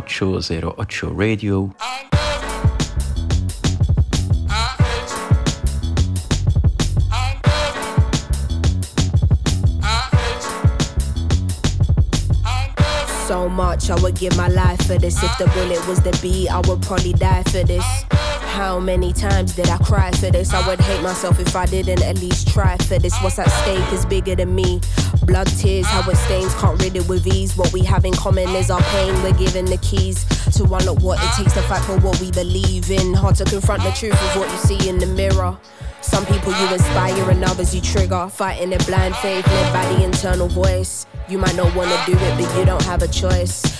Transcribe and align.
Ocho 0.00 0.40
Zero 0.40 0.74
Ocho 0.78 1.10
Radio. 1.10 1.74
so 13.28 13.48
much. 13.48 13.90
I 13.90 14.00
would 14.02 14.16
give 14.16 14.36
my 14.36 14.48
life 14.48 14.84
for 14.86 14.98
this. 14.98 15.22
If 15.22 15.36
the 15.38 15.46
bullet 15.54 15.86
was 15.86 16.00
the 16.00 16.18
beat, 16.22 16.48
I 16.48 16.60
would 16.60 16.80
probably 16.82 17.12
die 17.12 17.42
for 17.44 17.62
this. 17.62 17.84
How 18.10 18.80
many 18.80 19.12
times 19.12 19.54
did 19.54 19.68
I 19.68 19.78
cry 19.78 20.10
for 20.12 20.30
this? 20.30 20.52
I 20.52 20.66
would 20.66 20.80
hate 20.80 21.02
myself 21.02 21.38
if 21.38 21.54
I 21.54 21.66
didn't 21.66 22.02
at 22.02 22.16
least 22.16 22.48
try 22.48 22.76
for 22.78 22.98
this. 22.98 23.16
What's 23.22 23.38
at 23.38 23.48
stake 23.48 23.92
is 23.92 24.04
bigger 24.04 24.34
than 24.34 24.54
me. 24.54 24.80
Blood, 25.24 25.46
tears, 25.46 25.86
how 25.86 26.08
it 26.10 26.16
stains, 26.16 26.54
can't 26.54 26.80
rid 26.82 26.96
it 26.96 27.08
with 27.08 27.26
ease. 27.26 27.56
What 27.56 27.72
we 27.72 27.82
have 27.84 28.04
in 28.04 28.12
common 28.12 28.48
is 28.50 28.70
our 28.70 28.82
pain. 28.82 29.14
We're 29.22 29.32
given 29.32 29.64
the 29.64 29.76
keys 29.78 30.24
to 30.56 30.64
unlock 30.64 31.02
what 31.02 31.18
it 31.22 31.30
takes 31.36 31.52
to 31.54 31.62
fight 31.62 31.82
for 31.84 31.98
what 32.00 32.20
we 32.20 32.30
believe 32.30 32.90
in. 32.90 33.14
Hard 33.14 33.36
to 33.36 33.44
confront 33.44 33.82
the 33.82 33.90
truth 33.90 34.14
of 34.14 34.40
what 34.40 34.50
you 34.50 34.56
see 34.58 34.88
in 34.88 34.98
the 34.98 35.06
mirror. 35.06 35.58
Some 36.00 36.24
people 36.26 36.52
you 36.52 36.72
inspire 36.72 37.30
and 37.30 37.44
others 37.44 37.74
you 37.74 37.80
trigger. 37.80 38.28
Fighting 38.28 38.72
a 38.72 38.78
blind 38.78 39.14
faith 39.16 39.46
led 39.46 39.72
by 39.72 39.86
the 39.92 40.04
internal 40.04 40.48
voice. 40.48 41.06
You 41.28 41.38
might 41.38 41.54
not 41.54 41.74
wanna 41.76 42.02
do 42.06 42.12
it, 42.12 42.40
but 42.40 42.58
you 42.58 42.64
don't 42.64 42.82
have 42.84 43.02
a 43.02 43.08
choice. 43.08 43.79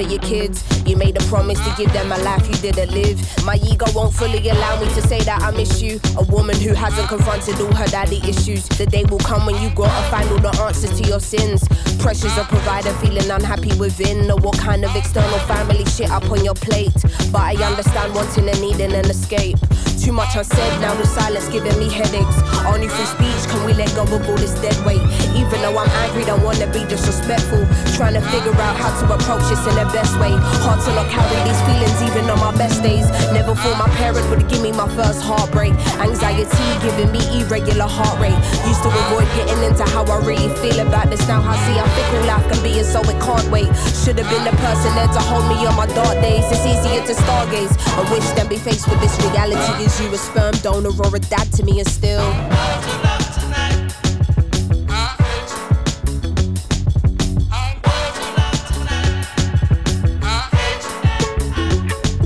For 0.00 0.08
your 0.08 0.20
kids. 0.20 0.64
You 0.86 0.96
made 0.96 1.16
a 1.16 1.24
promise 1.26 1.58
to 1.60 1.74
give 1.76 1.92
them 1.92 2.10
a 2.12 2.18
life 2.18 2.46
you 2.46 2.54
didn't 2.54 2.92
live. 2.92 3.18
My 3.44 3.56
ego 3.56 3.86
won't 3.94 4.14
fully 4.14 4.48
allow 4.48 4.80
me 4.80 4.86
to 4.94 5.02
say 5.02 5.20
that 5.20 5.42
I 5.42 5.50
miss 5.50 5.82
you. 5.82 6.00
A 6.16 6.24
woman 6.24 6.56
who 6.56 6.72
hasn't 6.72 7.08
confronted 7.08 7.60
all 7.60 7.74
her 7.74 7.86
daddy 7.86 8.20
issues. 8.28 8.66
The 8.68 8.86
day 8.86 9.04
will 9.04 9.18
come 9.18 9.44
when 9.46 9.60
you 9.62 9.68
gotta 9.74 10.10
find 10.10 10.28
all 10.30 10.38
the 10.38 10.54
answers 10.62 10.98
to 11.00 11.06
your 11.06 11.20
sins. 11.20 11.66
Pressures 11.98 12.36
of 12.38 12.48
provider, 12.48 12.92
feeling 12.94 13.30
unhappy 13.30 13.76
within. 13.78 14.30
Or 14.30 14.38
what 14.38 14.58
kind 14.58 14.84
of 14.84 14.94
external 14.96 15.38
family 15.40 15.84
shit 15.84 16.10
up 16.10 16.24
on 16.30 16.44
your 16.44 16.54
plate. 16.54 16.96
But 17.30 17.42
I 17.42 17.54
understand 17.62 18.14
wanting 18.14 18.48
and 18.48 18.60
needing 18.60 18.92
an 18.92 19.04
escape. 19.10 19.58
Too 20.00 20.12
much 20.12 20.34
unsaid, 20.34 20.80
now 20.80 20.94
the 20.94 21.04
silence 21.04 21.46
giving 21.52 21.76
me 21.78 21.92
headaches. 21.92 22.40
Only 22.64 22.88
through 22.88 23.04
speech 23.04 23.44
can 23.52 23.60
we 23.68 23.74
let 23.74 23.92
go 23.92 24.08
of 24.08 24.24
all 24.24 24.36
this 24.40 24.56
dead 24.64 24.72
weight. 24.80 25.04
Even 25.36 25.60
though 25.60 25.76
I'm 25.76 25.92
angry, 26.08 26.24
don't 26.24 26.40
wanna 26.40 26.66
be 26.72 26.88
disrespectful. 26.88 27.68
Trying 28.00 28.16
to 28.16 28.24
figure 28.32 28.56
out 28.64 28.80
how 28.80 28.88
to 28.96 29.04
approach 29.12 29.44
this 29.52 29.60
in 29.68 29.76
the 29.76 29.84
best 29.92 30.16
way. 30.16 30.32
Hard 30.64 30.80
to 30.88 30.90
not 30.96 31.04
carry 31.12 31.36
these 31.44 31.60
feelings 31.68 32.00
even 32.00 32.32
on 32.32 32.40
my 32.40 32.56
best 32.56 32.80
days. 32.82 33.12
Never 33.36 33.52
thought 33.54 33.76
my 33.76 33.92
parents 34.00 34.24
would 34.32 34.48
give 34.48 34.62
me 34.64 34.72
my 34.72 34.88
first 34.96 35.20
heartbreak. 35.20 35.76
Anxiety 36.00 36.48
giving 36.80 37.12
me 37.12 37.20
irregular 37.36 37.84
heart 37.84 38.16
rate. 38.16 38.40
Used 38.64 38.80
to 38.80 38.88
avoid 38.88 39.28
getting 39.36 39.60
into 39.68 39.84
how 39.84 40.08
I 40.08 40.16
really 40.24 40.48
feel 40.64 40.80
about 40.80 41.12
this. 41.12 41.20
Now 41.28 41.44
I 41.44 41.60
see 41.68 41.76
how 41.76 41.84
fickle 41.92 42.24
life 42.24 42.48
can 42.48 42.60
be, 42.64 42.72
and 42.80 42.88
so 42.88 43.04
it 43.04 43.20
can't 43.20 43.44
wait. 43.52 43.68
Should 44.00 44.16
have 44.16 44.30
been 44.32 44.48
the 44.48 44.56
person 44.64 44.96
there 44.96 45.12
to 45.12 45.20
hold 45.28 45.44
me 45.52 45.60
on 45.68 45.76
my 45.76 45.84
dark 45.92 46.16
days. 46.24 46.48
It's 46.48 46.64
easier 46.64 47.04
to 47.04 47.12
stargaze. 47.12 47.76
I 48.00 48.00
wish 48.08 48.24
than 48.32 48.48
be 48.48 48.56
faced 48.56 48.88
with 48.88 49.00
this 49.04 49.12
reality. 49.28 49.89
Is 49.90 50.00
you 50.00 50.14
a 50.14 50.18
sperm 50.18 50.54
donor 50.62 50.90
or 50.90 51.16
a 51.16 51.18
dad 51.18 51.52
to 51.54 51.64
me, 51.64 51.80
and 51.80 51.88
still. 51.88 52.20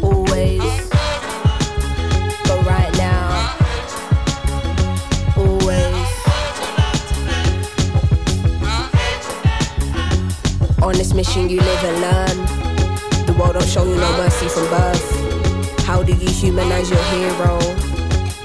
Always, 0.03 0.91
but 2.45 2.61
right 2.67 2.93
now, 2.99 3.57
always. 5.39 6.09
On 10.83 10.93
this 10.93 11.15
mission, 11.15 11.49
you 11.49 11.61
live 11.61 11.85
and 11.85 12.01
learn. 12.03 12.37
The 13.25 13.33
world 13.39 13.55
don't 13.55 13.67
show 13.67 13.85
you 13.85 13.97
no 13.97 14.17
mercy 14.19 14.49
from 14.49 14.69
birth. 14.69 15.24
How 15.95 16.03
do 16.03 16.13
you 16.13 16.29
humanize 16.29 16.91
your 16.91 17.01
hero? 17.05 17.57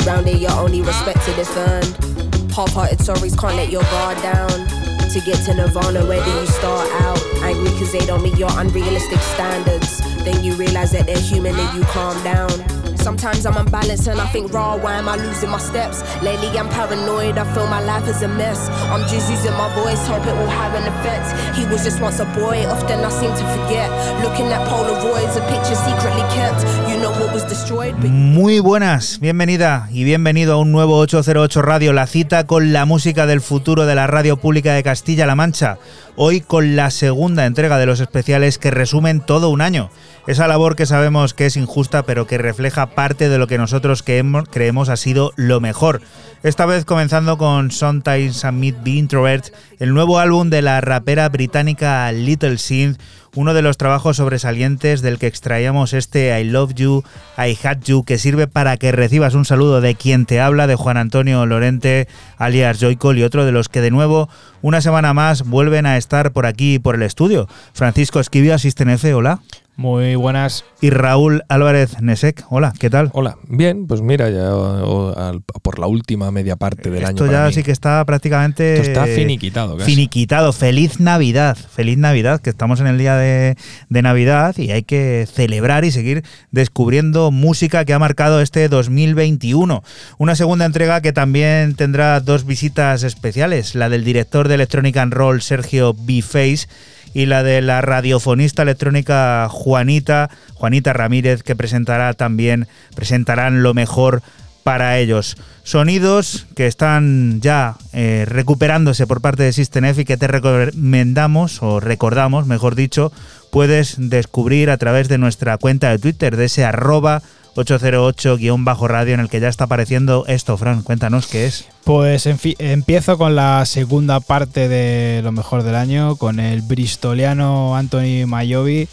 Round 0.06 0.28
here, 0.28 0.38
you're 0.38 0.52
only 0.52 0.84
respected 0.84 1.40
if 1.40 1.58
earned. 1.58 2.54
Half-hearted 2.54 3.00
sorries 3.00 3.36
can't 3.36 3.56
let 3.56 3.72
your 3.72 3.82
guard 3.90 4.22
down. 4.22 4.68
To 5.10 5.20
get 5.26 5.44
to 5.46 5.56
Nirvana, 5.56 6.06
where 6.06 6.24
do 6.24 6.30
you 6.30 6.46
start 6.46 6.88
out? 7.02 7.20
Angry 7.42 7.72
cause 7.80 7.92
they 7.92 8.06
don't 8.06 8.22
meet 8.22 8.38
your 8.38 8.52
unrealistic 8.52 9.18
standards. 9.34 9.98
Then 10.24 10.44
you 10.44 10.54
realize 10.54 10.92
that 10.92 11.08
they're 11.08 11.18
human 11.18 11.56
and 11.58 11.76
you 11.76 11.84
calm 11.86 12.24
down. 12.24 12.52
Sometimes 13.00 13.46
I'm 13.46 13.56
unbalanced 13.56 14.08
and 14.08 14.20
I 14.20 14.28
think, 14.28 14.52
raw, 14.54 14.76
why 14.78 14.98
am 14.98 15.08
I 15.08 15.16
losing 15.16 15.50
my 15.50 15.58
steps? 15.58 16.04
Lately 16.22 16.50
I'm 16.60 16.68
paranoid, 16.70 17.38
I 17.38 17.46
feel 17.54 17.66
my 17.68 17.82
life 17.82 18.08
is 18.08 18.22
a 18.24 18.28
mess. 18.28 18.70
I'm 18.92 19.08
just 19.08 19.32
using 19.32 19.54
my 19.54 19.74
voice, 19.74 20.06
hope 20.06 20.26
it 20.28 20.36
will 20.36 20.52
have 20.52 20.76
an 20.76 20.84
effect. 20.84 21.58
He 21.58 21.66
was 21.66 21.84
just 21.84 22.02
once 22.02 22.20
a 22.20 22.26
boy, 22.36 22.68
often 22.68 23.00
I 23.00 23.10
seem 23.10 23.32
to 23.32 23.46
forget. 23.56 23.90
Looking 24.22 24.48
at 24.52 24.68
Polaroids, 24.68 25.38
a 25.38 25.44
picture 25.48 25.76
secretly 25.76 26.24
kept. 26.36 26.62
You 26.90 27.00
know 27.00 27.12
what 27.12 27.34
was 27.34 27.46
destroyed, 27.48 27.96
Muy 28.04 28.60
buenas, 28.60 29.20
bienvenida 29.20 29.88
y 29.92 30.04
bienvenido 30.04 30.54
a 30.54 30.58
un 30.58 30.72
nuevo 30.72 30.98
808 30.98 31.62
Radio, 31.62 31.94
la 31.94 32.06
cita 32.06 32.46
con 32.46 32.74
la 32.74 32.86
música 32.86 33.26
del 33.26 33.40
futuro 33.40 33.86
de 33.86 33.96
la 33.96 34.08
radio 34.08 34.38
pública 34.38 34.74
de 34.74 34.84
Castilla-La 34.84 35.36
Mancha. 35.36 35.78
Hoy 36.18 36.42
con 36.42 36.76
la 36.76 36.92
segunda 36.92 37.46
entrega 37.46 37.78
de 37.78 37.86
los 37.86 38.02
especiales 38.02 38.58
que 38.58 38.72
resumen 38.72 39.22
todo 39.22 39.50
un 39.50 39.62
año. 39.62 39.90
Esa 40.30 40.48
labor 40.48 40.76
que 40.76 40.86
sabemos 40.86 41.34
que 41.34 41.48
es 41.48 41.58
injusta, 41.58 42.04
pero 42.04 42.28
que 42.28 42.38
refleja 42.38 42.92
parte 42.92 43.30
de 43.30 43.40
lo 43.40 43.48
que 43.48 43.58
nosotros 43.58 44.04
creemos, 44.04 44.44
creemos 44.48 44.88
ha 44.90 44.96
sido 44.96 45.34
lo 45.38 45.60
mejor. 45.60 46.02
Esta 46.44 46.68
vez 46.68 46.86
comenzando 46.86 47.40
con 47.40 47.72
Sometimes 47.72 48.44
I 48.44 48.52
Meet 48.52 48.84
the 48.84 48.92
Introvert, 48.92 49.48
el 49.80 49.92
nuevo 49.92 50.20
álbum 50.20 50.52
de 50.52 50.62
la 50.62 50.82
rapera 50.82 51.28
británica 51.30 52.12
Little 52.12 52.60
Synth, 52.60 53.02
uno 53.34 53.56
de 53.56 53.64
los 53.64 53.78
trabajos 53.78 54.18
sobresalientes 54.18 55.02
del 55.02 55.18
que 55.18 55.26
extraíamos 55.26 55.94
este 55.94 56.40
I 56.40 56.44
Love 56.44 56.76
You, 56.76 57.04
I 57.36 57.58
Had 57.64 57.80
You, 57.86 58.04
que 58.04 58.20
sirve 58.20 58.46
para 58.46 58.78
que 58.78 58.92
recibas 58.92 59.34
un 59.34 59.46
saludo 59.46 59.82
de 59.82 59.96
quien 59.96 60.28
te 60.28 60.40
habla, 60.40 60.68
de 60.68 60.76
Juan 60.76 60.98
Antonio 60.98 61.44
Lorente, 61.48 62.08
alias 62.38 62.78
Joycol, 62.80 63.18
y 63.18 63.24
otro 63.24 63.46
de 63.46 63.52
los 63.52 63.68
que 63.68 63.82
de 63.82 63.90
nuevo, 63.90 64.30
una 64.62 64.82
semana 64.82 65.16
más, 65.16 65.42
vuelven 65.42 65.88
a 65.88 65.98
estar 65.98 66.34
por 66.34 66.46
aquí, 66.46 66.78
por 66.78 66.94
el 66.94 67.02
estudio. 67.02 67.48
Francisco 67.74 68.20
Esquivia, 68.20 68.54
Asisten 68.54 68.92
F, 68.92 69.12
hola. 69.12 69.40
Muy 69.80 70.16
buenas. 70.16 70.66
Y 70.82 70.90
Raúl 70.90 71.44
Álvarez 71.48 72.02
Nesek, 72.02 72.44
hola, 72.50 72.74
¿qué 72.78 72.90
tal? 72.90 73.12
Hola, 73.14 73.38
bien, 73.48 73.88
pues 73.88 74.02
mira, 74.02 74.30
ya 74.30 74.54
o- 74.54 75.18
al- 75.18 75.42
por 75.62 75.80
la 75.80 75.88
última 75.88 76.32
media 76.32 76.58
parte 76.58 76.90
del 76.90 77.02
Esto 77.04 77.24
año. 77.24 77.32
ya 77.32 77.38
para 77.38 77.48
mí. 77.48 77.54
sí 77.54 77.64
que 77.64 77.72
está 77.72 78.04
prácticamente 78.04 78.74
Esto 78.76 78.88
está 78.90 79.06
finiquitado. 79.06 79.78
casi. 79.78 79.90
finiquitado. 79.90 80.52
Feliz 80.52 81.00
Navidad, 81.00 81.56
feliz 81.56 81.98
Navidad, 81.98 82.42
que 82.42 82.50
estamos 82.50 82.82
en 82.82 82.88
el 82.88 82.98
día 82.98 83.16
de, 83.16 83.56
de 83.88 84.02
Navidad 84.02 84.58
y 84.58 84.72
hay 84.72 84.84
que 84.84 85.26
celebrar 85.34 85.86
y 85.86 85.92
seguir 85.92 86.26
descubriendo 86.52 87.32
música 87.32 87.86
que 87.86 87.94
ha 87.94 88.00
marcado 88.00 88.42
este 88.42 88.68
2021. 88.68 89.82
Una 90.18 90.36
segunda 90.36 90.66
entrega 90.66 91.00
que 91.00 91.14
también 91.14 91.76
tendrá 91.76 92.20
dos 92.20 92.46
visitas 92.46 93.04
especiales, 93.04 93.76
la 93.76 93.88
del 93.88 94.04
director 94.04 94.50
de 94.50 94.56
Electronic 94.56 94.98
and 94.98 95.14
Roll 95.14 95.42
Sergio 95.42 95.94
B. 95.98 96.22
Face 96.22 96.68
y 97.14 97.26
la 97.26 97.44
de 97.44 97.62
la 97.62 97.82
radiofonista 97.82 98.64
electrónica 98.64 99.48
Juanita, 99.50 100.30
Juanita 100.54 100.94
Ramírez, 100.94 101.44
que 101.44 101.56
presentará 101.56 102.14
también, 102.14 102.68
presentarán 102.96 103.64
lo 103.64 103.74
mejor 103.74 104.22
para 104.64 104.98
ellos. 104.98 105.38
Sonidos 105.64 106.48
que 106.56 106.68
están 106.68 107.42
ya 107.42 107.76
eh, 107.94 108.26
recuperándose 108.28 109.08
por 109.08 109.22
parte 109.22 109.44
de 109.44 109.54
System 109.54 109.86
F 109.86 110.02
y 110.02 110.06
que 110.06 110.18
te 110.18 110.28
recomendamos, 110.28 111.64
o 111.64 111.80
recordamos, 111.80 112.46
mejor 112.46 112.76
dicho, 112.76 113.12
puedes 113.52 113.96
descubrir 113.98 114.70
a 114.70 114.78
través 114.78 115.08
de 115.08 115.18
nuestra 115.18 115.58
cuenta 115.58 115.90
de 115.90 116.00
Twitter, 116.00 116.38
de 116.38 116.46
ese 116.46 116.66
arroba 116.66 117.22
808-radio 117.60 119.14
en 119.14 119.20
el 119.20 119.30
que 119.30 119.40
ya 119.40 119.48
está 119.48 119.66
apareciendo 119.66 120.26
esto, 120.28 120.58
Fran. 120.58 120.82
Cuéntanos 120.82 121.28
qué 121.28 121.46
es. 121.46 121.66
Pues 121.84 122.26
empiezo 122.26 123.18
con 123.18 123.36
la 123.36 123.66
segunda 123.66 124.20
parte 124.20 124.68
de 124.68 125.22
lo 125.24 125.32
mejor 125.32 125.64
del 125.64 125.76
año, 125.76 126.16
con 126.16 126.40
el 126.40 126.62
bristoliano 126.62 127.76
Anthony 127.76 128.26
Mayovi 128.28 128.88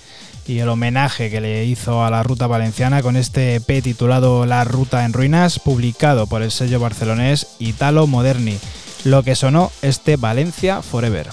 y 0.47 0.59
el 0.61 0.69
homenaje 0.69 1.31
que 1.31 1.41
le 1.41 1.65
hizo 1.65 2.05
a 2.05 2.11
la 2.11 2.23
ruta 2.23 2.47
valenciana 2.47 3.03
con 3.03 3.17
este 3.17 3.57
EP 3.57 3.83
titulado 3.83 4.47
La 4.47 4.65
Ruta 4.65 5.05
en 5.05 5.13
Ruinas, 5.13 5.59
publicado 5.59 6.27
por 6.27 6.43
el 6.43 6.51
sello 6.51 6.79
barcelonés 6.81 7.49
Italo 7.59 8.07
Moderni. 8.07 8.59
Lo 9.05 9.23
que 9.23 9.35
sonó 9.35 9.73
este 9.83 10.17
Valencia 10.17 10.83
Forever. 10.83 11.29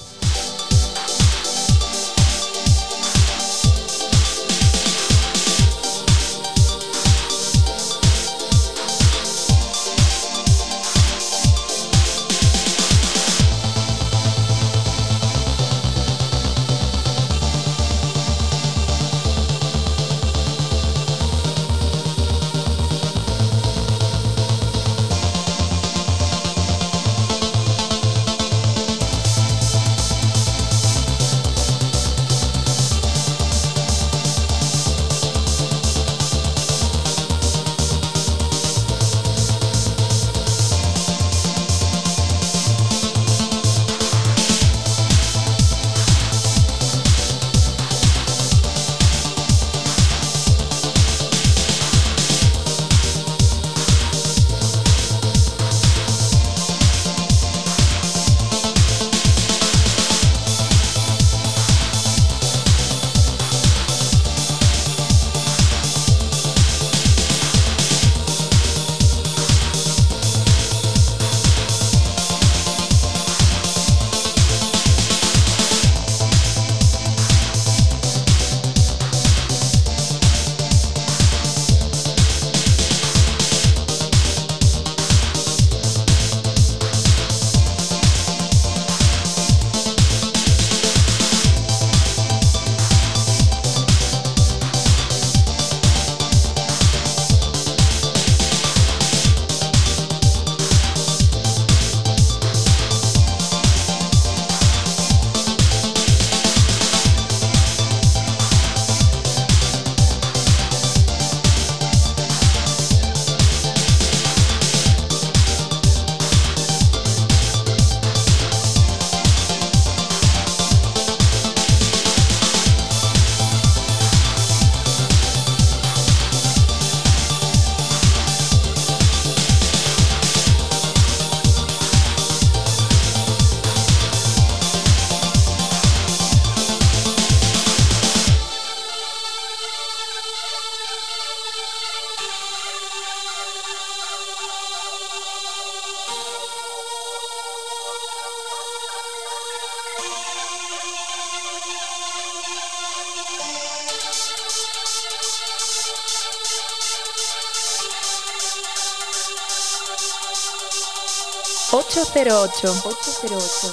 Ocho 161.96 162.10
cero 162.12 162.42
ocho. 162.42 162.74
Ocho 162.86 163.12
cero 163.22 163.38
ocho. 163.38 163.72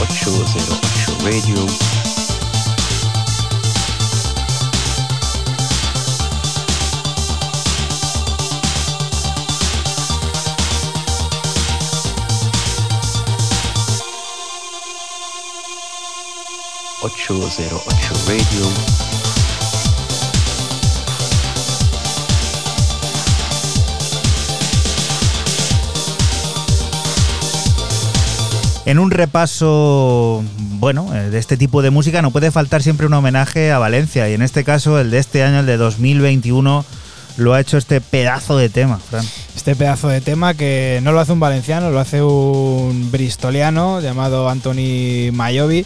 Ocho 0.00 0.44
cero 0.46 0.80
ocho 0.80 1.12
Radio. 1.22 2.01
Ocho 17.04 17.48
cero 17.50 17.82
ocho 17.84 18.14
Radio. 18.28 18.68
En 28.86 29.00
un 29.00 29.10
repaso, 29.10 30.44
bueno, 30.78 31.12
eh, 31.12 31.30
de 31.30 31.38
este 31.38 31.56
tipo 31.56 31.82
de 31.82 31.90
música 31.90 32.22
no 32.22 32.30
puede 32.30 32.52
faltar 32.52 32.84
siempre 32.84 33.06
un 33.06 33.14
homenaje 33.14 33.72
a 33.72 33.80
Valencia 33.80 34.28
y 34.28 34.34
en 34.34 34.42
este 34.42 34.62
caso 34.62 35.00
el 35.00 35.10
de 35.10 35.18
este 35.18 35.42
año, 35.42 35.58
el 35.58 35.66
de 35.66 35.78
2021, 35.78 36.84
lo 37.36 37.54
ha 37.54 37.60
hecho 37.60 37.78
este 37.78 38.00
pedazo 38.00 38.56
de 38.56 38.68
tema, 38.68 38.98
Fran. 38.98 39.24
Este 39.56 39.74
pedazo 39.74 40.08
de 40.08 40.20
tema 40.20 40.54
que 40.54 41.00
no 41.02 41.10
lo 41.10 41.18
hace 41.18 41.32
un 41.32 41.40
valenciano, 41.40 41.90
lo 41.90 41.98
hace 41.98 42.22
un 42.22 43.10
bristoliano 43.10 44.00
llamado 44.00 44.48
Anthony 44.48 45.32
Mayovi. 45.32 45.84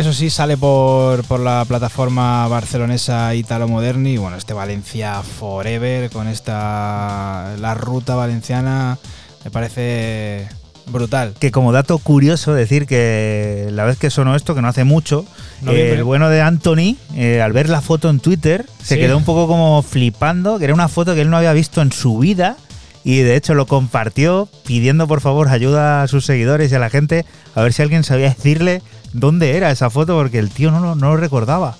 Eso 0.00 0.14
sí, 0.14 0.30
sale 0.30 0.56
por, 0.56 1.24
por 1.24 1.40
la 1.40 1.62
plataforma 1.68 2.48
barcelonesa 2.48 3.34
Italo 3.34 3.68
Moderni. 3.68 4.12
Y 4.12 4.16
bueno, 4.16 4.38
este 4.38 4.54
Valencia 4.54 5.20
Forever 5.22 6.08
con 6.08 6.26
esta. 6.26 7.54
La 7.60 7.74
ruta 7.74 8.14
valenciana 8.14 8.96
me 9.44 9.50
parece 9.50 10.48
brutal. 10.86 11.34
Que 11.38 11.50
como 11.50 11.70
dato 11.72 11.98
curioso 11.98 12.54
decir 12.54 12.86
que 12.86 13.68
la 13.72 13.84
vez 13.84 13.98
que 13.98 14.08
sonó 14.08 14.34
esto, 14.36 14.54
que 14.54 14.62
no 14.62 14.68
hace 14.68 14.84
mucho, 14.84 15.26
eh, 15.66 15.92
el 15.98 16.02
bueno 16.02 16.30
de 16.30 16.40
Anthony, 16.40 16.96
eh, 17.14 17.42
al 17.42 17.52
ver 17.52 17.68
la 17.68 17.82
foto 17.82 18.08
en 18.08 18.20
Twitter, 18.20 18.64
se 18.82 18.94
Sí. 18.94 19.00
quedó 19.02 19.18
un 19.18 19.24
poco 19.24 19.46
como 19.48 19.82
flipando, 19.82 20.58
que 20.58 20.64
era 20.64 20.72
una 20.72 20.88
foto 20.88 21.14
que 21.14 21.20
él 21.20 21.28
no 21.28 21.36
había 21.36 21.52
visto 21.52 21.82
en 21.82 21.92
su 21.92 22.16
vida 22.18 22.56
y 23.04 23.18
de 23.18 23.36
hecho 23.36 23.52
lo 23.54 23.66
compartió 23.66 24.48
pidiendo 24.66 25.06
por 25.06 25.20
favor 25.20 25.48
ayuda 25.48 26.02
a 26.02 26.08
sus 26.08 26.24
seguidores 26.26 26.70
y 26.72 26.74
a 26.74 26.78
la 26.78 26.90
gente 26.90 27.24
a 27.54 27.62
ver 27.62 27.72
si 27.74 27.82
alguien 27.82 28.02
sabía 28.04 28.28
decirle 28.36 28.82
dónde 29.12 29.56
era 29.56 29.70
esa 29.70 29.90
foto 29.90 30.16
porque 30.16 30.38
el 30.38 30.50
tío 30.50 30.70
no, 30.70 30.80
lo- 30.80 30.94
no 30.94 31.10
lo 31.10 31.16
recordaba. 31.16 31.76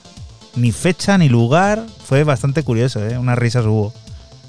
Ni 0.57 0.73
fecha 0.73 1.17
ni 1.19 1.29
lugar, 1.29 1.85
fue 2.05 2.25
bastante 2.25 2.63
curioso, 2.63 3.07
¿eh? 3.07 3.17
unas 3.19 3.39
risas 3.39 3.65
hubo. 3.67 3.93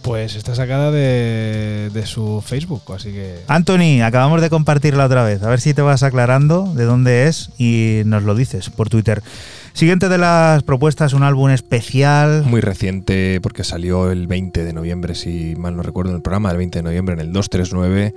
Pues 0.01 0.35
está 0.35 0.55
sacada 0.55 0.89
de, 0.89 1.91
de 1.93 2.05
su 2.07 2.43
Facebook, 2.43 2.81
así 2.95 3.11
que. 3.11 3.41
Anthony, 3.47 4.01
acabamos 4.03 4.41
de 4.41 4.50
compartirla 4.50 5.05
otra 5.05 5.23
vez. 5.23 5.43
A 5.43 5.50
ver 5.50 5.61
si 5.61 5.75
te 5.75 5.83
vas 5.83 6.01
aclarando 6.01 6.73
de 6.73 6.85
dónde 6.85 7.27
es 7.27 7.51
y 7.59 8.01
nos 8.05 8.23
lo 8.23 8.33
dices 8.33 8.71
por 8.71 8.89
Twitter. 8.89 9.21
Siguiente 9.73 10.09
de 10.09 10.17
las 10.17 10.63
propuestas, 10.63 11.13
un 11.13 11.21
álbum 11.21 11.51
especial. 11.51 12.43
Muy 12.47 12.61
reciente 12.61 13.39
porque 13.43 13.63
salió 13.63 14.09
el 14.11 14.25
20 14.25 14.63
de 14.65 14.73
noviembre, 14.73 15.13
si 15.13 15.53
mal 15.55 15.75
no 15.77 15.83
recuerdo, 15.83 16.09
en 16.09 16.15
el 16.17 16.21
programa 16.23 16.50
del 16.50 16.57
20 16.57 16.79
de 16.79 16.83
noviembre 16.83 17.13
en 17.13 17.19
el 17.21 17.31
239. 17.31 18.15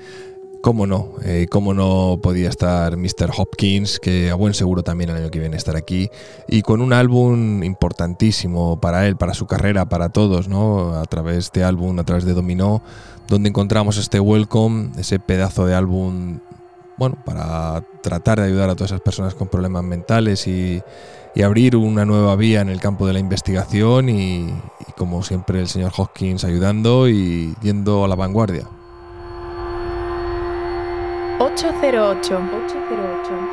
¿Cómo 0.65 0.87
no? 0.87 1.11
Eh, 1.23 1.47
¿Cómo 1.51 1.75
no 1.75 2.19
podía 2.23 2.49
estar 2.49 2.97
Mr. 2.97 3.33
Hopkins, 3.37 4.01
que 4.01 4.31
a 4.31 4.35
buen 4.35 4.55
seguro 4.55 4.83
también 4.83 5.11
el 5.11 5.17
año 5.17 5.31
que 5.31 5.39
viene 5.39 5.59
estar 5.59 5.77
aquí? 5.77 6.09
Y 6.49 6.63
con 6.63 6.81
un 6.81 6.95
álbum 6.95 7.63
importantísimo 7.63 8.81
para 8.81 9.07
él, 9.07 9.17
para 9.17 9.35
su 9.35 9.47
carrera, 9.47 9.85
para 9.91 10.09
todos, 10.09 10.49
¿no? 10.49 10.95
A 10.95 11.05
través 11.05 11.35
de 11.35 11.41
este 11.41 11.65
álbum, 11.65 11.99
a 11.99 12.05
través 12.05 12.25
de 12.25 12.33
Dominó, 12.33 12.81
donde 13.29 13.51
encontramos 13.51 13.99
este 13.99 14.21
Welcome, 14.21 14.93
ese 14.97 15.19
pedazo 15.19 15.67
de 15.67 15.75
álbum, 15.75 16.39
bueno, 16.97 17.19
para 17.27 17.85
tratar 18.03 18.41
de 18.41 18.47
ayudar 18.47 18.71
a 18.71 18.75
todas 18.75 18.93
esas 18.93 19.03
personas 19.03 19.35
con 19.35 19.49
problemas 19.49 19.85
mentales 19.85 20.47
y, 20.47 20.81
y 21.35 21.43
abrir 21.43 21.77
una 21.77 22.07
nueva 22.07 22.37
vía 22.37 22.63
en 22.63 22.71
el 22.71 22.81
campo 22.81 23.07
de 23.07 23.13
la 23.13 23.19
investigación 23.19 24.09
y, 24.09 24.47
y 24.47 24.93
como 24.97 25.23
siempre 25.25 25.61
el 25.61 25.69
señor 25.69 25.93
Hopkins 25.95 26.43
ayudando 26.43 27.07
y 27.07 27.55
yendo 27.61 28.03
a 28.03 28.09
la 28.09 28.15
vanguardia. 28.15 28.67
808. 31.57 32.33
808. 32.33 33.44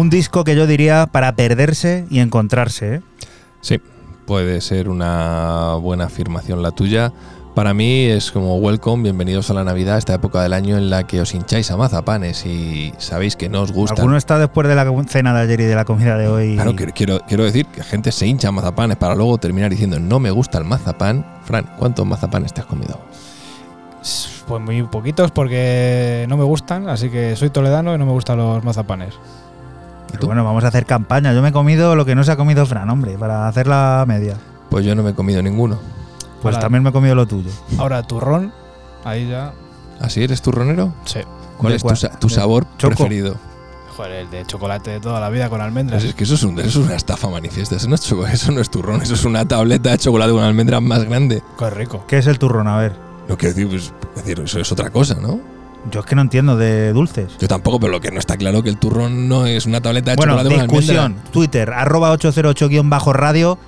Un 0.00 0.08
disco 0.08 0.44
que 0.44 0.56
yo 0.56 0.66
diría 0.66 1.06
para 1.12 1.36
perderse 1.36 2.06
y 2.08 2.20
encontrarse. 2.20 2.94
¿eh? 2.94 3.00
Sí, 3.60 3.82
puede 4.24 4.62
ser 4.62 4.88
una 4.88 5.74
buena 5.74 6.06
afirmación 6.06 6.62
la 6.62 6.70
tuya. 6.70 7.12
Para 7.54 7.74
mí 7.74 8.04
es 8.06 8.30
como 8.30 8.56
welcome, 8.56 9.02
bienvenidos 9.02 9.50
a 9.50 9.54
la 9.54 9.62
Navidad, 9.62 9.98
esta 9.98 10.14
época 10.14 10.42
del 10.42 10.54
año 10.54 10.78
en 10.78 10.88
la 10.88 11.06
que 11.06 11.20
os 11.20 11.34
hincháis 11.34 11.70
a 11.70 11.76
mazapanes 11.76 12.46
y 12.46 12.94
sabéis 12.96 13.36
que 13.36 13.50
no 13.50 13.60
os 13.60 13.72
gustan. 13.72 13.98
¿Alguno 13.98 14.16
está 14.16 14.38
después 14.38 14.66
de 14.68 14.74
la 14.74 14.90
cena 15.06 15.34
de 15.34 15.40
ayer 15.42 15.60
y 15.60 15.64
de 15.64 15.74
la 15.74 15.84
comida 15.84 16.16
de 16.16 16.28
hoy? 16.28 16.54
Claro, 16.54 16.74
quiero, 16.74 16.92
quiero, 16.94 17.20
quiero 17.28 17.44
decir 17.44 17.66
que 17.66 17.82
gente 17.84 18.10
se 18.10 18.26
hincha 18.26 18.48
a 18.48 18.52
mazapanes 18.52 18.96
para 18.96 19.14
luego 19.14 19.36
terminar 19.36 19.70
diciendo 19.70 20.00
no 20.00 20.18
me 20.18 20.30
gusta 20.30 20.56
el 20.56 20.64
mazapán. 20.64 21.26
Fran, 21.44 21.74
¿cuántos 21.78 22.06
mazapanes 22.06 22.54
te 22.54 22.62
has 22.62 22.66
comido? 22.66 22.98
Pues 24.48 24.62
muy 24.62 24.82
poquitos 24.84 25.30
porque 25.30 26.24
no 26.26 26.38
me 26.38 26.44
gustan, 26.44 26.88
así 26.88 27.10
que 27.10 27.36
soy 27.36 27.50
toledano 27.50 27.94
y 27.94 27.98
no 27.98 28.06
me 28.06 28.12
gustan 28.12 28.38
los 28.38 28.64
mazapanes. 28.64 29.12
Bueno, 30.26 30.44
vamos 30.44 30.64
a 30.64 30.68
hacer 30.68 30.86
campaña. 30.86 31.32
Yo 31.32 31.42
me 31.42 31.48
he 31.48 31.52
comido 31.52 31.94
lo 31.96 32.04
que 32.04 32.14
no 32.14 32.24
se 32.24 32.32
ha 32.32 32.36
comido 32.36 32.66
Fran, 32.66 32.88
hombre, 32.90 33.16
para 33.18 33.48
hacer 33.48 33.66
la 33.66 34.04
media. 34.06 34.36
Pues 34.70 34.84
yo 34.84 34.94
no 34.94 35.02
me 35.02 35.10
he 35.10 35.14
comido 35.14 35.42
ninguno. 35.42 35.78
Pues 36.42 36.54
Hola. 36.54 36.60
también 36.62 36.82
me 36.82 36.90
he 36.90 36.92
comido 36.92 37.14
lo 37.14 37.26
tuyo. 37.26 37.50
Ahora, 37.78 38.02
turrón, 38.02 38.52
ahí 39.04 39.28
ya. 39.28 39.52
¿Así 40.00 40.22
eres 40.22 40.40
turronero? 40.42 40.94
Sí. 41.04 41.20
¿Cuál 41.58 41.72
¿De 41.72 41.76
es 41.76 41.82
tu, 41.82 41.86
cuál? 41.88 41.96
sa- 41.98 42.10
tu 42.18 42.28
¿De 42.28 42.34
sabor 42.34 42.64
choco? 42.78 42.94
preferido? 42.94 43.36
Joder, 43.96 44.12
el 44.12 44.30
de 44.30 44.46
chocolate 44.46 44.90
de 44.92 45.00
toda 45.00 45.20
la 45.20 45.28
vida 45.28 45.50
con 45.50 45.60
almendras. 45.60 46.00
Pues 46.00 46.10
es 46.10 46.14
que 46.14 46.24
eso 46.24 46.34
es, 46.34 46.42
un- 46.42 46.58
eso 46.58 46.68
es 46.80 46.86
una 46.86 46.94
estafa 46.96 47.28
manifiesta. 47.28 47.76
Eso 47.76 47.88
no, 47.88 47.94
es 47.96 48.00
choco- 48.02 48.26
eso 48.32 48.50
no 48.52 48.60
es 48.62 48.70
turrón, 48.70 49.02
eso 49.02 49.12
es 49.14 49.24
una 49.26 49.46
tableta 49.46 49.90
de 49.90 49.98
chocolate 49.98 50.32
con 50.32 50.42
almendras 50.42 50.80
más 50.80 51.04
grande. 51.04 51.42
Qué 51.58 51.68
rico. 51.70 52.04
¿Qué 52.08 52.18
es 52.18 52.26
el 52.26 52.38
turrón? 52.38 52.66
A 52.68 52.78
ver. 52.78 52.96
No 53.28 53.36
quiero 53.36 53.54
decir, 53.54 53.68
pues, 53.68 53.92
es 54.16 54.24
decir, 54.24 54.40
eso 54.42 54.58
es 54.60 54.72
otra 54.72 54.88
cosa, 54.90 55.16
¿no? 55.20 55.38
Yo 55.90 56.00
es 56.00 56.06
que 56.06 56.14
no 56.14 56.22
entiendo 56.22 56.56
de 56.56 56.92
dulces. 56.92 57.32
Yo 57.40 57.48
tampoco, 57.48 57.80
pero 57.80 57.90
lo 57.92 58.00
que 58.00 58.10
no 58.10 58.18
está 58.18 58.36
claro 58.36 58.62
que 58.62 58.68
el 58.68 58.76
turrón 58.78 59.28
no 59.28 59.46
es 59.46 59.64
una 59.66 59.80
tableta 59.80 60.10
de 60.10 60.16
Bueno, 60.16 60.34
chocolate 60.36 60.54
con 60.56 60.66
discusión. 60.68 61.04
almendra. 61.04 61.30
Twitter, 61.32 61.70
arroba 61.72 62.12
808-radio. 62.12 63.58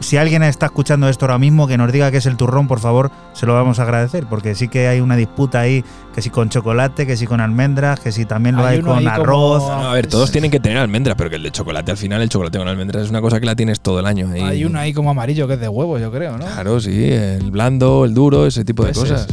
Si 0.00 0.16
alguien 0.16 0.42
está 0.42 0.66
escuchando 0.66 1.08
esto 1.08 1.26
ahora 1.26 1.38
mismo, 1.38 1.68
que 1.68 1.78
nos 1.78 1.92
diga 1.92 2.10
qué 2.10 2.16
es 2.16 2.26
el 2.26 2.36
turrón, 2.36 2.66
por 2.66 2.80
favor, 2.80 3.12
se 3.34 3.46
lo 3.46 3.54
vamos 3.54 3.78
a 3.78 3.84
agradecer, 3.84 4.26
porque 4.28 4.56
sí 4.56 4.66
que 4.66 4.88
hay 4.88 5.00
una 5.00 5.14
disputa 5.14 5.60
ahí, 5.60 5.84
que 6.12 6.20
si 6.20 6.28
con 6.28 6.48
chocolate, 6.48 7.06
que 7.06 7.16
si 7.16 7.24
con 7.28 7.40
almendras, 7.40 8.00
que 8.00 8.10
si 8.10 8.24
también 8.24 8.56
lo 8.56 8.66
Hay 8.66 8.80
con 8.80 8.96
como- 8.96 9.08
arroz. 9.08 9.62
No, 9.62 9.90
a 9.90 9.92
ver, 9.94 10.08
todos 10.08 10.32
tienen 10.32 10.50
que 10.50 10.58
tener 10.58 10.78
almendra, 10.78 11.14
pero 11.14 11.30
que 11.30 11.36
el 11.36 11.44
de 11.44 11.52
chocolate 11.52 11.92
al 11.92 11.96
final, 11.98 12.20
el 12.20 12.28
chocolate 12.28 12.58
con 12.58 12.66
almendras 12.66 13.04
es 13.04 13.10
una 13.10 13.20
cosa 13.20 13.38
que 13.38 13.46
la 13.46 13.54
tienes 13.54 13.80
todo 13.80 14.00
el 14.00 14.06
año. 14.06 14.28
ahí. 14.32 14.40
Hay 14.40 14.64
uno 14.64 14.80
ahí 14.80 14.92
como 14.92 15.10
amarillo 15.10 15.46
que 15.46 15.54
es 15.54 15.60
de 15.60 15.68
huevo, 15.68 15.96
yo 16.00 16.10
creo, 16.10 16.36
¿no? 16.36 16.46
Claro, 16.46 16.80
sí, 16.80 17.12
el 17.12 17.52
blando, 17.52 18.04
el 18.04 18.12
duro, 18.12 18.44
ese 18.46 18.64
tipo 18.64 18.84
de 18.84 18.90
Ese 18.90 19.00
cosas. 19.02 19.28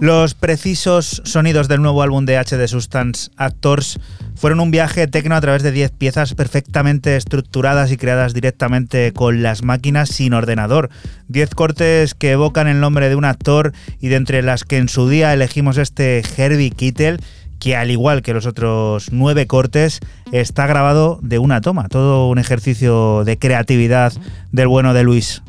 Los 0.00 0.34
precisos 0.34 1.22
sonidos 1.24 1.68
del 1.68 1.80
nuevo 1.80 2.02
álbum 2.02 2.26
de 2.26 2.36
HD 2.36 2.68
Substance 2.68 3.30
Actors 3.38 3.98
fueron 4.34 4.60
un 4.60 4.70
viaje 4.70 5.06
tecno 5.06 5.34
a 5.34 5.40
través 5.40 5.62
de 5.62 5.72
10 5.72 5.90
piezas 5.92 6.34
perfectamente 6.34 7.16
estructuradas 7.16 7.90
y 7.90 7.96
creadas 7.96 8.34
directamente 8.34 9.12
con 9.12 9.42
las 9.42 9.62
máquinas 9.62 10.10
sin 10.10 10.34
ordenador. 10.34 10.90
10 11.28 11.54
cortes 11.54 12.14
que 12.14 12.32
evocan 12.32 12.68
el 12.68 12.78
nombre 12.78 13.08
de 13.08 13.16
un 13.16 13.24
actor 13.24 13.72
y 13.98 14.08
de 14.08 14.16
entre 14.16 14.42
las 14.42 14.64
que 14.64 14.76
en 14.76 14.90
su 14.90 15.08
día 15.08 15.32
elegimos 15.32 15.78
este 15.78 16.22
Herbie 16.36 16.72
Kittel 16.72 17.18
que 17.58 17.74
al 17.74 17.90
igual 17.90 18.20
que 18.20 18.34
los 18.34 18.44
otros 18.44 19.08
nueve 19.12 19.46
cortes 19.46 20.00
está 20.30 20.66
grabado 20.66 21.18
de 21.22 21.38
una 21.38 21.62
toma, 21.62 21.88
todo 21.88 22.28
un 22.28 22.38
ejercicio 22.38 23.24
de 23.24 23.38
creatividad 23.38 24.12
del 24.52 24.68
bueno 24.68 24.92
de 24.92 25.04
Luis. 25.04 25.42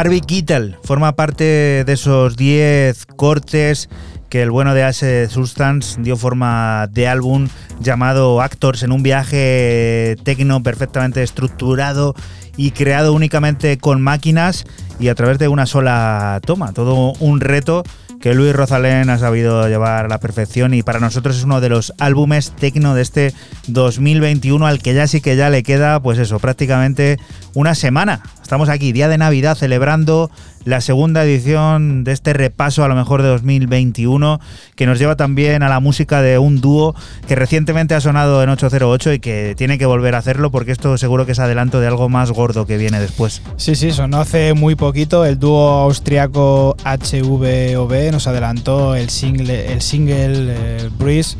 Harvey 0.00 0.22
Keitel 0.22 0.78
forma 0.82 1.14
parte 1.14 1.84
de 1.84 1.92
esos 1.92 2.34
10 2.34 3.04
cortes 3.16 3.90
que 4.30 4.40
el 4.40 4.50
bueno 4.50 4.72
de 4.72 4.82
Ace 4.82 5.28
Substance 5.28 6.00
dio 6.00 6.16
forma 6.16 6.88
de 6.90 7.06
álbum 7.06 7.48
llamado 7.80 8.40
Actors 8.40 8.82
en 8.82 8.92
un 8.92 9.02
viaje 9.02 10.16
tecno 10.24 10.62
perfectamente 10.62 11.22
estructurado 11.22 12.14
y 12.56 12.70
creado 12.70 13.12
únicamente 13.12 13.76
con 13.76 14.00
máquinas 14.00 14.64
y 14.98 15.08
a 15.08 15.14
través 15.14 15.38
de 15.38 15.48
una 15.48 15.66
sola 15.66 16.40
toma. 16.46 16.72
Todo 16.72 17.12
un 17.20 17.40
reto 17.40 17.84
que 18.20 18.34
Luis 18.34 18.54
Rosalén 18.54 19.08
ha 19.08 19.18
sabido 19.18 19.66
llevar 19.66 20.04
a 20.04 20.08
la 20.08 20.20
perfección 20.20 20.74
y 20.74 20.82
para 20.82 21.00
nosotros 21.00 21.38
es 21.38 21.44
uno 21.44 21.62
de 21.62 21.70
los 21.70 21.94
álbumes 21.98 22.52
tecno 22.52 22.94
de 22.94 23.02
este 23.02 23.34
2021 23.66 24.66
al 24.66 24.80
que 24.80 24.92
ya 24.92 25.06
sí 25.06 25.22
que 25.22 25.36
ya 25.36 25.48
le 25.48 25.62
queda 25.62 26.00
pues 26.00 26.18
eso, 26.18 26.38
prácticamente 26.38 27.18
una 27.54 27.74
semana. 27.74 28.22
Estamos 28.42 28.68
aquí, 28.68 28.92
día 28.92 29.08
de 29.08 29.16
Navidad, 29.16 29.56
celebrando 29.56 30.30
la 30.64 30.80
segunda 30.80 31.24
edición 31.24 32.04
de 32.04 32.12
este 32.12 32.32
repaso 32.32 32.84
a 32.84 32.88
lo 32.88 32.94
mejor 32.94 33.22
de 33.22 33.28
2021, 33.28 34.40
que 34.76 34.86
nos 34.86 34.98
lleva 34.98 35.16
también 35.16 35.62
a 35.62 35.68
la 35.68 35.80
música 35.80 36.20
de 36.22 36.38
un 36.38 36.60
dúo 36.60 36.94
que 37.26 37.34
recientemente 37.34 37.94
ha 37.94 38.00
sonado 38.00 38.42
en 38.42 38.50
808 38.50 39.14
y 39.14 39.18
que 39.20 39.54
tiene 39.56 39.78
que 39.78 39.86
volver 39.86 40.14
a 40.14 40.18
hacerlo 40.18 40.50
porque 40.50 40.72
esto 40.72 40.96
seguro 40.98 41.26
que 41.26 41.32
es 41.32 41.38
adelanto 41.38 41.80
de 41.80 41.86
algo 41.86 42.08
más 42.08 42.30
gordo 42.30 42.66
que 42.66 42.76
viene 42.76 43.00
después. 43.00 43.42
Sí, 43.56 43.74
sí, 43.74 43.90
sonó 43.92 44.20
hace 44.20 44.54
muy 44.54 44.74
poquito. 44.74 45.24
El 45.24 45.38
dúo 45.38 45.68
austriaco 45.68 46.76
HVOB 46.84 48.12
nos 48.12 48.26
adelantó 48.26 48.94
el 48.94 49.10
single, 49.10 49.72
el 49.72 49.80
single 49.80 50.54
eh, 50.56 50.90
Breeze 50.98 51.36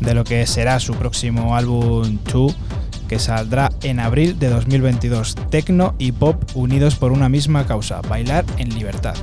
de 0.00 0.14
lo 0.14 0.24
que 0.24 0.46
será 0.46 0.80
su 0.80 0.94
próximo 0.94 1.56
álbum 1.56 2.18
2 2.30 2.56
que 3.08 3.18
saldrá 3.18 3.70
en 3.82 4.00
abril 4.00 4.38
de 4.38 4.48
2022. 4.48 5.34
Tecno 5.50 5.94
y 5.98 6.12
pop 6.12 6.42
unidos 6.54 6.96
por 6.96 7.12
una 7.12 7.28
misma 7.28 7.66
causa, 7.66 8.00
bailar 8.02 8.44
en 8.58 8.74
libertad. 8.74 9.14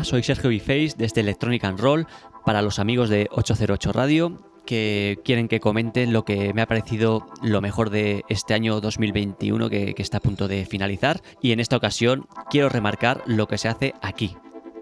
Soy 0.00 0.22
Sergio 0.22 0.48
Biface 0.48 0.94
desde 0.96 1.04
este 1.04 1.20
Electronic 1.20 1.64
and 1.64 1.78
Roll 1.78 2.06
para 2.46 2.62
los 2.62 2.78
amigos 2.78 3.10
de 3.10 3.28
808 3.30 3.92
Radio 3.92 4.38
que 4.64 5.20
quieren 5.22 5.48
que 5.48 5.60
comente 5.60 6.06
lo 6.06 6.24
que 6.24 6.54
me 6.54 6.62
ha 6.62 6.66
parecido 6.66 7.26
lo 7.42 7.60
mejor 7.60 7.90
de 7.90 8.24
este 8.28 8.54
año 8.54 8.80
2021 8.80 9.68
que, 9.68 9.94
está 9.98 10.16
a 10.16 10.20
punto 10.20 10.48
de 10.48 10.64
finalizar 10.64 11.20
y 11.42 11.52
en 11.52 11.60
esta 11.60 11.76
ocasión 11.76 12.26
quiero 12.50 12.70
remarcar 12.70 13.22
lo 13.26 13.46
que 13.46 13.58
se 13.58 13.68
hace 13.68 13.94
aquí, 14.00 14.36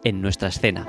en 0.05 0.23
nuestra 0.23 0.49
escena. 0.49 0.87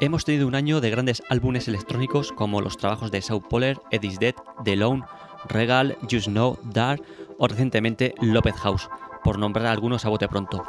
Hemos 0.00 0.24
tenido 0.24 0.48
un 0.48 0.56
año 0.56 0.80
de 0.80 0.90
grandes 0.90 1.22
álbumes 1.28 1.68
electrónicos 1.68 2.32
como 2.32 2.60
los 2.60 2.76
trabajos 2.76 3.12
de 3.12 3.22
South 3.22 3.44
Polar, 3.48 3.80
Eddie's 3.90 4.18
Dead, 4.18 4.34
The 4.64 4.76
Lone, 4.76 5.04
Regal, 5.48 5.96
Just 6.10 6.28
Know, 6.28 6.58
Dark 6.64 7.02
o 7.38 7.46
recientemente 7.46 8.14
Lopez 8.20 8.56
House, 8.56 8.88
por 9.22 9.38
nombrar 9.38 9.66
algunos 9.66 10.04
a 10.04 10.08
bote 10.08 10.26
pronto. 10.28 10.64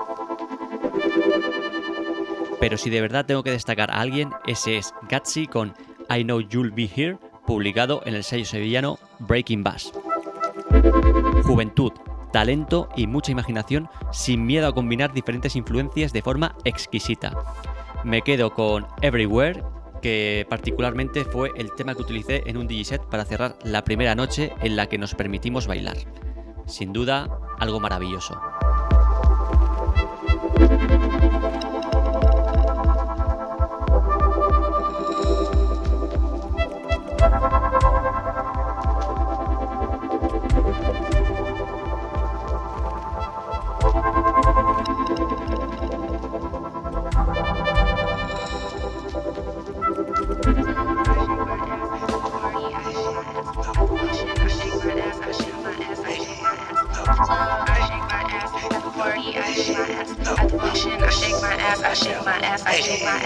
Pero 2.61 2.77
si 2.77 2.91
de 2.91 3.01
verdad 3.01 3.25
tengo 3.25 3.41
que 3.41 3.49
destacar 3.49 3.89
a 3.89 3.99
alguien, 3.99 4.29
ese 4.45 4.77
es 4.77 4.93
Gatsy 5.09 5.47
con 5.47 5.73
I 6.15 6.23
Know 6.23 6.41
You'll 6.41 6.71
Be 6.71 6.87
Here, 6.95 7.17
publicado 7.47 8.03
en 8.05 8.13
el 8.13 8.23
sello 8.23 8.45
sevillano 8.45 8.99
Breaking 9.17 9.63
Bass. 9.63 9.91
Juventud, 11.43 11.91
talento 12.31 12.87
y 12.95 13.07
mucha 13.07 13.31
imaginación 13.31 13.89
sin 14.11 14.45
miedo 14.45 14.67
a 14.67 14.75
combinar 14.75 15.11
diferentes 15.11 15.55
influencias 15.55 16.13
de 16.13 16.21
forma 16.21 16.55
exquisita. 16.63 17.33
Me 18.03 18.21
quedo 18.21 18.53
con 18.53 18.85
Everywhere, 19.01 19.63
que 20.03 20.45
particularmente 20.47 21.25
fue 21.25 21.49
el 21.55 21.73
tema 21.73 21.95
que 21.95 22.03
utilicé 22.03 22.43
en 22.45 22.57
un 22.57 22.67
DJ 22.67 22.85
set 22.85 23.01
para 23.09 23.25
cerrar 23.25 23.57
la 23.63 23.83
primera 23.83 24.13
noche 24.13 24.53
en 24.61 24.75
la 24.75 24.85
que 24.85 24.99
nos 24.99 25.15
permitimos 25.15 25.65
bailar. 25.65 25.97
Sin 26.67 26.93
duda, 26.93 27.27
algo 27.57 27.79
maravilloso. 27.79 28.39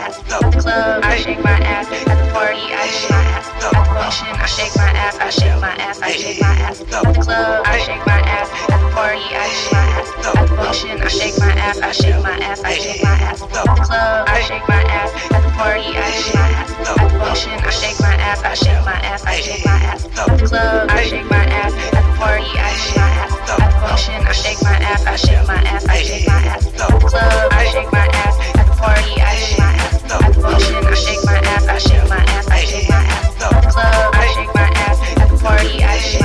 at 0.06 0.52
the 0.52 0.60
club. 0.60 1.04
I 1.04 1.18
shake 1.18 1.42
my 1.44 1.60
ass 1.60 1.92
at 1.92 2.18
the 2.18 2.32
party. 2.34 2.74
I 2.74 2.88
shake 2.88 3.10
my 3.10 3.22
ass 3.36 3.48
at 3.50 3.62
the 3.62 3.84
function. 3.94 4.28
I 4.34 4.46
shake 4.46 4.76
my 4.76 4.90
ass, 4.92 5.18
I 5.20 5.30
shake 5.30 5.62
my 5.62 5.76
ass, 5.76 6.02
I 6.02 6.12
shake 6.12 6.42
my 6.42 6.48
ass 6.48 6.82
at 6.82 6.88
the 6.90 7.22
club. 7.22 7.64
I 7.66 7.78
shake 7.80 8.06
my 8.06 8.22
ass 8.22 8.50
at 8.70 8.80
the 8.82 8.90
party. 8.96 9.28
I 9.36 9.48
shake 9.50 9.72
my 9.72 9.86
ass 9.96 10.10
at 10.26 10.48
the 10.48 10.56
function. 10.56 11.02
I 11.02 11.08
shake 11.08 11.38
my 11.40 11.52
ass, 11.54 11.80
I 11.80 11.92
shake 11.92 12.24
my 12.24 12.38
ass, 12.40 12.64
I 12.64 12.74
shake 12.74 13.04
my 13.04 13.10
ass 13.10 13.42
at 13.42 13.50
the 13.50 13.84
club. 13.86 14.28
I 14.28 14.42
shake 14.42 14.68
my 14.68 14.84
ass 14.84 15.12
at 15.32 15.42
the 15.46 15.52
party. 15.54 15.94
I 15.94 16.12
shake 16.12 16.36
my 16.36 16.50
ass 16.58 16.72
at 16.72 16.98
the 16.98 17.20
function. 17.20 17.54
I 17.54 17.70
shake 17.70 18.00
my 18.00 18.16
ass, 18.16 18.42
I 18.44 18.54
shake 18.56 18.86
my 18.86 18.98
ass, 19.06 19.24
I 19.26 19.40
shake 19.42 19.66
my 19.66 19.78
ass 19.94 20.06
at 20.06 20.38
the 20.38 20.48
club. 20.48 20.90
I 20.90 21.04
shake 21.06 21.30
my 21.30 21.46
ass 21.46 21.74
at 21.74 22.04
the 22.04 22.18
party. 22.18 22.50
I 22.58 22.74
shake 22.74 22.98
my 22.98 23.10
ass. 23.10 23.25
I 23.96 24.34
shake 24.34 24.62
my 24.62 24.72
ass, 24.72 25.06
I 25.06 25.16
shake 25.16 25.48
my 25.48 25.56
ass, 25.56 25.86
I 25.86 26.02
shake 26.04 26.28
my 26.28 26.34
ass. 26.34 26.68
At 26.68 26.74
the 26.74 27.08
club, 27.08 27.54
I 27.54 27.66
shake 27.72 27.90
my 27.94 28.06
ass. 28.12 28.58
At 28.60 28.68
the 28.68 28.74
party, 28.76 29.22
I 29.22 29.36
shake 29.38 29.58
my 29.58 29.72
ass. 29.72 30.04
At 30.04 30.34
the 30.34 30.42
function, 30.42 30.86
I 30.86 30.94
shake 30.96 31.24
my 31.24 31.38
ass, 31.38 31.66
I 31.66 31.78
shake 31.78 32.10
my 32.10 32.18
ass, 32.18 32.48
I 32.50 32.60
shake 32.66 32.90
my 32.90 32.96
ass. 32.96 33.42
At 33.42 33.64
the 33.64 33.70
club, 33.72 34.16
I 34.16 34.28
shake 34.36 34.54
my 34.54 34.68
ass. 34.84 35.00
At 35.18 35.30
the 35.30 35.38
party, 35.38 35.82
I 35.82 35.98
shake 36.00 36.20
my 36.20 36.25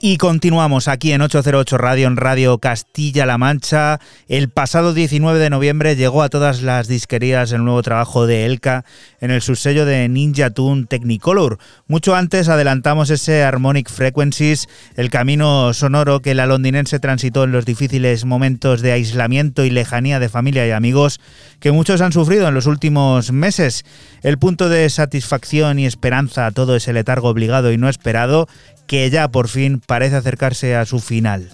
Y 0.00 0.16
continuamos 0.16 0.86
aquí 0.86 1.10
en 1.10 1.22
808 1.22 1.76
Radio, 1.76 2.06
en 2.06 2.16
Radio 2.16 2.58
Castilla-La 2.58 3.36
Mancha. 3.36 3.98
El 4.28 4.48
pasado 4.48 4.94
19 4.94 5.40
de 5.40 5.50
noviembre 5.50 5.96
llegó 5.96 6.22
a 6.22 6.28
todas 6.28 6.62
las 6.62 6.86
disquerías 6.86 7.50
el 7.50 7.64
nuevo 7.64 7.82
trabajo 7.82 8.24
de 8.24 8.46
Elka 8.46 8.84
en 9.20 9.32
el 9.32 9.42
subsello 9.42 9.84
de 9.86 10.08
Ninja 10.08 10.50
Tune 10.50 10.86
Technicolor. 10.86 11.58
Mucho 11.88 12.14
antes 12.14 12.48
adelantamos 12.48 13.10
ese 13.10 13.42
Harmonic 13.42 13.90
Frequencies, 13.90 14.68
el 14.94 15.10
camino 15.10 15.74
sonoro 15.74 16.20
que 16.20 16.36
la 16.36 16.46
londinense 16.46 17.00
transitó 17.00 17.42
en 17.42 17.50
los 17.50 17.64
difíciles 17.64 18.24
momentos 18.24 18.82
de 18.82 18.92
aislamiento 18.92 19.64
y 19.64 19.70
lejanía 19.70 20.20
de 20.20 20.28
familia 20.28 20.64
y 20.64 20.70
amigos 20.70 21.18
que 21.58 21.72
muchos 21.72 22.02
han 22.02 22.12
sufrido 22.12 22.46
en 22.46 22.54
los 22.54 22.66
últimos 22.66 23.32
meses. 23.32 23.84
El 24.22 24.38
punto 24.38 24.68
de 24.68 24.88
satisfacción 24.90 25.80
y 25.80 25.86
esperanza 25.86 26.46
a 26.46 26.52
todo 26.52 26.76
ese 26.76 26.92
letargo 26.92 27.30
obligado 27.30 27.72
y 27.72 27.78
no 27.78 27.88
esperado 27.88 28.46
que 28.88 29.08
ya 29.10 29.28
por 29.28 29.48
fin 29.48 29.80
parece 29.88 30.16
acercarse 30.16 30.76
a 30.76 30.84
su 30.84 31.00
final. 31.00 31.48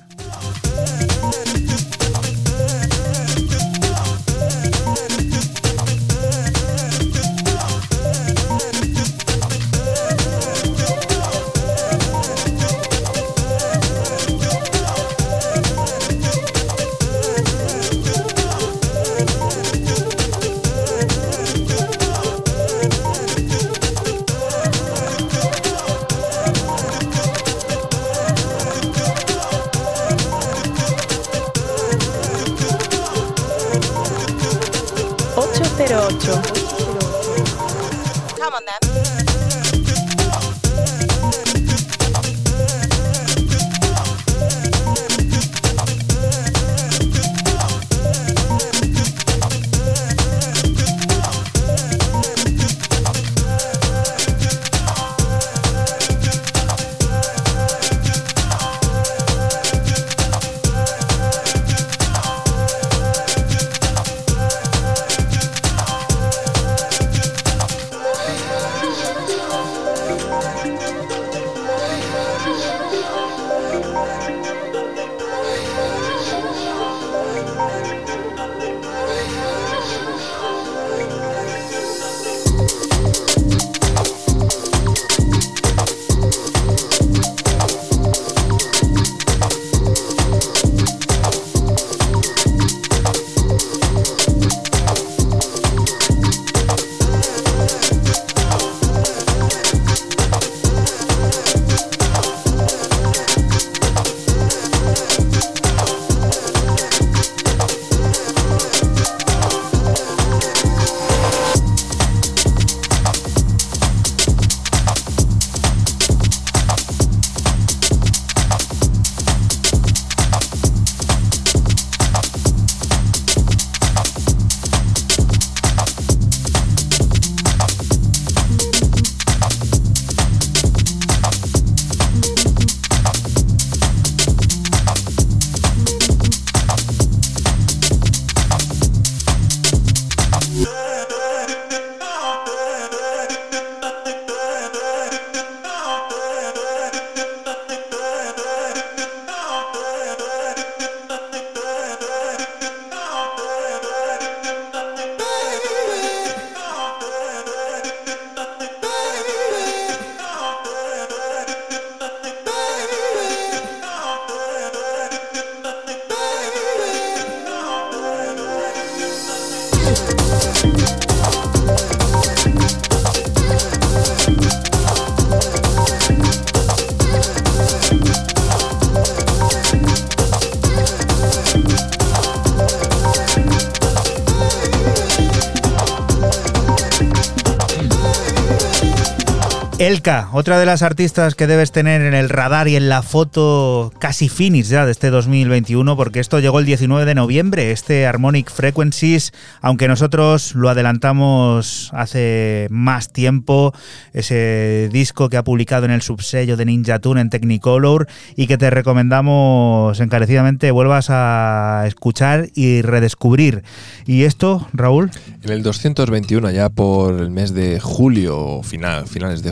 Otra 190.06 190.58
de 190.58 190.66
las 190.66 190.82
artistas 190.82 191.34
que 191.34 191.46
debes 191.46 191.72
tener 191.72 192.02
en 192.02 192.12
el 192.12 192.28
radar 192.28 192.68
y 192.68 192.76
en 192.76 192.90
la 192.90 193.00
foto 193.00 193.90
casi 193.98 194.28
finish 194.28 194.68
ya 194.68 194.84
de 194.84 194.92
este 194.92 195.08
2021, 195.08 195.96
porque 195.96 196.20
esto 196.20 196.40
llegó 196.40 196.58
el 196.58 196.66
19 196.66 197.06
de 197.06 197.14
noviembre, 197.14 197.70
este 197.70 198.06
Harmonic 198.06 198.50
Frequencies, 198.50 199.32
aunque 199.62 199.88
nosotros 199.88 200.54
lo 200.56 200.68
adelantamos 200.68 201.90
hace 201.94 202.66
más 202.68 203.14
tiempo, 203.14 203.72
ese 204.12 204.90
disco 204.92 205.30
que 205.30 205.38
ha 205.38 205.42
publicado 205.42 205.86
en 205.86 205.90
el 205.90 206.02
subsello 206.02 206.58
de 206.58 206.66
Ninja 206.66 206.98
Tune 206.98 207.22
en 207.22 207.30
Technicolor 207.30 208.06
y 208.36 208.46
que 208.46 208.58
te 208.58 208.68
recomendamos 208.68 209.98
encarecidamente 210.00 210.70
vuelvas 210.70 211.06
a 211.08 211.84
escuchar 211.86 212.50
y 212.54 212.82
redescubrir. 212.82 213.62
¿Y 214.04 214.24
esto, 214.24 214.68
Raúl? 214.74 215.10
En 215.42 215.50
el 215.50 215.62
221, 215.62 216.50
ya 216.50 216.68
por 216.68 217.14
el 217.14 217.30
mes 217.30 217.54
de 217.54 217.80
julio, 217.80 218.60
final, 218.62 219.06
finales 219.06 219.42
de 219.42 219.50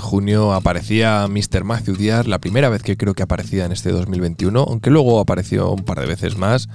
aparecía 0.51 1.27
Mr. 1.29 1.65
Matthew 1.65 1.97
Diaz, 1.97 2.27
la 2.27 2.41
primera 2.41 2.69
vez 2.69 2.83
que 2.83 2.97
creo 2.97 3.15
que 3.15 3.23
aparecía 3.23 3.65
en 3.65 3.73
este 3.73 3.91
2021, 3.93 4.61
aunque 4.69 4.91
luego 4.91 5.21
apareció 5.21 5.71
un 5.71 5.85
par 5.85 6.01
de 6.01 6.07
veces 6.07 6.37
más. 6.37 6.69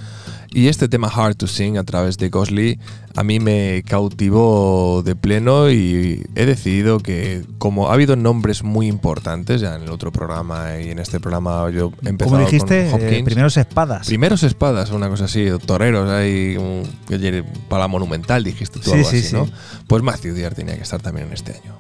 Y 0.54 0.70
este 0.70 0.88
tema 0.88 1.10
Hard 1.14 1.36
to 1.36 1.48
Sing 1.48 1.78
a 1.78 1.84
través 1.84 2.18
de 2.18 2.30
Gosley 2.30 2.80
a 3.18 3.24
mí 3.24 3.40
me 3.40 3.84
cautivó 3.86 5.02
de 5.04 5.16
pleno 5.16 5.70
y 5.72 6.24
he 6.36 6.46
decidido 6.46 7.00
que 7.00 7.44
como 7.58 7.90
ha 7.90 7.94
habido 7.96 8.16
nombres 8.16 8.64
muy 8.64 8.88
importantes 8.88 9.60
ya 9.60 9.76
en 9.76 9.82
el 9.84 9.90
otro 9.92 10.12
programa 10.12 10.80
y 10.80 10.92
en 10.92 11.00
este 11.00 11.20
programa 11.20 11.70
yo 11.72 11.92
he 12.06 12.10
empezado 12.10 12.38
Como 12.38 12.46
dijiste, 12.50 12.90
con 12.92 13.02
eh, 13.02 13.06
Hopkins. 13.08 13.26
primeros 13.26 13.58
espadas. 13.58 14.08
Primeros 14.08 14.44
espadas, 14.44 14.92
una 14.92 15.10
cosa 15.10 15.26
así, 15.26 15.48
toreros 15.66 16.10
ahí, 16.10 16.58
para 17.68 17.82
la 17.82 17.88
monumental 17.88 18.44
dijiste 18.44 18.80
tú 18.80 18.92
Sí, 18.92 18.98
algo 18.98 19.10
sí, 19.10 19.18
así, 19.18 19.28
sí. 19.30 19.36
¿no? 19.36 19.50
Pues 19.88 20.04
Matthew 20.04 20.36
Diaz 20.36 20.54
tenía 20.54 20.76
que 20.76 20.84
estar 20.84 21.02
también 21.02 21.28
en 21.28 21.34
este 21.34 21.54
año. 21.54 21.76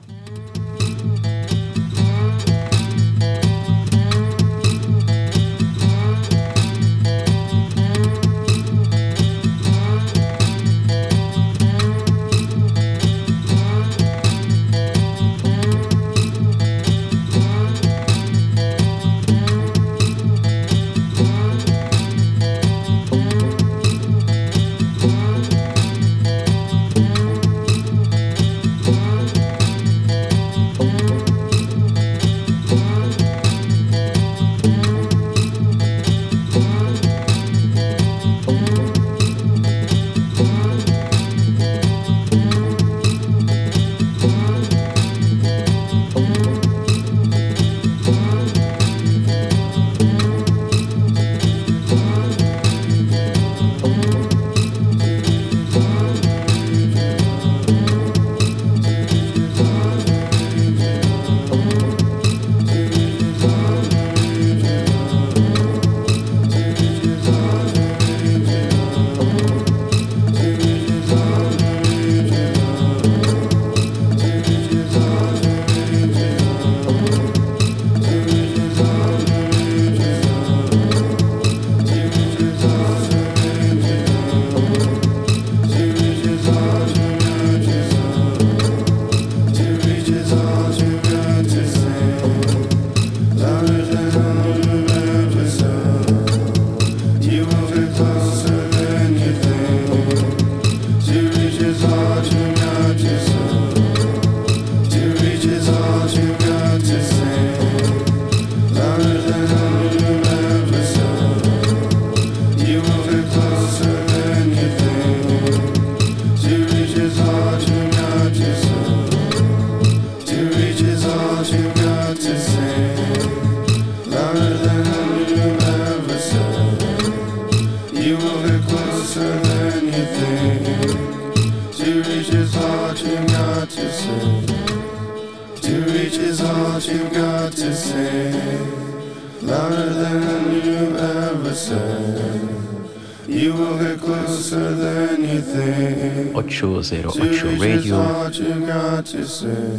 Say. 149.41 149.76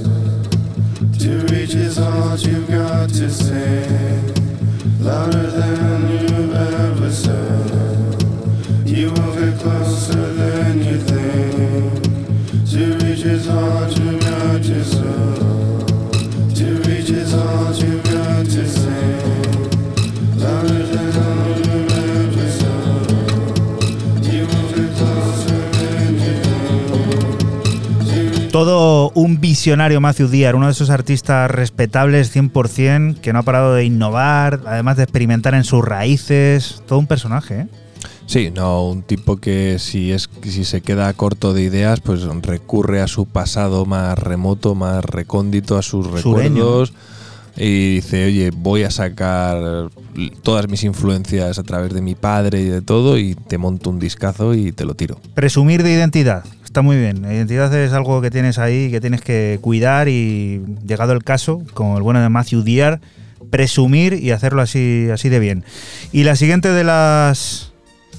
Todo 28.59 29.13
un 29.15 29.41
visionario 29.41 30.01
Matthew 30.01 30.27
Dear, 30.27 30.57
uno 30.57 30.67
de 30.67 30.73
esos 30.73 30.91
artistas 30.91 31.49
respetables 31.49 32.35
100%, 32.35 33.21
que 33.21 33.33
no 33.33 33.39
ha 33.39 33.43
parado 33.45 33.75
de 33.75 33.85
innovar, 33.85 34.63
además 34.67 34.97
de 34.97 35.05
experimentar 35.05 35.55
en 35.55 35.63
sus 35.63 35.85
raíces, 35.85 36.83
todo 36.89 36.99
un 36.99 37.07
personaje, 37.07 37.61
¿eh? 37.61 37.67
Sí, 38.27 38.51
no, 38.53 38.89
un 38.89 39.03
tipo 39.03 39.37
que 39.37 39.79
si 39.79 40.11
es 40.11 40.29
si 40.43 40.65
se 40.65 40.81
queda 40.81 41.13
corto 41.13 41.55
de 41.55 41.63
ideas, 41.63 42.01
pues 42.01 42.23
recurre 42.43 43.01
a 43.01 43.07
su 43.07 43.27
pasado 43.27 43.87
más 43.87 44.19
remoto, 44.19 44.75
más 44.75 45.05
recóndito, 45.05 45.79
a 45.79 45.83
sus 45.83 46.07
Sureño. 46.07 46.17
recuerdos 46.17 46.93
y 47.59 47.97
dice, 47.97 48.27
oye, 48.27 48.51
voy 48.51 48.85
a 48.85 48.91
sacar 48.91 49.89
todas 50.43 50.69
mis 50.69 50.85
influencias 50.85 51.59
a 51.59 51.63
través 51.63 51.93
de 51.93 52.01
mi 52.01 52.15
padre 52.15 52.61
y 52.63 52.65
de 52.67 52.83
todo 52.83 53.19
y 53.19 53.35
te 53.35 53.59
monto 53.59 53.91
un 53.91 53.99
discazo 53.99 54.55
y 54.55 54.73
te 54.73 54.85
lo 54.85 54.95
tiro. 54.95 55.21
Presumir 55.35 55.83
de 55.83 55.93
identidad, 55.93 56.45
muy 56.83 56.97
bien. 56.97 57.23
La 57.23 57.35
identidad 57.35 57.73
es 57.75 57.93
algo 57.93 58.21
que 58.21 58.31
tienes 58.31 58.59
ahí, 58.59 58.91
que 58.91 59.01
tienes 59.01 59.21
que 59.21 59.59
cuidar 59.61 60.09
y, 60.09 60.63
llegado 60.87 61.13
el 61.13 61.25
caso, 61.25 61.63
como 61.75 61.97
el 61.97 62.03
bueno 62.03 62.21
de 62.21 62.29
Matthew 62.29 62.65
presumir 63.51 64.15
y 64.15 64.31
hacerlo 64.31 64.63
así, 64.63 65.09
así 65.13 65.29
de 65.29 65.39
bien. 65.39 65.65
Y 66.13 66.25
la 66.25 66.37
siguiente 66.37 66.73
de 66.73 66.85
las 66.85 67.73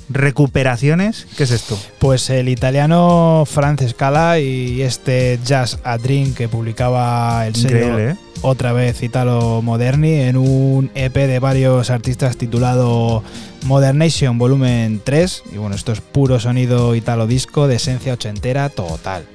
recuperaciones, 0.09 1.27
¿qué 1.37 1.43
es 1.43 1.51
esto? 1.51 1.79
Pues 1.99 2.29
el 2.29 2.49
italiano 2.49 3.43
Franz 3.45 3.87
Scala 3.87 4.39
y 4.39 4.81
este 4.81 5.39
Jazz 5.45 5.79
a 5.83 5.97
Dream 5.97 6.33
que 6.33 6.47
publicaba 6.47 7.45
el 7.47 7.55
sello 7.55 7.99
¿eh? 7.99 8.15
otra 8.41 8.73
vez 8.73 9.01
Italo 9.03 9.61
Moderni 9.61 10.13
en 10.21 10.37
un 10.37 10.89
EP 10.95 11.13
de 11.13 11.39
varios 11.39 11.89
artistas 11.89 12.37
titulado 12.37 13.23
Modernation 13.65 14.37
Volumen 14.37 15.01
3 15.03 15.43
y 15.53 15.57
bueno, 15.57 15.75
esto 15.75 15.91
es 15.91 16.01
puro 16.01 16.39
sonido 16.39 16.95
italo 16.95 17.27
disco 17.27 17.67
de 17.67 17.75
esencia 17.75 18.13
ochentera 18.13 18.69
total. 18.69 19.25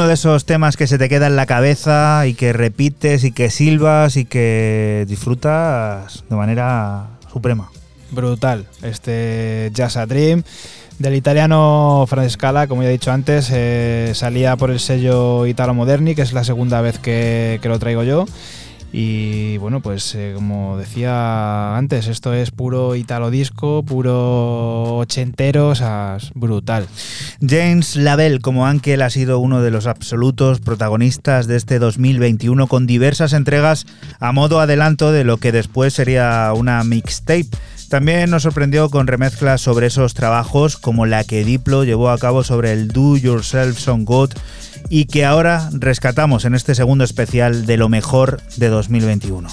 Uno 0.00 0.08
de 0.08 0.14
esos 0.14 0.46
temas 0.46 0.78
que 0.78 0.86
se 0.86 0.96
te 0.96 1.10
queda 1.10 1.26
en 1.26 1.36
la 1.36 1.44
cabeza 1.44 2.26
y 2.26 2.32
que 2.32 2.54
repites 2.54 3.22
y 3.22 3.32
que 3.32 3.50
silbas 3.50 4.16
y 4.16 4.24
que 4.24 5.04
disfrutas 5.06 6.24
de 6.30 6.36
manera 6.36 7.08
suprema. 7.30 7.70
Brutal. 8.10 8.64
Este 8.80 9.70
Jazz 9.74 9.98
a 9.98 10.06
Dream 10.06 10.42
del 10.98 11.16
italiano 11.16 12.06
Francescala, 12.08 12.66
como 12.66 12.82
ya 12.82 12.88
he 12.88 12.92
dicho 12.92 13.12
antes, 13.12 13.50
eh, 13.52 14.12
salía 14.14 14.56
por 14.56 14.70
el 14.70 14.80
sello 14.80 15.44
Italo 15.44 15.74
Moderni, 15.74 16.14
que 16.14 16.22
es 16.22 16.32
la 16.32 16.44
segunda 16.44 16.80
vez 16.80 16.98
que 16.98 17.60
lo 17.62 17.78
traigo 17.78 18.02
yo. 18.02 18.24
Y 18.92 19.56
bueno, 19.58 19.80
pues 19.80 20.14
eh, 20.16 20.32
como 20.34 20.76
decía 20.76 21.76
antes, 21.76 22.08
esto 22.08 22.34
es 22.34 22.50
puro 22.50 22.96
italo 22.96 23.30
disco, 23.30 23.84
puro 23.84 24.96
ochentero, 24.96 25.68
o 25.68 25.74
sea, 25.76 26.16
es 26.20 26.32
brutal. 26.34 26.86
James 27.40 27.94
Lavelle, 27.94 28.40
como 28.40 28.66
Ankel, 28.66 29.02
ha 29.02 29.10
sido 29.10 29.38
uno 29.38 29.62
de 29.62 29.70
los 29.70 29.86
absolutos 29.86 30.58
protagonistas 30.60 31.46
de 31.46 31.56
este 31.56 31.78
2021 31.78 32.66
con 32.66 32.86
diversas 32.86 33.32
entregas 33.32 33.86
a 34.18 34.32
modo 34.32 34.60
adelanto 34.60 35.12
de 35.12 35.22
lo 35.24 35.36
que 35.36 35.52
después 35.52 35.94
sería 35.94 36.52
una 36.54 36.82
mixtape. 36.82 37.46
También 37.90 38.30
nos 38.30 38.44
sorprendió 38.44 38.88
con 38.88 39.08
remezclas 39.08 39.60
sobre 39.60 39.88
esos 39.88 40.14
trabajos 40.14 40.76
como 40.76 41.06
la 41.06 41.24
que 41.24 41.44
Diplo 41.44 41.82
llevó 41.82 42.10
a 42.10 42.18
cabo 42.18 42.44
sobre 42.44 42.70
el 42.70 42.86
Do 42.86 43.16
Yourself 43.16 43.80
Song 43.80 44.04
God 44.04 44.30
y 44.88 45.06
que 45.06 45.24
ahora 45.24 45.68
rescatamos 45.72 46.44
en 46.44 46.54
este 46.54 46.76
segundo 46.76 47.02
especial 47.02 47.66
de 47.66 47.76
lo 47.76 47.88
mejor 47.88 48.40
de 48.58 48.68
2021. 48.68 49.48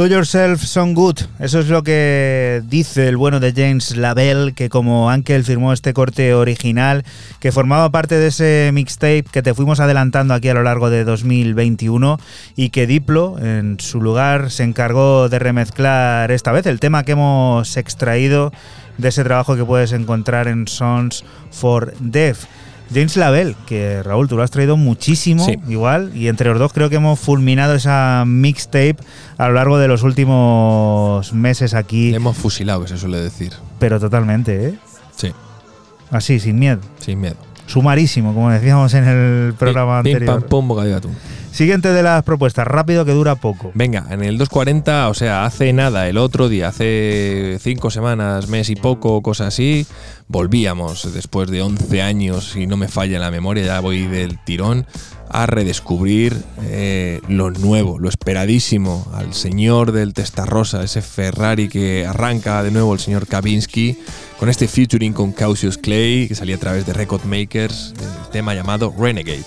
Do 0.00 0.06
Yourself 0.06 0.62
Some 0.62 0.94
Good, 0.94 1.18
eso 1.40 1.60
es 1.60 1.68
lo 1.68 1.82
que 1.82 2.62
dice 2.64 3.06
el 3.06 3.18
bueno 3.18 3.38
de 3.38 3.52
James 3.52 3.98
Lavelle, 3.98 4.54
que 4.54 4.70
como 4.70 5.10
Ankel 5.10 5.44
firmó 5.44 5.74
este 5.74 5.92
corte 5.92 6.32
original, 6.32 7.04
que 7.38 7.52
formaba 7.52 7.90
parte 7.90 8.14
de 8.14 8.28
ese 8.28 8.70
mixtape 8.72 9.26
que 9.30 9.42
te 9.42 9.52
fuimos 9.52 9.78
adelantando 9.78 10.32
aquí 10.32 10.48
a 10.48 10.54
lo 10.54 10.62
largo 10.62 10.88
de 10.88 11.04
2021 11.04 12.18
y 12.56 12.70
que 12.70 12.86
Diplo, 12.86 13.38
en 13.40 13.78
su 13.78 14.00
lugar, 14.00 14.50
se 14.50 14.62
encargó 14.62 15.28
de 15.28 15.38
remezclar 15.38 16.30
esta 16.30 16.50
vez 16.50 16.64
el 16.64 16.80
tema 16.80 17.04
que 17.04 17.12
hemos 17.12 17.76
extraído 17.76 18.54
de 18.96 19.08
ese 19.08 19.22
trabajo 19.22 19.54
que 19.54 19.66
puedes 19.66 19.92
encontrar 19.92 20.48
en 20.48 20.66
Sons 20.66 21.26
for 21.50 21.92
Deaf. 22.00 22.46
James 22.92 23.16
Lavelle, 23.16 23.54
que 23.66 24.02
Raúl, 24.02 24.26
tú 24.28 24.36
lo 24.36 24.42
has 24.42 24.50
traído 24.50 24.76
muchísimo, 24.76 25.44
Sí. 25.44 25.56
igual, 25.68 26.10
y 26.14 26.28
entre 26.28 26.48
los 26.50 26.58
dos 26.58 26.72
creo 26.72 26.90
que 26.90 26.96
hemos 26.96 27.18
fulminado 27.20 27.74
esa 27.74 28.24
mixtape 28.26 28.96
a 29.38 29.48
lo 29.48 29.54
largo 29.54 29.78
de 29.78 29.86
los 29.88 30.02
últimos 30.02 31.32
meses 31.32 31.74
aquí, 31.74 32.10
Le 32.10 32.16
hemos 32.16 32.36
fusilado, 32.36 32.82
que 32.82 32.88
se 32.88 32.98
suele 32.98 33.18
decir. 33.18 33.52
pero 33.78 34.00
totalmente, 34.00 34.68
¿eh? 34.70 34.78
Sí, 35.16 35.32
Así, 36.10 36.40
sin 36.40 36.58
miedo. 36.58 36.80
sin 36.98 37.20
miedo. 37.20 37.36
Sumarísimo, 37.66 38.34
como 38.34 38.50
decíamos 38.50 38.92
en 38.94 39.04
el 39.06 39.54
programa 39.54 40.02
Pim, 40.02 40.14
anterior. 40.14 40.40
pam, 40.40 40.48
pum, 40.48 40.66
bocadillo 40.68 40.96
atún. 40.96 41.12
Siguiente 41.60 41.92
de 41.92 42.02
las 42.02 42.22
propuestas, 42.22 42.66
rápido 42.66 43.04
que 43.04 43.12
dura 43.12 43.34
poco. 43.34 43.70
Venga, 43.74 44.06
en 44.08 44.24
el 44.24 44.38
240, 44.38 45.10
o 45.10 45.12
sea, 45.12 45.44
hace 45.44 45.74
nada, 45.74 46.08
el 46.08 46.16
otro 46.16 46.48
día, 46.48 46.68
hace 46.68 47.58
cinco 47.60 47.90
semanas, 47.90 48.48
mes 48.48 48.70
y 48.70 48.76
poco, 48.76 49.20
cosas 49.20 49.48
así, 49.48 49.86
volvíamos 50.26 51.12
después 51.12 51.50
de 51.50 51.60
11 51.60 52.00
años, 52.00 52.52
si 52.52 52.66
no 52.66 52.78
me 52.78 52.88
falla 52.88 53.18
la 53.18 53.30
memoria, 53.30 53.62
ya 53.62 53.80
voy 53.80 54.06
del 54.06 54.42
tirón, 54.42 54.86
a 55.28 55.44
redescubrir 55.44 56.34
eh, 56.62 57.20
lo 57.28 57.50
nuevo, 57.50 57.98
lo 57.98 58.08
esperadísimo, 58.08 59.06
al 59.12 59.34
señor 59.34 59.92
del 59.92 60.14
Testarrosa, 60.14 60.82
ese 60.82 61.02
Ferrari 61.02 61.68
que 61.68 62.06
arranca 62.06 62.62
de 62.62 62.70
nuevo 62.70 62.94
el 62.94 63.00
señor 63.00 63.26
Kavinsky, 63.26 63.98
con 64.38 64.48
este 64.48 64.66
featuring 64.66 65.12
con 65.12 65.32
Cassius 65.32 65.76
Clay, 65.76 66.26
que 66.26 66.34
salía 66.34 66.56
a 66.56 66.58
través 66.58 66.86
de 66.86 66.94
Record 66.94 67.26
Makers, 67.26 67.92
el 68.00 68.30
tema 68.30 68.54
llamado 68.54 68.94
Renegade. 68.98 69.44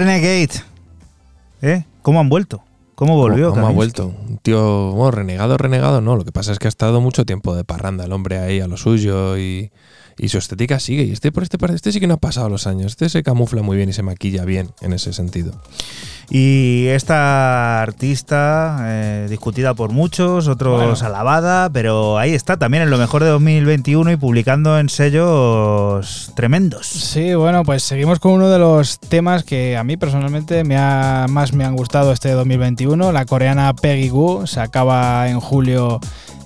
Renegade. 0.00 0.48
¿Eh? 1.60 1.84
¿Cómo 2.00 2.20
han 2.20 2.30
vuelto? 2.30 2.62
¿Cómo 2.94 3.16
volvió? 3.16 3.50
¿Cómo 3.50 3.66
ha 3.66 3.70
vuelto? 3.70 4.06
Un 4.06 4.38
tío, 4.38 4.92
bueno, 4.92 5.10
renegado, 5.10 5.58
renegado, 5.58 6.00
no. 6.00 6.16
Lo 6.16 6.24
que 6.24 6.32
pasa 6.32 6.52
es 6.52 6.58
que 6.58 6.68
ha 6.68 6.70
estado 6.70 7.02
mucho 7.02 7.26
tiempo 7.26 7.54
de 7.54 7.64
parranda 7.64 8.06
el 8.06 8.12
hombre 8.14 8.38
ahí 8.38 8.60
a 8.60 8.66
lo 8.66 8.78
suyo 8.78 9.36
y, 9.36 9.70
y 10.20 10.28
su 10.28 10.38
estética 10.38 10.78
sigue. 10.80 11.04
Y 11.04 11.12
este 11.12 11.32
por 11.32 11.42
este, 11.42 11.58
par- 11.58 11.70
este 11.72 11.92
sí 11.92 12.00
que 12.00 12.06
no 12.06 12.14
ha 12.14 12.18
pasado 12.18 12.48
los 12.48 12.66
años. 12.66 12.92
Este 12.92 13.08
se 13.08 13.22
camufla 13.22 13.62
muy 13.62 13.76
bien 13.76 13.88
y 13.88 13.92
se 13.92 14.02
maquilla 14.02 14.44
bien 14.44 14.70
en 14.80 14.92
ese 14.92 15.12
sentido. 15.12 15.52
Y 16.32 16.86
esta 16.88 17.82
artista, 17.82 18.78
eh, 18.84 19.26
discutida 19.28 19.74
por 19.74 19.90
muchos, 19.90 20.46
otros 20.46 21.02
alabada, 21.02 21.68
pero 21.70 22.18
ahí 22.18 22.34
está, 22.34 22.56
también 22.56 22.84
en 22.84 22.90
lo 22.90 22.98
mejor 22.98 23.24
de 23.24 23.30
2021 23.30 24.12
y 24.12 24.16
publicando 24.16 24.78
en 24.78 24.88
sellos 24.90 26.30
tremendos. 26.36 26.86
Sí, 26.86 27.34
bueno, 27.34 27.64
pues 27.64 27.82
seguimos 27.82 28.20
con 28.20 28.32
uno 28.32 28.48
de 28.48 28.58
los 28.60 29.00
temas 29.00 29.42
que 29.44 29.76
a 29.76 29.82
mí 29.84 29.96
personalmente 29.96 30.62
me 30.62 30.76
ha- 30.76 31.26
más 31.28 31.52
me 31.52 31.64
han 31.64 31.74
gustado 31.74 32.12
este 32.12 32.30
2021. 32.30 33.10
La 33.12 33.24
coreana 33.26 33.74
Peggy 33.74 34.08
Goo 34.10 34.46
sacaba 34.46 35.28
en 35.28 35.40
julio 35.40 36.00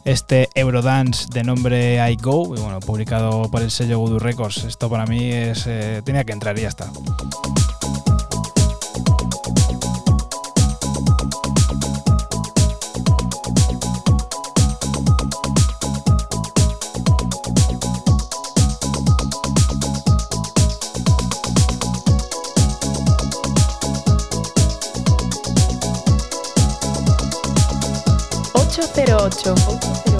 este 0.04 0.48
Eurodance 0.54 1.26
de 1.32 1.44
nombre 1.44 1.96
I 2.10 2.16
Go, 2.16 2.54
y 2.56 2.60
bueno, 2.60 2.80
publicado 2.80 3.50
por 3.50 3.62
el 3.62 3.70
sello 3.70 3.98
Voodoo 3.98 4.18
Records. 4.18 4.64
Esto 4.64 4.88
para 4.88 5.06
mí 5.06 5.30
es 5.30 5.64
eh, 5.66 6.02
tenía 6.04 6.24
que 6.24 6.32
entrar 6.32 6.58
y 6.58 6.62
ya 6.62 6.68
está. 6.68 6.90
08. 28.96 30.13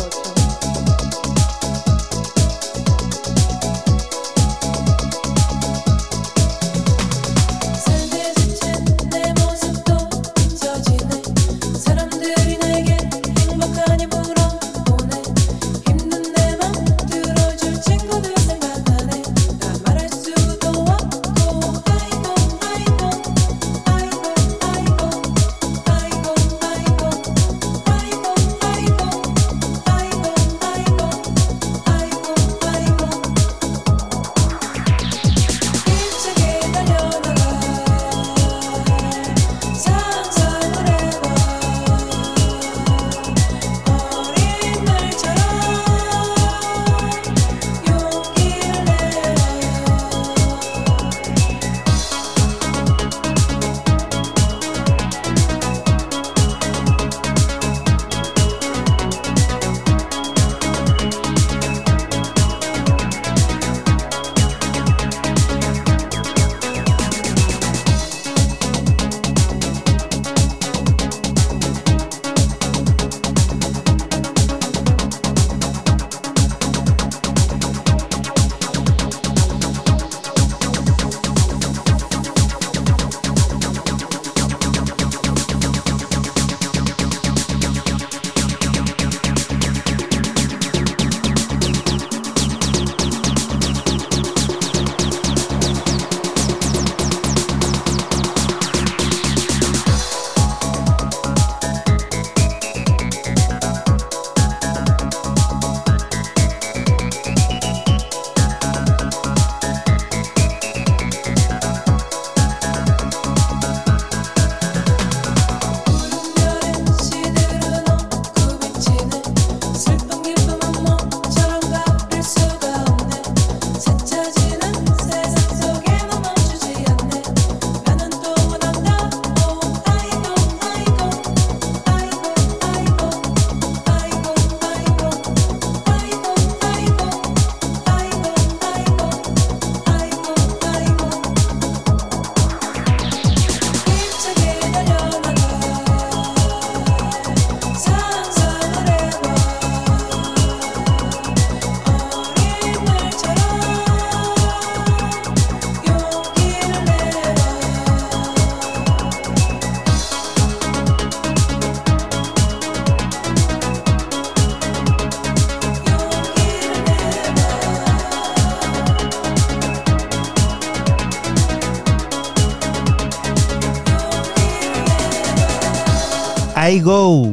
I 176.75 176.81
Go. 176.81 177.33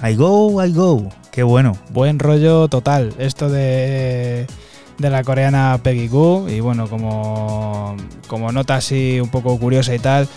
I 0.00 0.14
Go, 0.14 0.64
I 0.64 0.72
Go. 0.72 1.08
Qué 1.32 1.42
bueno. 1.42 1.72
Buen 1.90 2.20
rollo 2.20 2.68
total. 2.68 3.12
Esto 3.18 3.50
de, 3.50 4.46
de 4.98 5.10
la 5.10 5.24
coreana 5.24 5.80
Peggy 5.82 6.06
Goo. 6.06 6.48
Y 6.48 6.60
bueno, 6.60 6.88
como, 6.88 7.96
como 8.28 8.52
nota 8.52 8.76
así 8.76 9.18
un 9.20 9.28
poco 9.28 9.58
curiosa 9.58 9.92
y 9.92 9.98
tal, 9.98 10.28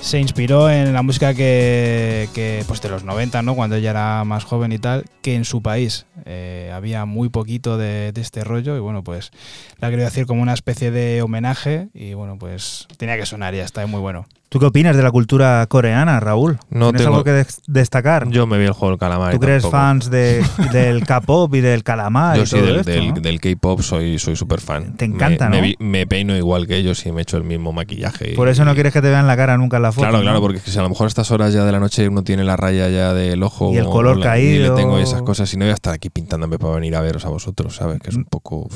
se 0.00 0.20
inspiró 0.20 0.70
en 0.70 0.92
la 0.92 1.02
música 1.02 1.34
que, 1.34 2.28
que, 2.34 2.62
pues 2.68 2.80
de 2.82 2.88
los 2.88 3.02
90, 3.02 3.42
¿no? 3.42 3.56
Cuando 3.56 3.74
ella 3.74 3.90
era 3.90 4.22
más 4.22 4.44
joven 4.44 4.70
y 4.70 4.78
tal, 4.78 5.04
que 5.20 5.34
en 5.34 5.44
su 5.44 5.60
país 5.60 6.06
eh, 6.24 6.70
había 6.72 7.04
muy 7.04 7.30
poquito 7.30 7.78
de, 7.78 8.12
de, 8.12 8.20
este 8.20 8.44
rollo 8.44 8.76
y 8.76 8.80
bueno, 8.80 9.02
pues 9.02 9.32
la 9.80 9.90
quería 9.90 10.04
decir 10.04 10.24
como 10.24 10.40
una 10.40 10.54
especie 10.54 10.92
de 10.92 11.20
homenaje 11.20 11.88
y 11.94 12.14
bueno, 12.14 12.38
pues 12.38 12.86
tenía 12.96 13.16
que 13.16 13.26
sonar 13.26 13.54
y 13.54 13.56
ya 13.56 13.64
está, 13.64 13.82
es 13.82 13.88
muy 13.88 14.00
bueno. 14.00 14.28
¿Tú 14.50 14.58
qué 14.58 14.64
opinas 14.64 14.96
de 14.96 15.02
la 15.02 15.10
cultura 15.10 15.66
coreana, 15.68 16.20
Raúl? 16.20 16.58
No 16.70 16.86
¿Tienes 16.86 17.02
tengo- 17.02 17.16
algo 17.16 17.24
que 17.24 17.32
des- 17.32 17.60
destacar? 17.66 18.30
Yo 18.30 18.46
me 18.46 18.56
vi 18.56 18.64
el 18.64 18.72
juego 18.72 18.92
del 18.92 18.98
calamar. 18.98 19.34
¿Tú 19.34 19.40
crees 19.40 19.62
tampoco. 19.62 19.76
fans 19.82 20.10
de, 20.10 20.42
del 20.72 21.04
K-pop 21.04 21.54
y 21.54 21.60
del 21.60 21.82
calamar 21.84 22.34
Yo 22.38 22.44
y 22.44 22.46
sí, 22.46 22.56
todo 22.56 22.64
del, 22.66 22.76
esto, 22.76 22.90
del, 22.90 23.08
¿no? 23.08 23.20
del 23.20 23.40
K-pop 23.42 23.82
soy 23.82 24.18
soy 24.18 24.36
súper 24.36 24.62
fan. 24.62 24.94
Te 24.96 25.04
encanta, 25.04 25.50
me, 25.50 25.60
¿no? 25.60 25.74
Me, 25.80 26.06
peino 26.06 26.34
igual 26.34 26.66
que 26.66 26.76
ellos 26.78 27.04
y 27.04 27.12
me 27.12 27.20
echo 27.20 27.36
el 27.36 27.44
mismo 27.44 27.72
maquillaje. 27.72 28.32
Por 28.36 28.48
eso 28.48 28.64
no 28.64 28.72
quieres 28.72 28.94
que 28.94 29.02
te 29.02 29.10
vean 29.10 29.26
la 29.26 29.36
cara 29.36 29.58
nunca 29.58 29.76
en 29.76 29.82
la 29.82 29.92
foto. 29.92 30.00
Claro, 30.06 30.16
¿no? 30.16 30.22
claro, 30.22 30.40
porque 30.40 30.60
si 30.60 30.78
a 30.78 30.82
lo 30.82 30.88
mejor 30.88 31.04
a 31.04 31.08
estas 31.08 31.30
horas 31.30 31.52
ya 31.52 31.66
de 31.66 31.72
la 31.72 31.78
noche 31.80 32.08
uno 32.08 32.22
tiene 32.24 32.42
la 32.42 32.56
raya 32.56 32.88
ya 32.88 33.12
del 33.12 33.42
ojo 33.42 33.74
Y 33.74 33.76
el 33.76 33.84
o 33.84 33.90
color 33.90 34.16
la- 34.16 34.24
caído. 34.24 34.54
Y 34.54 34.58
le 34.60 34.70
tengo 34.70 34.98
esas 34.98 35.20
cosas 35.20 35.52
y 35.52 35.58
no 35.58 35.66
voy 35.66 35.72
a 35.72 35.74
estar 35.74 35.92
aquí 35.92 36.08
pintándome 36.08 36.58
para 36.58 36.72
venir 36.72 36.96
a 36.96 37.02
veros 37.02 37.26
a 37.26 37.28
vosotros, 37.28 37.76
¿sabes? 37.76 38.00
Que 38.00 38.08
es 38.08 38.16
un 38.16 38.24
poco... 38.24 38.66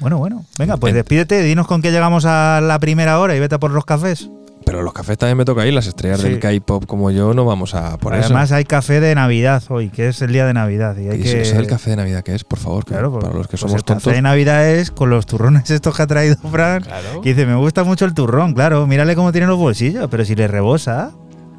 Bueno, 0.00 0.18
bueno. 0.18 0.44
Venga, 0.58 0.76
pues 0.76 0.92
despídete, 0.92 1.40
dinos 1.42 1.66
con 1.66 1.80
qué 1.80 1.92
llegamos 1.92 2.26
a 2.26 2.60
la 2.60 2.78
primera 2.78 3.18
hora 3.20 3.34
y 3.36 3.40
vete 3.40 3.54
a 3.54 3.58
por 3.58 3.70
los 3.70 3.86
cafés. 3.86 4.28
Pero 4.64 4.82
los 4.82 4.92
cafés 4.92 5.18
también 5.18 5.36
me 5.38 5.44
toca 5.44 5.66
ir, 5.66 5.74
las 5.74 5.86
estrellas 5.86 6.20
Sí. 6.20 6.28
del 6.28 6.38
K-pop 6.40 6.86
como 6.86 7.10
yo 7.10 7.34
no 7.34 7.44
vamos 7.44 7.74
a 7.74 7.96
por 7.98 8.14
Además 8.14 8.48
eso. 8.50 8.54
hay 8.56 8.64
café 8.64 9.00
de 9.00 9.14
Navidad 9.14 9.62
hoy, 9.68 9.88
que 9.90 10.08
es 10.08 10.22
el 10.22 10.32
día 10.32 10.46
de 10.46 10.54
Navidad. 10.54 10.96
Y 10.96 11.08
hay 11.08 11.20
¿Y 11.20 11.22
que... 11.22 11.28
eso 11.42 11.52
es 11.52 11.58
el 11.58 11.66
café 11.66 11.90
de 11.90 11.96
Navidad 11.96 12.22
que 12.22 12.34
es? 12.34 12.44
Por 12.44 12.58
favor, 12.58 12.84
que- 12.84 12.92
Claro, 12.92 13.12
para 13.12 13.26
pues- 13.26 13.34
los 13.36 13.46
que 13.46 13.50
pues 13.52 13.60
somos 13.60 13.74
el 13.76 13.80
café 13.84 13.94
tontos. 14.00 14.12
de 14.12 14.22
Navidad 14.22 14.68
es 14.68 14.90
con 14.90 15.10
los 15.10 15.26
turrones 15.26 15.70
estos 15.70 15.96
que 15.96 16.02
ha 16.02 16.06
traído 16.06 16.36
Fran. 16.50 16.84
Que 17.22 17.30
dice, 17.30 17.46
me 17.46 17.56
gusta 17.56 17.84
mucho 17.84 18.04
el 18.04 18.14
turrón, 18.14 18.54
claro. 18.54 18.86
Mírale 18.86 19.14
cómo 19.14 19.32
tiene 19.32 19.46
los 19.46 19.58
bolsillos, 19.58 20.08
pero 20.10 20.24
si 20.24 20.34
le 20.34 20.48
rebosa, 20.48 21.12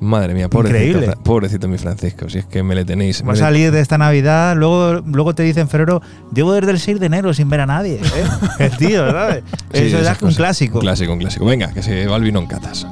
Madre 0.03 0.33
mía, 0.33 0.49
pobrecito, 0.49 0.77
Increíble. 0.79 1.05
Fra- 1.07 1.23
pobrecito 1.23 1.67
mi 1.67 1.77
Francisco, 1.77 2.29
si 2.29 2.39
es 2.39 2.45
que 2.45 2.61
me 2.63 2.75
le 2.75 2.85
tenéis. 2.85 3.21
va 3.21 3.25
me 3.27 3.31
a 3.31 3.33
le- 3.35 3.39
salir 3.39 3.71
de 3.71 3.79
esta 3.79 3.97
Navidad. 3.97 4.55
Luego, 4.55 5.01
luego 5.05 5.33
te 5.33 5.43
dice 5.43 5.61
en 5.61 5.69
febrero, 5.69 6.01
llevo 6.33 6.53
desde 6.53 6.71
el 6.71 6.79
6 6.79 6.99
de 6.99 7.05
enero 7.05 7.33
sin 7.33 7.49
ver 7.49 7.61
a 7.61 7.65
nadie. 7.65 7.95
¿eh? 7.95 8.25
El 8.59 8.77
tío, 8.77 9.09
¿sabes? 9.11 9.43
Sí, 9.73 9.79
Eso 9.79 9.97
ya 9.97 10.01
esas 10.01 10.17
es 10.17 10.21
un 10.21 10.27
cosas. 10.27 10.37
clásico. 10.37 10.77
Un 10.79 10.81
clásico, 10.81 11.13
un 11.13 11.19
clásico. 11.19 11.45
Venga, 11.45 11.73
que 11.73 11.81
se 11.81 12.05
va 12.07 12.17
el 12.17 12.23
vino 12.23 12.39
en 12.39 12.47
catas. 12.47 12.85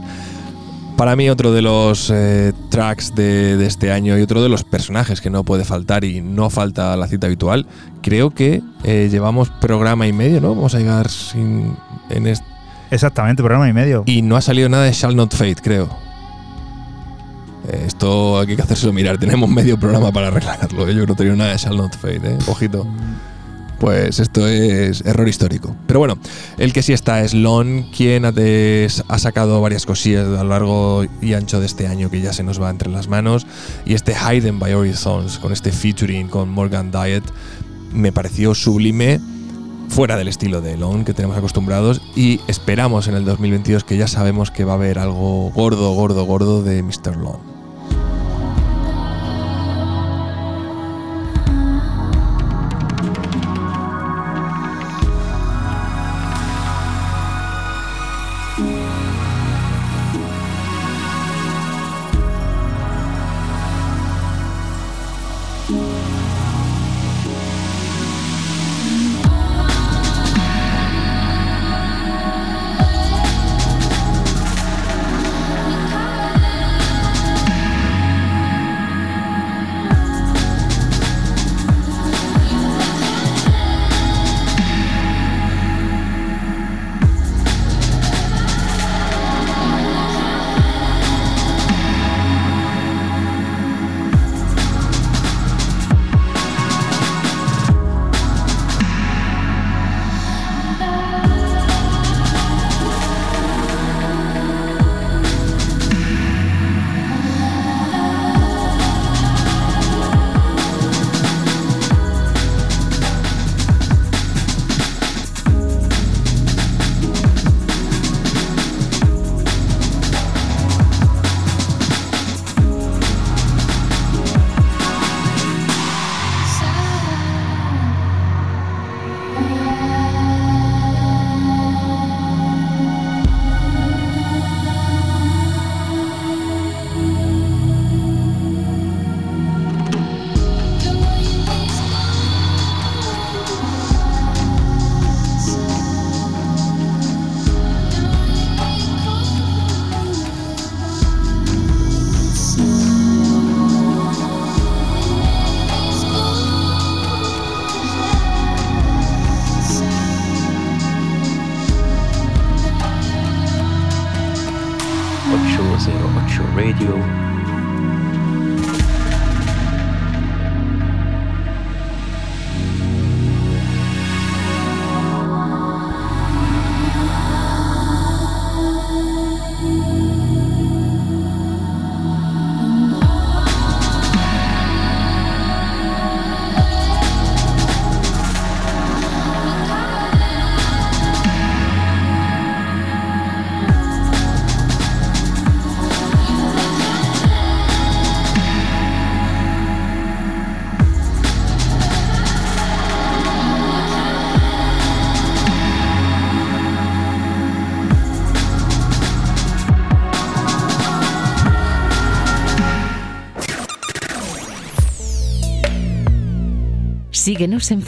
Para 0.97 1.15
mí, 1.15 1.29
otro 1.31 1.51
de 1.51 1.63
los 1.63 2.11
eh, 2.13 2.53
tracks 2.69 3.15
de, 3.15 3.57
de 3.57 3.65
este 3.65 3.91
año 3.91 4.17
y 4.19 4.21
otro 4.21 4.43
de 4.43 4.49
los 4.49 4.63
personajes 4.63 5.19
que 5.19 5.31
no 5.31 5.43
puede 5.43 5.65
faltar 5.65 6.03
y 6.03 6.21
no 6.21 6.49
falta 6.51 6.93
a 6.93 6.97
la 6.97 7.07
cita 7.07 7.25
habitual, 7.25 7.65
creo 8.03 8.29
que 8.29 8.61
eh, 8.83 9.07
llevamos 9.11 9.49
programa 9.49 10.05
y 10.05 10.13
medio, 10.13 10.39
¿no? 10.41 10.49
Vamos 10.53 10.75
a 10.75 10.77
llegar 10.79 11.09
sin. 11.09 11.75
En 12.11 12.27
este, 12.27 12.45
Exactamente, 12.91 13.41
programa 13.41 13.67
y 13.69 13.73
medio. 13.73 14.03
y 14.05 14.21
no 14.21 14.35
ha 14.35 14.41
salido 14.41 14.69
nada 14.69 14.83
de 14.83 14.91
Shall 14.91 15.15
Not 15.15 15.33
Fade, 15.33 15.55
creo. 15.55 15.89
Esto 17.71 18.39
hay 18.39 18.55
que 18.55 18.61
hacérselo 18.61 18.91
mirar. 18.91 19.17
Tenemos 19.17 19.49
medio 19.49 19.79
programa 19.79 20.11
para 20.11 20.27
arreglarlo. 20.27 20.87
¿eh? 20.89 20.93
Yo 20.93 21.05
no 21.05 21.15
tenía 21.15 21.35
nada 21.35 21.51
de 21.51 21.57
Shall 21.57 21.77
Not 21.77 21.95
Fade, 21.95 22.33
¿eh? 22.33 22.37
Ojito. 22.47 22.85
Pues 23.79 24.19
esto 24.19 24.47
es 24.47 25.01
error 25.05 25.27
histórico. 25.27 25.75
Pero 25.87 25.99
bueno, 25.99 26.17
el 26.59 26.71
que 26.71 26.83
sí 26.83 26.93
está 26.93 27.21
es 27.21 27.33
Lon, 27.33 27.89
quien 27.95 28.25
ha, 28.25 29.17
sacado 29.17 29.59
varias 29.59 29.87
cosillas 29.87 30.27
a 30.27 30.43
lo 30.43 30.49
largo 30.49 31.05
y 31.19 31.33
ancho 31.33 31.59
de 31.59 31.65
este 31.65 31.87
año 31.87 32.11
que 32.11 32.21
ya 32.21 32.31
se 32.31 32.43
nos 32.43 32.61
va 32.61 32.69
entre 32.69 32.91
las 32.91 33.07
manos. 33.07 33.47
Y 33.85 33.95
este 33.95 34.13
Hidden 34.13 34.59
by 34.59 34.73
Horizons, 34.75 35.39
con 35.39 35.51
este 35.51 35.71
featuring 35.71 36.27
con 36.27 36.49
Morgan 36.49 36.91
Diet, 36.91 37.23
me 37.91 38.11
pareció 38.11 38.53
sublime, 38.53 39.19
fuera 39.89 40.15
del 40.15 40.27
estilo 40.27 40.61
de 40.61 40.77
Lon 40.77 41.03
que 41.03 41.15
tenemos 41.15 41.35
acostumbrados. 41.35 42.03
Y 42.15 42.39
esperamos 42.47 43.07
en 43.07 43.15
el 43.15 43.25
2022 43.25 43.83
que 43.83 43.97
ya 43.97 44.07
sabemos 44.07 44.51
que 44.51 44.63
va 44.63 44.73
a 44.73 44.75
haber 44.75 44.99
algo 44.99 45.49
gordo, 45.49 45.91
gordo, 45.93 46.23
gordo 46.25 46.61
de 46.61 46.83
Mr. 46.83 47.17
Lon. 47.17 47.50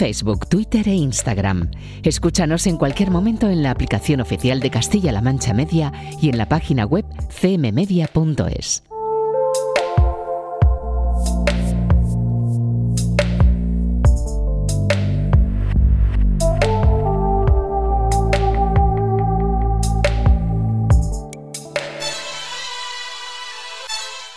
Facebook, 0.03 0.49
Twitter 0.49 0.85
e 0.89 0.95
Instagram. 0.95 1.71
Escúchanos 2.03 2.67
en 2.67 2.75
cualquier 2.75 3.09
momento 3.09 3.49
en 3.49 3.63
la 3.63 3.71
aplicación 3.71 4.19
oficial 4.19 4.59
de 4.59 4.69
Castilla-La 4.69 5.21
Mancha 5.21 5.53
Media 5.53 5.93
y 6.21 6.27
en 6.27 6.37
la 6.37 6.49
página 6.49 6.85
web 6.85 7.05
cmmedia.es. 7.29 8.83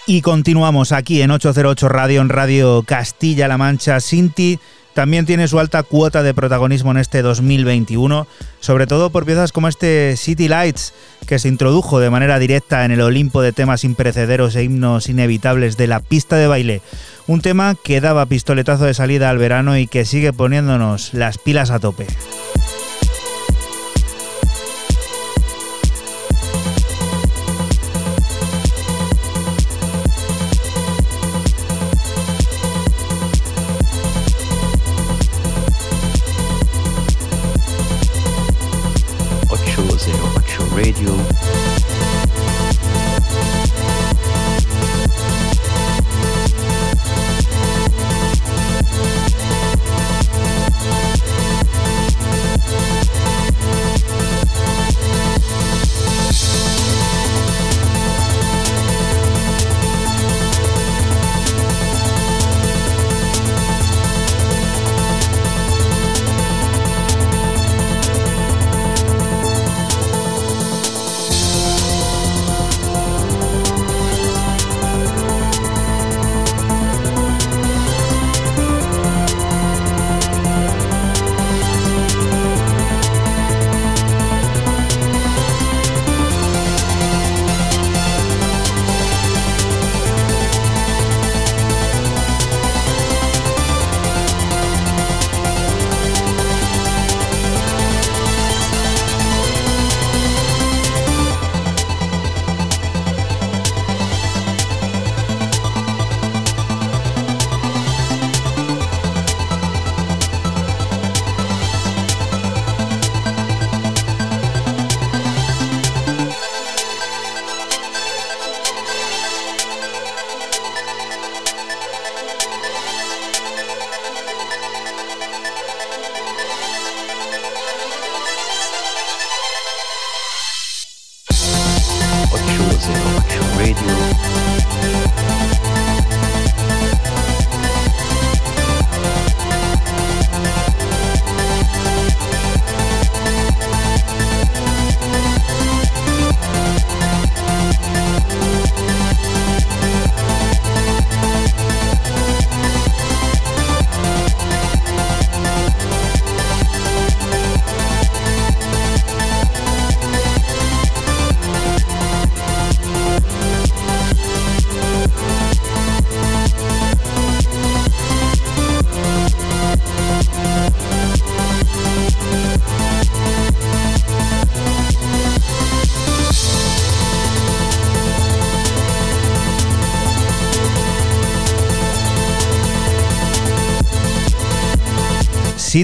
Y 0.06 0.22
continuamos 0.22 0.92
aquí 0.92 1.22
en 1.22 1.32
808 1.32 1.88
Radio, 1.88 2.20
en 2.20 2.28
Radio 2.28 2.84
Castilla-La 2.86 3.58
Mancha. 3.58 3.98
Sinti 3.98 4.60
también 4.96 5.26
tiene 5.26 5.46
su 5.46 5.58
alta 5.58 5.82
cuota 5.82 6.22
de 6.22 6.32
protagonismo 6.32 6.90
en 6.90 6.96
este 6.96 7.20
2021, 7.20 8.26
sobre 8.60 8.86
todo 8.86 9.10
por 9.10 9.26
piezas 9.26 9.52
como 9.52 9.68
este 9.68 10.16
City 10.16 10.48
Lights, 10.48 10.94
que 11.26 11.38
se 11.38 11.48
introdujo 11.48 12.00
de 12.00 12.08
manera 12.08 12.38
directa 12.38 12.82
en 12.82 12.92
el 12.92 13.02
Olimpo 13.02 13.42
de 13.42 13.52
temas 13.52 13.84
imprecederos 13.84 14.56
e 14.56 14.62
himnos 14.62 15.10
inevitables 15.10 15.76
de 15.76 15.86
la 15.86 16.00
pista 16.00 16.36
de 16.36 16.46
baile. 16.46 16.80
Un 17.26 17.42
tema 17.42 17.74
que 17.74 18.00
daba 18.00 18.24
pistoletazo 18.24 18.86
de 18.86 18.94
salida 18.94 19.28
al 19.28 19.36
verano 19.36 19.76
y 19.76 19.86
que 19.86 20.06
sigue 20.06 20.32
poniéndonos 20.32 21.12
las 21.12 21.36
pilas 21.36 21.70
a 21.70 21.78
tope. 21.78 22.06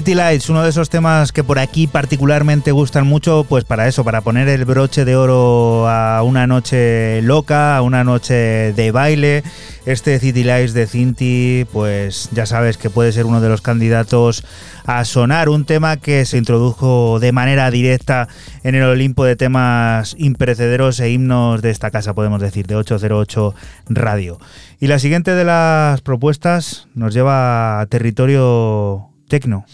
City 0.03 0.15
Lights, 0.15 0.49
uno 0.49 0.63
de 0.63 0.69
esos 0.69 0.89
temas 0.89 1.31
que 1.31 1.45
por 1.45 1.59
aquí 1.59 1.87
particularmente 1.87 2.73
gustan 2.73 3.07
mucho, 3.07 3.45
pues 3.47 3.63
para 3.63 3.87
eso, 3.87 4.03
para 4.03 4.19
poner 4.19 4.49
el 4.49 4.65
broche 4.65 5.05
de 5.05 5.15
oro 5.15 5.87
a 5.87 6.21
una 6.23 6.45
noche 6.45 7.21
loca, 7.21 7.77
a 7.77 7.81
una 7.81 8.03
noche 8.03 8.73
de 8.73 8.91
baile. 8.91 9.43
Este 9.85 10.19
City 10.19 10.43
Lights 10.43 10.73
de 10.73 10.87
Cinti, 10.87 11.65
pues 11.71 12.27
ya 12.33 12.45
sabes 12.45 12.77
que 12.77 12.89
puede 12.89 13.13
ser 13.13 13.25
uno 13.25 13.39
de 13.39 13.47
los 13.47 13.61
candidatos 13.61 14.43
a 14.85 15.05
sonar, 15.05 15.47
un 15.47 15.63
tema 15.63 15.95
que 15.95 16.25
se 16.25 16.37
introdujo 16.37 17.21
de 17.21 17.31
manera 17.31 17.71
directa 17.71 18.27
en 18.65 18.75
el 18.75 18.83
Olimpo 18.83 19.23
de 19.23 19.37
temas 19.37 20.17
imprecederos 20.19 20.99
e 20.99 21.11
himnos 21.11 21.61
de 21.61 21.69
esta 21.69 21.91
casa, 21.91 22.13
podemos 22.13 22.41
decir, 22.41 22.67
de 22.67 22.75
808 22.75 23.55
Radio. 23.87 24.37
Y 24.81 24.87
la 24.87 24.99
siguiente 24.99 25.31
de 25.33 25.45
las 25.45 26.01
propuestas 26.01 26.89
nos 26.93 27.13
lleva 27.13 27.79
a 27.79 27.85
territorio 27.85 29.07
tecno. 29.29 29.65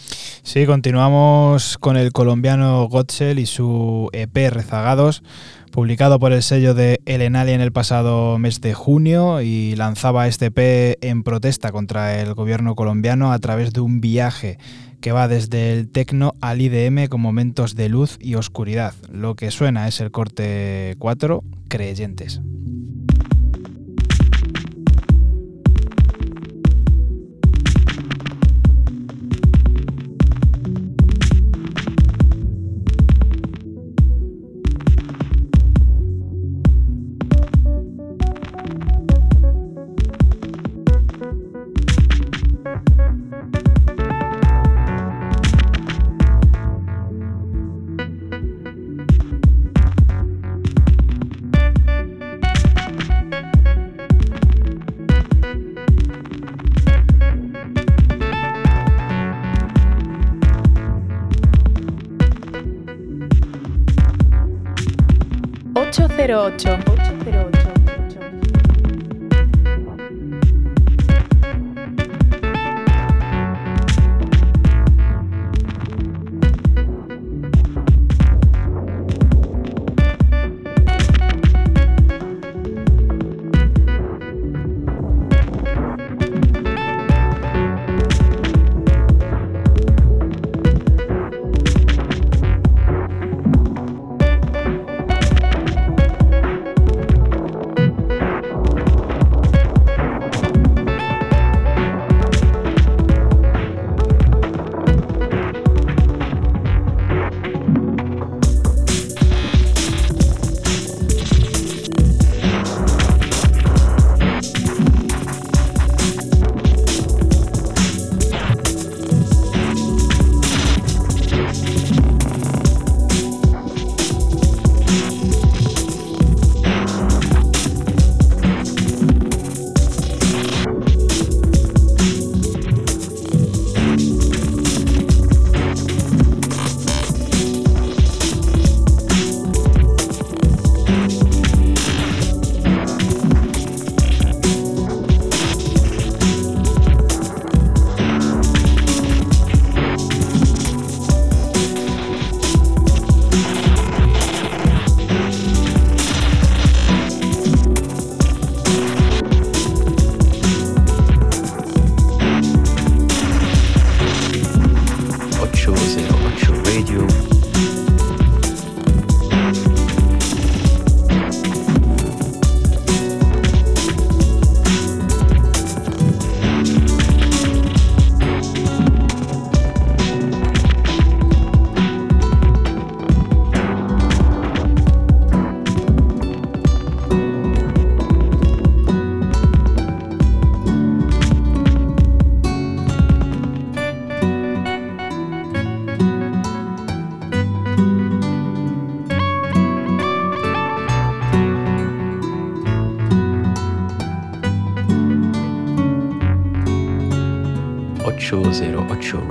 Sí, 0.52 0.66
continuamos 0.66 1.78
con 1.78 1.96
el 1.96 2.10
colombiano 2.10 2.88
Gotzel 2.88 3.38
y 3.38 3.46
su 3.46 4.10
EP 4.12 4.50
Rezagados, 4.50 5.22
publicado 5.70 6.18
por 6.18 6.32
el 6.32 6.42
sello 6.42 6.74
de 6.74 7.00
Elenali 7.04 7.52
en 7.52 7.60
el 7.60 7.70
pasado 7.70 8.36
mes 8.36 8.60
de 8.60 8.74
junio 8.74 9.42
y 9.42 9.76
lanzaba 9.76 10.26
este 10.26 10.46
EP 10.46 10.98
en 11.02 11.22
protesta 11.22 11.70
contra 11.70 12.20
el 12.20 12.34
gobierno 12.34 12.74
colombiano 12.74 13.30
a 13.30 13.38
través 13.38 13.72
de 13.72 13.78
un 13.78 14.00
viaje 14.00 14.58
que 15.00 15.12
va 15.12 15.28
desde 15.28 15.72
el 15.72 15.88
tecno 15.88 16.34
al 16.40 16.60
IDM 16.60 17.06
con 17.06 17.20
momentos 17.20 17.76
de 17.76 17.88
luz 17.88 18.18
y 18.20 18.34
oscuridad. 18.34 18.94
Lo 19.08 19.36
que 19.36 19.52
suena 19.52 19.86
es 19.86 20.00
el 20.00 20.10
corte 20.10 20.96
4, 20.98 21.44
Creyentes. 21.68 22.40
808. 66.30 66.78
808. 66.86 66.99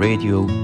Radio. 0.00 0.59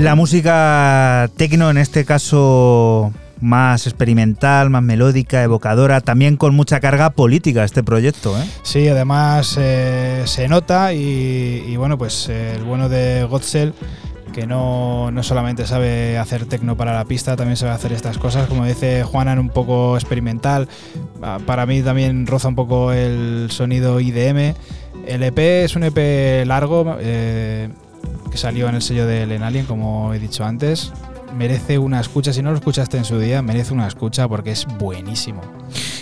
La 0.00 0.14
música 0.14 1.30
tecno, 1.36 1.68
en 1.68 1.76
este 1.76 2.06
caso 2.06 3.12
más 3.38 3.86
experimental, 3.86 4.70
más 4.70 4.82
melódica, 4.82 5.42
evocadora, 5.42 6.00
también 6.00 6.38
con 6.38 6.54
mucha 6.54 6.80
carga 6.80 7.10
política 7.10 7.64
este 7.64 7.82
proyecto. 7.82 8.34
¿eh? 8.40 8.46
Sí, 8.62 8.88
además 8.88 9.58
eh, 9.60 10.22
se 10.24 10.48
nota 10.48 10.94
y, 10.94 11.76
bueno, 11.76 11.98
pues 11.98 12.30
eh, 12.30 12.54
el 12.56 12.64
bueno 12.64 12.88
de 12.88 13.26
Gotzel 13.28 13.74
que 14.32 14.46
no, 14.46 15.10
no, 15.10 15.22
solamente 15.22 15.66
sabe 15.66 16.16
hacer 16.16 16.46
tecno 16.46 16.78
para 16.78 16.94
la 16.94 17.04
pista, 17.04 17.36
también 17.36 17.58
sabe 17.58 17.72
hacer 17.72 17.92
estas 17.92 18.16
cosas, 18.16 18.48
como 18.48 18.64
dice 18.64 19.02
Juanan, 19.02 19.38
un 19.38 19.50
poco 19.50 19.96
experimental. 19.96 20.66
Para 21.44 21.66
mí 21.66 21.82
también 21.82 22.26
roza 22.26 22.48
un 22.48 22.54
poco 22.54 22.92
el 22.92 23.48
sonido 23.50 24.00
IDM. 24.00 24.54
El 25.06 25.22
EP 25.24 25.38
es 25.38 25.76
un 25.76 25.84
EP 25.84 26.46
largo, 26.46 26.96
que 28.30 28.38
salió 28.38 28.68
en 28.68 28.76
el 28.76 28.82
sello 28.82 29.06
de 29.06 29.26
Lenalien, 29.26 29.66
como 29.66 30.14
he 30.14 30.18
dicho 30.18 30.44
antes. 30.44 30.92
Merece 31.36 31.78
una 31.78 32.00
escucha, 32.00 32.32
si 32.32 32.42
no 32.42 32.50
lo 32.50 32.56
escuchaste 32.56 32.96
en 32.96 33.04
su 33.04 33.18
día, 33.18 33.42
merece 33.42 33.72
una 33.72 33.86
escucha 33.86 34.28
porque 34.28 34.52
es 34.52 34.66
buenísimo. 34.78 35.40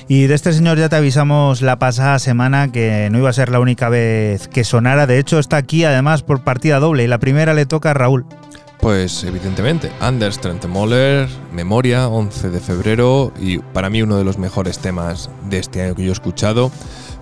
Y 0.07 0.27
de 0.27 0.35
este 0.35 0.53
señor 0.53 0.79
ya 0.79 0.89
te 0.89 0.97
avisamos 0.97 1.61
la 1.61 1.79
pasada 1.79 2.19
semana 2.19 2.73
que 2.73 3.09
no 3.11 3.19
iba 3.19 3.29
a 3.29 3.35
ser 3.35 3.51
la 3.51 3.61
única 3.61 3.91
vez 3.91 4.49
que 4.49 4.65
sonara. 4.65 5.07
De 5.07 5.19
hecho, 5.19 5.39
está 5.39 5.59
aquí 5.59 5.85
además 5.85 6.23
por 6.23 6.43
partida 6.43 6.81
doble 6.81 7.05
y 7.05 7.09
la 7.09 7.19
primera 7.19 7.53
le 7.53 7.67
toca 7.67 7.91
a 7.91 7.95
Raúl. 7.95 8.25
Pues 8.81 9.25
evidentemente, 9.25 9.91
Anders 10.01 10.41
Trentemoller, 10.41 11.29
Memoria, 11.53 12.09
11 12.09 12.49
de 12.49 12.61
febrero 12.61 13.33
y 13.39 13.59
para 13.59 13.91
mí 13.91 14.03
uno 14.03 14.17
de 14.17 14.25
los 14.25 14.39
mejores 14.39 14.79
temas 14.79 15.29
de 15.51 15.59
este 15.59 15.83
año 15.83 15.95
que 15.95 16.05
yo 16.05 16.11
he 16.11 16.13
escuchado. 16.13 16.71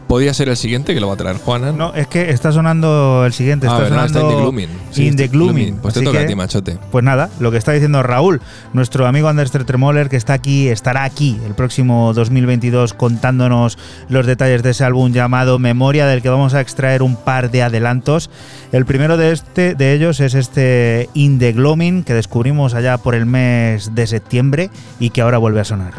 Podía 0.07 0.33
ser 0.35 0.49
el 0.49 0.57
siguiente 0.57 0.95
que 0.95 1.01
lo 1.01 1.09
va 1.09 1.15
a 1.15 1.17
traer 1.17 1.37
Juana. 1.39 1.73
No, 1.73 1.93
es 1.95 2.07
que 2.07 2.31
está 2.31 2.53
sonando 2.53 3.25
el 3.27 3.33
siguiente. 3.33 3.67
Está 3.67 3.85
ah, 3.85 3.89
sonando 3.89 4.07
está 4.07 4.21
In 4.21 4.29
the 4.29 4.37
Glooming. 4.37 4.69
Sí, 4.93 5.07
in 5.09 5.17
the 5.17 5.29
Glooming. 5.29 5.77
Pues 5.77 5.95
te 5.95 6.01
Así 6.01 6.05
toca 6.05 6.19
que, 6.19 6.25
a 6.25 6.29
ti, 6.29 6.35
machote. 6.35 6.79
Pues 6.93 7.05
nada, 7.05 7.29
lo 7.41 7.51
que 7.51 7.57
está 7.57 7.73
diciendo 7.73 8.03
Raúl, 8.03 8.41
nuestro 8.73 9.07
amigo 9.07 9.29
Anders 9.29 9.51
Tremoller, 9.51 10.09
que 10.09 10.17
está 10.17 10.35
aquí, 10.35 10.69
estará 10.69 11.05
aquí 11.05 11.39
el 11.45 11.55
próximo 11.55 12.13
2022 12.15 12.95
contándonos 12.95 13.79
los 14.09 14.27
detalles 14.27 14.63
de 14.63 14.71
ese 14.71 14.85
álbum 14.85 15.13
llamado 15.13 15.59
Memoria, 15.59 16.07
del 16.07 16.23
que 16.23 16.29
vamos 16.29 16.55
a 16.55 16.61
extraer 16.61 17.03
un 17.03 17.17
par 17.17 17.51
de 17.51 17.63
adelantos. 17.63 18.31
El 18.73 18.87
primero 18.87 19.17
de, 19.17 19.33
este, 19.33 19.75
de 19.75 19.93
ellos 19.93 20.21
es 20.21 20.35
este 20.35 21.09
In 21.15 21.39
the 21.39 21.53
Gloaming, 21.53 22.05
que 22.05 22.15
descubrimos 22.15 22.75
allá 22.75 22.99
por 22.99 23.15
el 23.15 23.27
mes 23.27 23.95
de 23.95 24.07
septiembre 24.07 24.71
y 25.01 25.11
que 25.11 25.23
ahora 25.23 25.39
vuelve 25.39 25.61
a 25.61 25.65
sonar. 25.65 25.95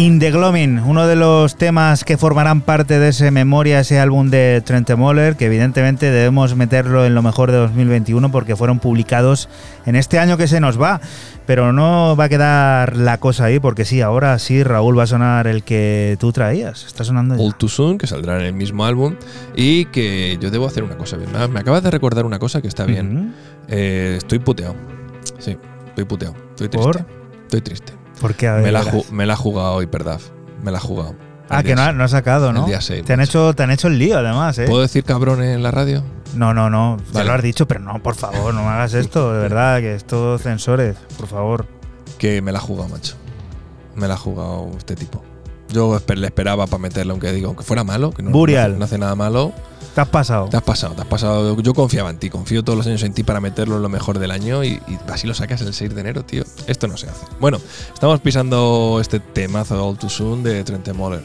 In 0.00 0.18
the 0.18 0.30
Gloaming, 0.30 0.78
uno 0.78 1.06
de 1.06 1.14
los 1.14 1.56
temas 1.56 2.04
que 2.04 2.16
formarán 2.16 2.62
parte 2.62 2.98
de 2.98 3.08
ese 3.08 3.30
memoria, 3.30 3.80
ese 3.80 3.98
álbum 3.98 4.30
de 4.30 4.62
Trent 4.64 4.88
Moller, 4.96 5.36
que 5.36 5.44
evidentemente 5.44 6.10
debemos 6.10 6.56
meterlo 6.56 7.04
en 7.04 7.14
lo 7.14 7.20
mejor 7.20 7.50
de 7.50 7.58
2021 7.58 8.32
porque 8.32 8.56
fueron 8.56 8.78
publicados 8.78 9.50
en 9.84 9.96
este 9.96 10.18
año 10.18 10.38
que 10.38 10.48
se 10.48 10.58
nos 10.58 10.80
va. 10.80 11.02
Pero 11.46 11.74
no 11.74 12.16
va 12.16 12.24
a 12.24 12.28
quedar 12.30 12.96
la 12.96 13.18
cosa 13.18 13.44
ahí, 13.44 13.60
porque 13.60 13.84
sí, 13.84 14.00
ahora 14.00 14.38
sí, 14.38 14.62
Raúl 14.62 14.98
va 14.98 15.02
a 15.02 15.06
sonar 15.06 15.46
el 15.46 15.64
que 15.64 16.16
tú 16.18 16.32
traías. 16.32 16.86
Está 16.86 17.04
sonando 17.04 17.36
ya. 17.36 17.42
All 17.42 17.54
Too 17.56 17.68
Soon, 17.68 17.98
que 17.98 18.06
saldrá 18.06 18.40
en 18.40 18.46
el 18.46 18.54
mismo 18.54 18.86
álbum. 18.86 19.16
Y 19.54 19.84
que 19.86 20.38
yo 20.40 20.50
debo 20.50 20.66
hacer 20.66 20.82
una 20.82 20.96
cosa 20.96 21.18
bien. 21.18 21.28
Me- 21.52 21.60
acabas 21.60 21.82
de 21.82 21.90
recordar 21.90 22.24
una 22.24 22.38
cosa 22.38 22.62
que 22.62 22.68
está 22.68 22.86
bien. 22.86 23.34
Eh, 23.68 24.14
estoy 24.16 24.38
puteado. 24.38 24.76
Sí, 25.38 25.58
estoy 25.88 26.04
puteado. 26.04 26.34
Estoy 26.52 26.68
triste. 26.70 26.86
¿Por? 26.90 27.04
Estoy 27.42 27.60
triste. 27.60 27.99
Porque 28.20 28.46
a 28.48 28.54
Me 28.56 28.70
la, 28.70 28.84
me 29.10 29.24
ha 29.32 29.36
jugado 29.36 29.82
Hyperdaf. 29.82 30.28
Me 30.62 30.70
la 30.70 30.78
ha 30.78 30.80
jugado. 30.80 31.14
Ah, 31.48 31.64
que 31.64 31.74
no, 31.74 31.82
ha- 31.82 31.92
no 31.92 32.04
ha 32.04 32.08
sacado, 32.08 32.52
¿no? 32.52 32.60
El 32.60 32.66
día 32.66 32.80
seis, 32.80 33.04
te, 33.04 33.12
han 33.14 33.20
hecho, 33.20 33.54
te 33.54 33.64
han 33.64 33.72
hecho 33.72 33.88
el 33.88 33.98
lío, 33.98 34.18
además, 34.18 34.56
¿eh? 34.58 34.66
¿Puedo 34.68 34.82
decir 34.82 35.02
cabrón 35.02 35.42
en 35.42 35.62
la 35.64 35.72
radio? 35.72 36.04
No, 36.36 36.54
no, 36.54 36.70
no. 36.70 36.96
Ya 37.08 37.12
Vale. 37.14 37.26
lo 37.26 37.32
has 37.34 37.42
dicho, 37.42 37.66
pero 37.66 37.80
no, 37.80 38.00
por 38.00 38.14
favor, 38.14 38.54
no 38.54 38.62
me 38.62 38.68
hagas 38.68 38.94
esto, 38.94 39.32
de 39.32 39.40
verdad, 39.40 39.80
que 39.80 39.96
esto 39.96 40.38
censores, 40.38 40.96
por 41.18 41.26
favor. 41.26 41.66
Que 42.18 42.40
me 42.40 42.52
la 42.52 42.58
ha 42.58 42.62
jugado, 42.62 42.88
macho. 42.90 43.16
Me 43.96 44.06
la 44.06 44.14
ha 44.14 44.16
jugado 44.16 44.70
este 44.78 44.94
tipo. 44.94 45.24
Yo 45.70 46.00
le 46.14 46.26
esperaba 46.26 46.66
para 46.68 46.80
meterle, 46.82 47.10
aunque 47.12 47.32
digo, 47.32 47.48
aunque 47.48 47.64
fuera 47.64 47.82
malo, 47.82 48.12
que 48.12 48.22
no, 48.22 48.30
Burial. 48.30 48.78
no 48.78 48.84
hace 48.84 48.98
nada 48.98 49.16
malo. 49.16 49.52
Te 49.94 50.00
has 50.00 50.08
pasado. 50.08 50.48
Te 50.48 50.56
has 50.56 50.62
pasado, 50.62 50.94
te 50.94 51.02
has 51.02 51.06
pasado. 51.06 51.60
Yo 51.60 51.74
confiaba 51.74 52.10
en 52.10 52.18
ti, 52.18 52.30
confío 52.30 52.62
todos 52.62 52.76
los 52.76 52.86
años 52.86 53.02
en 53.02 53.12
ti 53.12 53.22
para 53.22 53.40
meterlo 53.40 53.76
en 53.76 53.82
lo 53.82 53.88
mejor 53.88 54.18
del 54.18 54.30
año 54.30 54.62
y, 54.64 54.80
así 55.08 55.26
lo 55.26 55.34
sacas 55.34 55.60
el 55.62 55.74
6 55.74 55.94
de 55.94 56.00
enero, 56.00 56.24
tío. 56.24 56.44
Esto 56.66 56.86
no 56.86 56.96
se 56.96 57.08
hace. 57.08 57.26
Bueno, 57.40 57.60
estamos 57.92 58.20
pisando 58.20 58.98
este 59.00 59.20
temazo 59.20 59.86
All 59.86 59.98
Too 59.98 60.10
Soon 60.10 60.42
de 60.42 60.62
Trent 60.64 60.92
Moller. 60.92 61.22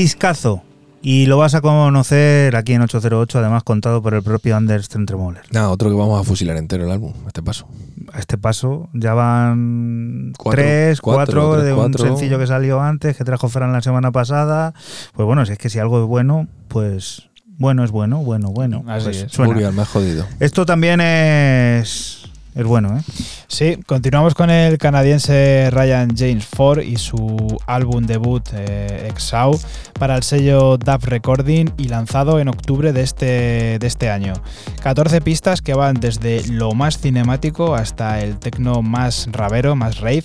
Discazo. 0.00 0.62
Y 1.04 1.26
lo 1.26 1.36
vas 1.36 1.54
a 1.54 1.60
conocer 1.60 2.54
aquí 2.54 2.72
en 2.74 2.82
808, 2.82 3.40
además 3.40 3.62
contado 3.64 4.00
por 4.02 4.14
el 4.14 4.22
propio 4.22 4.56
Anders 4.56 4.88
Trentremoller. 4.88 5.42
Nada, 5.50 5.68
otro 5.70 5.90
que 5.90 5.96
vamos 5.96 6.20
a 6.20 6.24
fusilar 6.24 6.56
entero 6.56 6.84
el 6.84 6.92
álbum, 6.92 7.12
a 7.24 7.26
este 7.26 7.42
paso. 7.42 7.66
A 8.12 8.20
este 8.20 8.38
paso 8.38 8.88
ya 8.94 9.12
van 9.12 10.32
Cuatro, 10.38 10.62
tres, 10.62 11.00
cuatro, 11.00 11.24
cuatro, 11.24 11.52
tres, 11.54 11.64
de 11.66 11.72
un 11.72 11.78
cuatro. 11.78 12.06
sencillo 12.06 12.38
que 12.38 12.46
salió 12.46 12.80
antes, 12.80 13.16
que 13.16 13.24
trajo 13.24 13.48
Fran 13.48 13.72
la 13.72 13.82
semana 13.82 14.12
pasada. 14.12 14.74
Pues 15.14 15.26
bueno, 15.26 15.44
si 15.44 15.52
es 15.52 15.58
que 15.58 15.68
si 15.68 15.78
algo 15.80 16.00
es 16.00 16.06
bueno, 16.06 16.46
pues 16.68 17.28
bueno 17.58 17.84
es 17.84 17.90
bueno, 17.90 18.18
bueno, 18.18 18.50
bueno. 18.50 18.84
Así 18.86 19.04
pues 19.06 19.22
es. 19.24 19.32
suena. 19.32 19.72
Me 19.72 19.82
ha 19.82 19.84
jodido. 19.84 20.24
Esto 20.40 20.64
también 20.64 21.00
es, 21.00 22.21
es 22.54 22.64
bueno, 22.64 22.96
¿eh? 22.96 23.02
Sí, 23.48 23.76
continuamos 23.86 24.34
con 24.34 24.50
el 24.50 24.78
canadiense 24.78 25.70
Ryan 25.70 26.14
James 26.16 26.44
Ford 26.44 26.80
y 26.80 26.96
su 26.96 27.58
álbum 27.66 28.04
debut 28.04 28.46
eh, 28.52 29.08
Exau 29.10 29.58
para 29.98 30.16
el 30.16 30.22
sello 30.22 30.76
DAF 30.76 31.04
Recording 31.04 31.70
y 31.78 31.88
lanzado 31.88 32.40
en 32.40 32.48
octubre 32.48 32.92
de 32.92 33.02
este, 33.02 33.78
de 33.78 33.86
este 33.86 34.10
año. 34.10 34.34
14 34.82 35.20
pistas 35.20 35.62
que 35.62 35.74
van 35.74 35.94
desde 35.94 36.46
lo 36.48 36.72
más 36.72 36.98
cinemático 36.98 37.74
hasta 37.74 38.20
el 38.20 38.38
tecno 38.38 38.82
más 38.82 39.28
ravero, 39.32 39.74
más 39.74 40.00
rave 40.00 40.22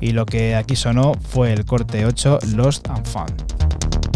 y 0.00 0.12
lo 0.12 0.26
que 0.26 0.56
aquí 0.56 0.76
sonó 0.76 1.12
fue 1.28 1.52
el 1.52 1.64
corte 1.64 2.06
8 2.06 2.38
Lost 2.54 2.88
and 2.88 3.06
Found. 3.06 4.09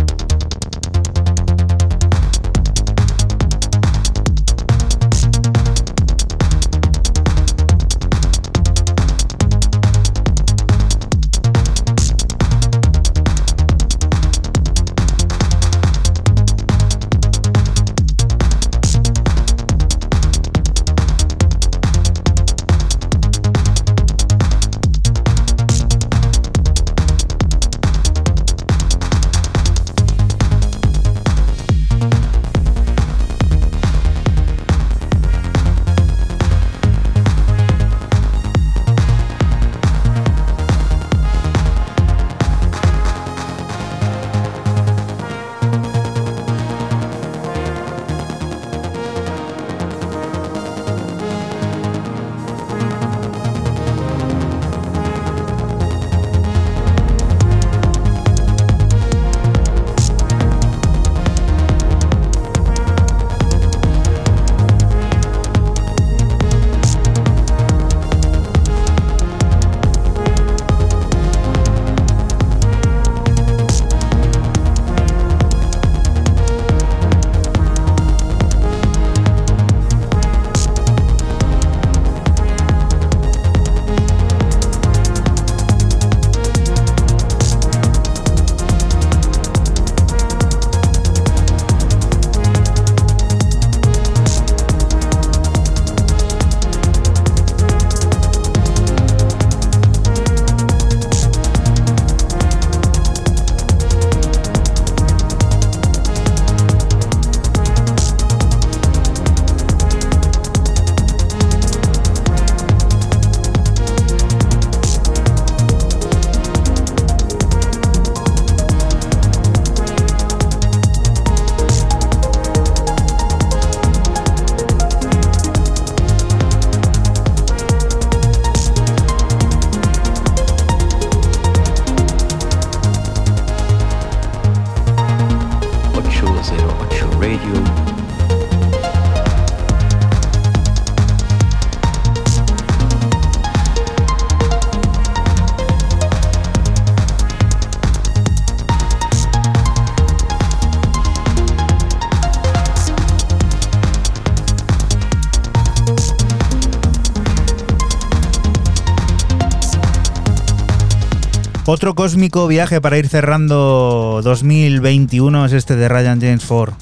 Otro 161.74 161.96
cósmico 161.96 162.46
viaje 162.46 162.80
para 162.80 162.98
ir 162.98 163.08
cerrando 163.08 164.20
2021 164.22 165.44
es 165.46 165.52
este 165.52 165.74
de 165.74 165.88
Ryan 165.88 166.20
James 166.20 166.44
Ford. 166.44 166.72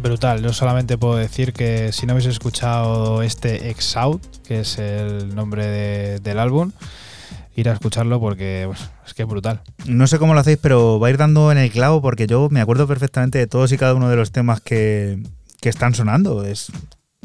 Brutal, 0.00 0.40
yo 0.40 0.52
solamente 0.52 0.96
puedo 0.96 1.16
decir 1.16 1.52
que 1.52 1.90
si 1.90 2.06
no 2.06 2.12
habéis 2.12 2.28
escuchado 2.28 3.22
este 3.22 3.70
Ex 3.70 3.96
Out, 3.96 4.22
que 4.46 4.60
es 4.60 4.78
el 4.78 5.34
nombre 5.34 5.66
de- 5.66 6.20
del 6.20 6.38
álbum, 6.38 6.70
ir 7.56 7.68
a 7.68 7.72
escucharlo 7.72 8.20
porque 8.20 8.62
pues, 8.68 8.88
es 9.04 9.14
que 9.14 9.22
es 9.24 9.28
brutal. 9.28 9.62
No 9.84 10.06
sé 10.06 10.20
cómo 10.20 10.32
lo 10.32 10.38
hacéis, 10.38 10.58
pero 10.62 11.00
va 11.00 11.08
a 11.08 11.10
ir 11.10 11.16
dando 11.16 11.50
en 11.50 11.58
el 11.58 11.72
clavo 11.72 12.00
porque 12.00 12.28
yo 12.28 12.46
me 12.48 12.60
acuerdo 12.60 12.86
perfectamente 12.86 13.38
de 13.38 13.48
todos 13.48 13.72
y 13.72 13.78
cada 13.78 13.94
uno 13.94 14.08
de 14.08 14.14
los 14.14 14.30
temas 14.30 14.60
que, 14.60 15.24
que 15.60 15.68
están 15.70 15.92
sonando. 15.92 16.44
Es 16.44 16.70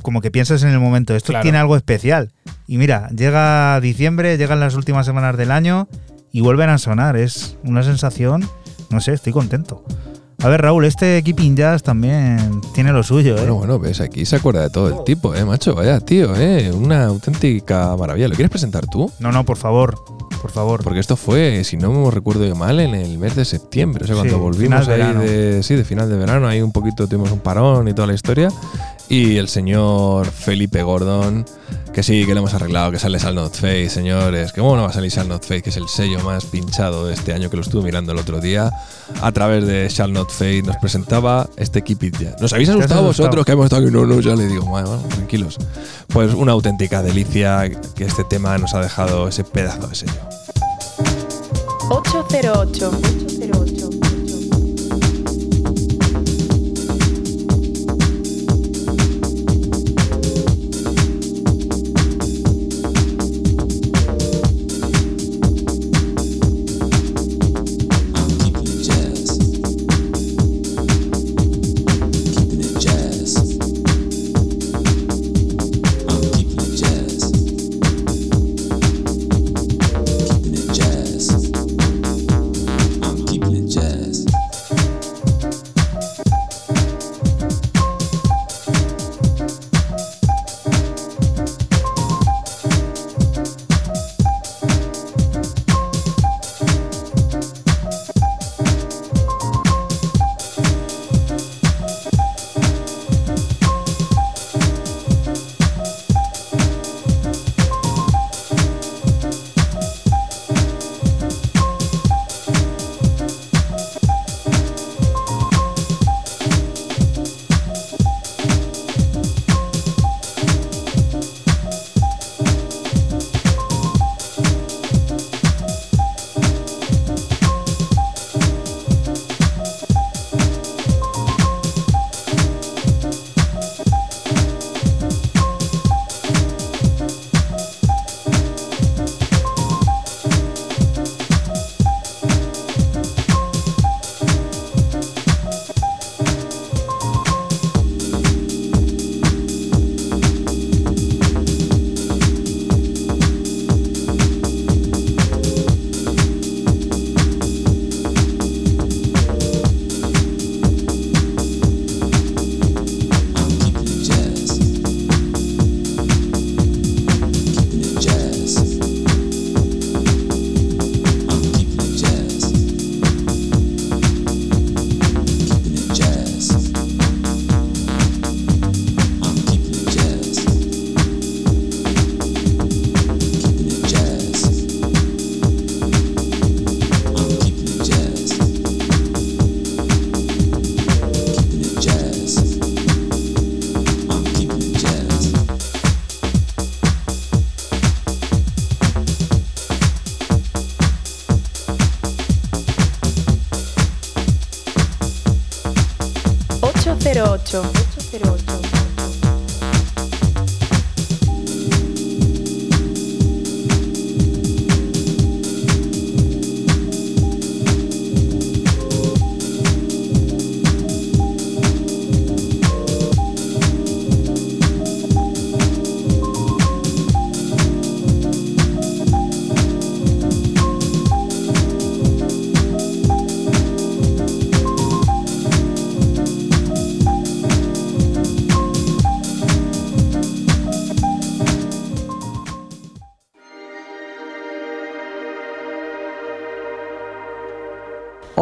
como 0.01 0.21
que 0.21 0.31
piensas 0.31 0.63
en 0.63 0.69
el 0.69 0.79
momento, 0.79 1.15
esto 1.15 1.33
Claro. 1.33 1.43
tiene 1.43 1.59
algo 1.59 1.77
especial. 1.77 2.31
Y 2.65 2.77
mira, 2.79 3.09
llega 3.09 3.79
diciembre, 3.79 4.37
llegan 4.39 4.59
las 4.59 4.73
últimas 4.73 5.05
semanas 5.05 5.37
del 5.37 5.51
año 5.51 5.87
y 6.31 6.41
vuelven 6.41 6.69
a 6.69 6.77
sonar. 6.77 7.17
Es 7.17 7.57
una 7.63 7.83
sensación, 7.83 8.47
no 8.89 9.01
sé, 9.01 9.13
estoy 9.13 9.33
contento. 9.33 9.83
A 10.43 10.49
ver, 10.49 10.59
Raúl, 10.63 10.85
este 10.85 11.21
Keeping 11.21 11.55
Jazz 11.55 11.83
también 11.83 12.61
tiene 12.73 12.91
lo 12.91 13.03
suyo, 13.03 13.35
¿eh? 13.35 13.41
Bueno, 13.41 13.55
bueno, 13.57 13.77
ves, 13.79 14.01
aquí 14.01 14.25
se 14.25 14.37
acuerda 14.37 14.63
de 14.63 14.71
todo 14.71 14.87
el 14.87 15.03
tipo, 15.03 15.35
¿eh, 15.35 15.45
macho? 15.45 15.75
Vaya, 15.75 15.99
tío, 15.99 16.35
¿eh? 16.35 16.71
Una 16.71 17.05
auténtica 17.05 17.95
maravilla. 17.95 18.27
¿Lo 18.27 18.33
quieres 18.33 18.49
presentar 18.49 18.87
tú? 18.87 19.11
No, 19.19 19.31
no, 19.31 19.45
por 19.45 19.57
favor, 19.57 20.03
por 20.41 20.49
favor. 20.49 20.83
Porque 20.83 20.99
esto 20.99 21.15
fue, 21.15 21.63
si 21.63 21.77
no 21.77 21.91
me 21.91 22.09
recuerdo 22.09 22.55
mal, 22.55 22.79
en 22.79 22.95
el 22.95 23.19
mes 23.19 23.35
de 23.35 23.45
septiembre. 23.45 24.03
O 24.03 24.07
sea, 24.07 24.15
Sí, 24.15 24.19
cuando 24.21 24.39
volvimos 24.39 24.85
final 24.85 24.97
de 24.97 25.03
ahí 25.03 25.27
de, 25.27 25.61
sí, 25.63 25.75
de 25.75 25.85
final 25.85 26.09
de 26.09 26.17
verano, 26.17 26.47
ahí 26.47 26.59
un 26.63 26.71
poquito 26.71 27.07
tuvimos 27.07 27.31
un 27.31 27.39
parón 27.39 27.87
y 27.87 27.93
toda 27.93 28.07
la 28.07 28.15
historia. 28.15 28.49
Y 29.11 29.35
el 29.35 29.49
señor 29.49 30.31
Felipe 30.31 30.83
Gordon, 30.83 31.45
que 31.91 32.01
sí, 32.01 32.25
que 32.25 32.33
lo 32.33 32.39
hemos 32.39 32.53
arreglado, 32.53 32.91
que 32.91 32.97
sale 32.97 33.19
Sal 33.19 33.35
Not 33.35 33.53
Face, 33.55 33.89
señores. 33.89 34.53
Que 34.53 34.61
cómo 34.61 34.77
no 34.77 34.83
va 34.83 34.87
a 34.87 34.93
salir 34.93 35.11
Sal 35.11 35.27
Not 35.27 35.43
Face, 35.43 35.61
que 35.63 35.69
es 35.69 35.75
el 35.75 35.89
sello 35.89 36.21
más 36.21 36.45
pinchado 36.45 37.05
de 37.05 37.13
este 37.13 37.33
año, 37.33 37.49
que 37.49 37.57
lo 37.57 37.61
estuve 37.61 37.83
mirando 37.83 38.13
el 38.13 38.19
otro 38.19 38.39
día. 38.39 38.71
A 39.21 39.31
través 39.33 39.67
de 39.67 39.89
Shall 39.89 40.13
Not 40.13 40.31
Fade 40.31 40.61
nos 40.61 40.77
presentaba 40.77 41.49
este 41.57 41.81
Keep 41.81 42.03
It 42.03 42.19
Jazz. 42.19 42.35
¿Nos 42.39 42.53
habéis 42.53 42.69
¿Te 42.69 42.75
has 42.75 42.79
asustado 42.79 43.01
asustado? 43.01 43.27
vosotros 43.27 43.45
que 43.45 43.51
hemos 43.51 43.65
estado 43.65 43.83
aquí? 43.83 43.91
No, 43.93 44.05
no, 44.05 44.21
ya 44.21 44.33
le 44.33 44.47
digo, 44.47 44.63
bueno, 44.63 44.87
bueno, 44.87 45.03
tranquilos. 45.09 45.57
Pues 46.07 46.33
una 46.33 46.53
auténtica 46.53 47.03
delicia 47.03 47.69
que 47.93 48.05
este 48.05 48.23
tema 48.23 48.57
nos 48.59 48.73
ha 48.75 48.79
dejado 48.79 49.27
ese 49.27 49.43
pedazo 49.43 49.87
de 49.87 49.95
sello. 49.95 50.13
808. 51.89 52.91
808. 53.25 53.90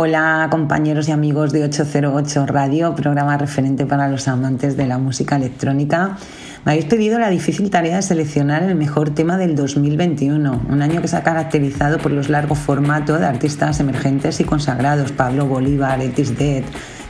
Hola 0.01 0.47
compañeros 0.49 1.09
y 1.09 1.11
amigos 1.11 1.51
de 1.51 1.65
808 1.65 2.45
Radio, 2.45 2.95
programa 2.95 3.37
referente 3.37 3.85
para 3.85 4.07
los 4.07 4.29
amantes 4.29 4.77
de 4.77 4.87
la 4.87 4.97
música 4.97 5.35
electrónica. 5.35 6.17
Me 6.63 6.71
habéis 6.71 6.85
pedido 6.85 7.19
la 7.19 7.29
difícil 7.29 7.69
tarea 7.69 7.97
de 7.97 8.01
seleccionar 8.01 8.63
el 8.63 8.75
mejor 8.75 9.09
tema 9.09 9.35
del 9.35 9.57
2021, 9.57 10.67
un 10.69 10.81
año 10.81 11.01
que 11.01 11.09
se 11.09 11.17
ha 11.17 11.23
caracterizado 11.23 11.97
por 11.97 12.13
los 12.13 12.29
largos 12.29 12.59
formatos 12.59 13.19
de 13.19 13.25
artistas 13.25 13.81
emergentes 13.81 14.39
y 14.39 14.45
consagrados, 14.45 15.11
Pablo 15.11 15.47
Bolívar, 15.47 16.01
Etis 16.01 16.37
Dead, 16.37 16.63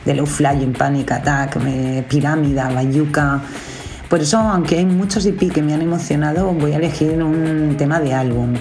The 0.06 0.16
Low 0.16 0.26
Flying 0.26 0.74
Panic 0.74 1.12
Attack, 1.12 1.60
eh, 1.68 2.04
Pirámida, 2.10 2.72
Bayuca. 2.72 3.40
Por 4.10 4.20
eso, 4.22 4.40
aunque 4.40 4.80
hay 4.80 4.88
muchos 4.88 5.28
EP 5.28 5.52
que 5.54 5.62
me 5.62 5.76
han 5.76 5.84
emocionado, 5.84 6.52
voy 6.54 6.72
a 6.72 6.78
elegir 6.78 7.22
un 7.22 7.76
tema 7.78 8.00
de 8.00 8.16
álbum. 8.16 8.56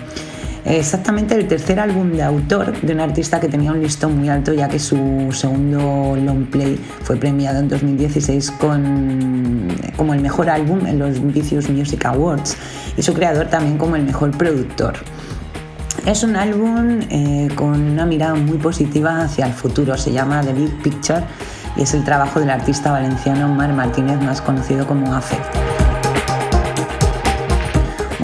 Exactamente 0.76 1.34
el 1.34 1.48
tercer 1.48 1.80
álbum 1.80 2.12
de 2.12 2.22
autor 2.22 2.78
de 2.80 2.92
un 2.92 3.00
artista 3.00 3.40
que 3.40 3.48
tenía 3.48 3.72
un 3.72 3.80
listón 3.80 4.18
muy 4.18 4.28
alto 4.28 4.52
ya 4.52 4.68
que 4.68 4.78
su 4.78 5.28
segundo 5.32 6.16
long 6.16 6.46
play 6.46 6.78
fue 7.02 7.16
premiado 7.16 7.60
en 7.60 7.68
2016 7.68 8.50
con, 8.52 9.68
como 9.96 10.12
el 10.12 10.20
mejor 10.20 10.50
álbum 10.50 10.86
en 10.86 10.98
los 10.98 11.20
Vicious 11.32 11.70
Music 11.70 12.04
Awards 12.04 12.56
y 12.96 13.02
su 13.02 13.14
creador 13.14 13.46
también 13.46 13.78
como 13.78 13.96
el 13.96 14.02
mejor 14.02 14.30
productor. 14.36 14.94
Es 16.06 16.22
un 16.22 16.36
álbum 16.36 17.00
eh, 17.10 17.48
con 17.54 17.80
una 17.80 18.06
mirada 18.06 18.34
muy 18.34 18.58
positiva 18.58 19.22
hacia 19.22 19.46
el 19.46 19.52
futuro, 19.52 19.96
se 19.96 20.12
llama 20.12 20.42
The 20.42 20.52
Big 20.52 20.82
Picture 20.82 21.22
y 21.76 21.82
es 21.82 21.94
el 21.94 22.04
trabajo 22.04 22.40
del 22.40 22.50
artista 22.50 22.92
valenciano 22.92 23.48
Mar 23.48 23.72
Martínez 23.72 24.20
más 24.20 24.40
conocido 24.40 24.86
como 24.86 25.14
Affect 25.14 25.77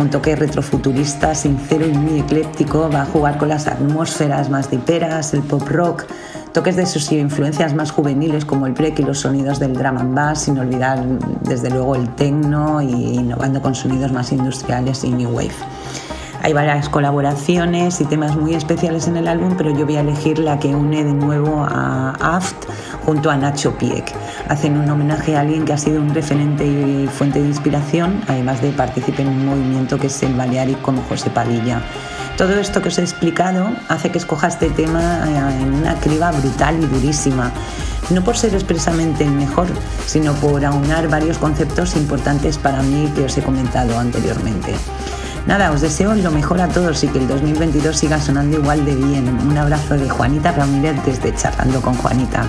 un 0.04 0.10
toque 0.10 0.36
retrofuturista, 0.36 1.34
sincero 1.34 1.86
y 1.86 1.92
muy 1.92 2.20
ecléptico, 2.20 2.90
va 2.92 3.02
a 3.02 3.06
jugar 3.06 3.38
con 3.38 3.48
las 3.48 3.66
atmósferas 3.66 4.50
más 4.50 4.70
diperas, 4.70 5.32
el 5.32 5.40
pop 5.40 5.66
rock, 5.66 6.04
toques 6.52 6.76
de 6.76 6.84
sus 6.84 7.10
influencias 7.10 7.74
más 7.74 7.90
juveniles 7.90 8.44
como 8.44 8.66
el 8.66 8.74
break 8.74 8.98
y 8.98 9.02
los 9.02 9.20
sonidos 9.20 9.58
del 9.58 9.72
drum 9.72 9.96
and 9.96 10.14
bass, 10.14 10.42
sin 10.42 10.58
olvidar 10.58 11.02
desde 11.40 11.70
luego 11.70 11.96
el 11.96 12.06
techno 12.16 12.82
y 12.82 13.14
innovando 13.14 13.62
con 13.62 13.74
sonidos 13.74 14.12
más 14.12 14.30
industriales 14.30 15.04
y 15.04 15.10
new 15.10 15.30
wave. 15.30 15.54
Hay 16.42 16.52
varias 16.52 16.90
colaboraciones 16.90 18.02
y 18.02 18.04
temas 18.04 18.36
muy 18.36 18.54
especiales 18.54 19.08
en 19.08 19.16
el 19.16 19.26
álbum, 19.26 19.54
pero 19.56 19.70
yo 19.70 19.86
voy 19.86 19.96
a 19.96 20.00
elegir 20.00 20.38
la 20.38 20.58
que 20.58 20.76
une 20.76 21.02
de 21.02 21.14
nuevo 21.14 21.64
a 21.66 22.10
Aft 22.20 22.66
junto 23.04 23.30
a 23.30 23.36
Nacho 23.36 23.76
Pieck. 23.76 24.12
Hacen 24.48 24.78
un 24.78 24.88
homenaje 24.88 25.36
a 25.36 25.40
alguien 25.40 25.64
que 25.64 25.72
ha 25.72 25.78
sido 25.78 26.00
un 26.00 26.14
referente 26.14 26.64
y 26.64 27.08
fuente 27.08 27.40
de 27.40 27.48
inspiración, 27.48 28.22
además 28.28 28.60
de 28.62 28.70
participar 28.70 29.22
en 29.22 29.28
un 29.28 29.46
movimiento 29.46 29.98
que 29.98 30.08
es 30.08 30.22
el 30.22 30.34
Balearic 30.34 30.80
como 30.82 31.02
José 31.02 31.30
Padilla. 31.30 31.82
Todo 32.36 32.58
esto 32.58 32.82
que 32.82 32.88
os 32.88 32.98
he 32.98 33.02
explicado 33.02 33.68
hace 33.88 34.10
que 34.10 34.18
escoja 34.18 34.48
este 34.48 34.68
tema 34.70 35.24
eh, 35.26 35.62
en 35.62 35.74
una 35.74 35.94
criba 35.94 36.32
brutal 36.32 36.82
y 36.82 36.86
durísima 36.86 37.52
no 38.10 38.22
por 38.22 38.36
ser 38.36 38.54
expresamente 38.54 39.24
el 39.24 39.30
mejor, 39.30 39.66
sino 40.06 40.34
por 40.34 40.64
aunar 40.64 41.08
varios 41.08 41.38
conceptos 41.38 41.96
importantes 41.96 42.58
para 42.58 42.82
mí 42.82 43.10
que 43.14 43.24
os 43.24 43.38
he 43.38 43.42
comentado 43.42 43.98
anteriormente. 43.98 44.74
Nada, 45.46 45.70
os 45.70 45.80
deseo 45.80 46.14
lo 46.14 46.30
mejor 46.30 46.60
a 46.60 46.68
todos 46.68 47.04
y 47.04 47.08
que 47.08 47.18
el 47.18 47.28
2022 47.28 47.96
siga 47.96 48.20
sonando 48.20 48.58
igual 48.58 48.84
de 48.84 48.94
bien. 48.94 49.28
Un 49.46 49.58
abrazo 49.58 49.94
de 49.94 50.08
Juanita 50.08 50.52
Ramírez 50.52 50.96
desde 51.04 51.34
Charlando 51.34 51.82
con 51.82 51.94
Juanita. 51.94 52.48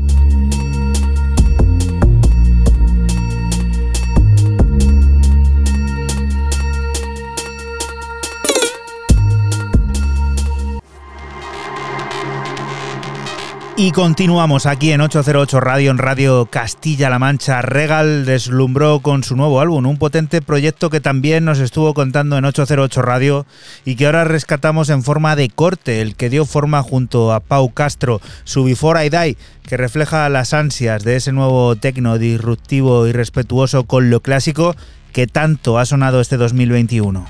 Y 13.83 13.89
continuamos 13.89 14.67
aquí 14.67 14.91
en 14.91 15.01
808 15.01 15.59
Radio, 15.59 15.89
en 15.89 15.97
Radio 15.97 16.45
Castilla-La 16.45 17.17
Mancha. 17.17 17.63
Regal 17.63 18.25
deslumbró 18.25 18.99
con 18.99 19.23
su 19.23 19.35
nuevo 19.35 19.59
álbum, 19.59 19.87
un 19.87 19.97
potente 19.97 20.43
proyecto 20.43 20.91
que 20.91 20.99
también 20.99 21.45
nos 21.45 21.57
estuvo 21.57 21.95
contando 21.95 22.37
en 22.37 22.45
808 22.45 23.01
Radio 23.01 23.47
y 23.83 23.95
que 23.95 24.05
ahora 24.05 24.23
rescatamos 24.23 24.91
en 24.91 25.01
forma 25.01 25.35
de 25.35 25.49
corte, 25.49 26.01
el 26.01 26.15
que 26.15 26.29
dio 26.29 26.45
forma 26.45 26.83
junto 26.83 27.33
a 27.33 27.39
Pau 27.39 27.73
Castro, 27.73 28.21
su 28.43 28.65
Before 28.65 29.03
I 29.03 29.09
Die, 29.09 29.37
que 29.63 29.77
refleja 29.77 30.29
las 30.29 30.53
ansias 30.53 31.03
de 31.03 31.15
ese 31.15 31.31
nuevo 31.31 31.75
tecno 31.75 32.19
disruptivo 32.19 33.07
y 33.07 33.13
respetuoso 33.13 33.85
con 33.85 34.11
lo 34.11 34.19
clásico 34.19 34.75
que 35.11 35.25
tanto 35.25 35.79
ha 35.79 35.87
sonado 35.87 36.21
este 36.21 36.37
2021. 36.37 37.25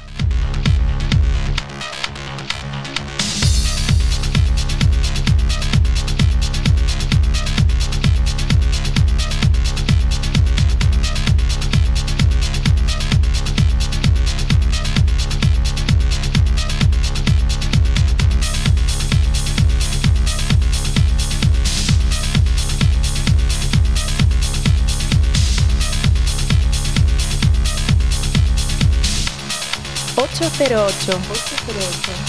808. 30.62 31.18
808. 31.66 32.21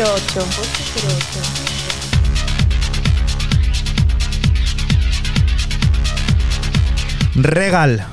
08. 0.00 0.69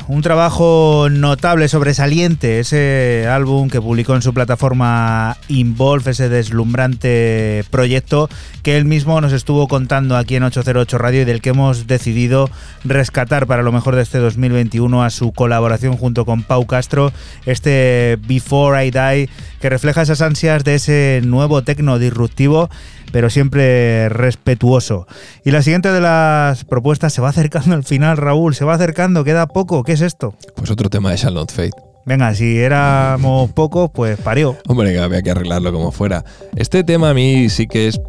Un 0.07 0.21
trabajo 0.21 1.07
notable, 1.09 1.67
sobresaliente, 1.67 2.59
ese 2.59 3.25
álbum 3.27 3.71
que 3.71 3.81
publicó 3.81 4.13
en 4.13 4.21
su 4.21 4.31
plataforma 4.31 5.35
Involve, 5.47 6.11
ese 6.11 6.29
deslumbrante 6.29 7.65
proyecto 7.71 8.29
que 8.61 8.77
él 8.77 8.85
mismo 8.85 9.19
nos 9.19 9.33
estuvo 9.33 9.67
contando 9.67 10.15
aquí 10.15 10.35
en 10.35 10.43
808 10.43 10.99
Radio 10.99 11.23
y 11.23 11.25
del 11.25 11.41
que 11.41 11.49
hemos 11.49 11.87
decidido 11.87 12.51
rescatar 12.83 13.47
para 13.47 13.63
lo 13.63 13.71
mejor 13.71 13.95
de 13.95 14.03
este 14.03 14.19
2021 14.19 15.03
a 15.03 15.09
su 15.09 15.31
colaboración 15.31 15.97
junto 15.97 16.23
con 16.23 16.43
Pau 16.43 16.67
Castro, 16.67 17.11
este 17.47 18.19
Before 18.27 18.85
I 18.85 18.91
Die, 18.91 19.29
que 19.59 19.71
refleja 19.71 20.03
esas 20.03 20.21
ansias 20.21 20.63
de 20.65 20.75
ese 20.75 21.21
nuevo 21.25 21.63
tecno 21.63 21.97
disruptivo 21.97 22.69
pero 23.11 23.29
siempre 23.29 24.09
respetuoso. 24.09 25.07
Y 25.43 25.51
la 25.51 25.61
siguiente 25.61 25.91
de 25.91 26.01
las 26.01 26.63
propuestas 26.63 27.13
se 27.13 27.21
va 27.21 27.29
acercando 27.29 27.75
al 27.75 27.83
final, 27.83 28.17
Raúl, 28.17 28.55
se 28.55 28.65
va 28.65 28.73
acercando, 28.75 29.23
queda 29.23 29.47
poco, 29.47 29.83
¿qué 29.83 29.93
es 29.93 30.01
esto? 30.01 30.35
Pues 30.55 30.71
otro 30.71 30.89
tema 30.89 31.11
de 31.11 31.17
Shall 31.17 31.37
Fate. 31.49 31.71
Venga, 32.05 32.33
si 32.35 32.57
éramos 32.57 33.51
pocos, 33.51 33.91
pues 33.93 34.17
parió. 34.17 34.55
Hombre, 34.67 34.97
había 34.97 35.21
que 35.21 35.31
arreglarlo 35.31 35.73
como 35.73 35.91
fuera. 35.91 36.23
Este 36.55 36.85
tema 36.85 37.09
a 37.09 37.13
mí 37.13 37.49
sí 37.49 37.67
que 37.67 37.89
es 37.89 37.99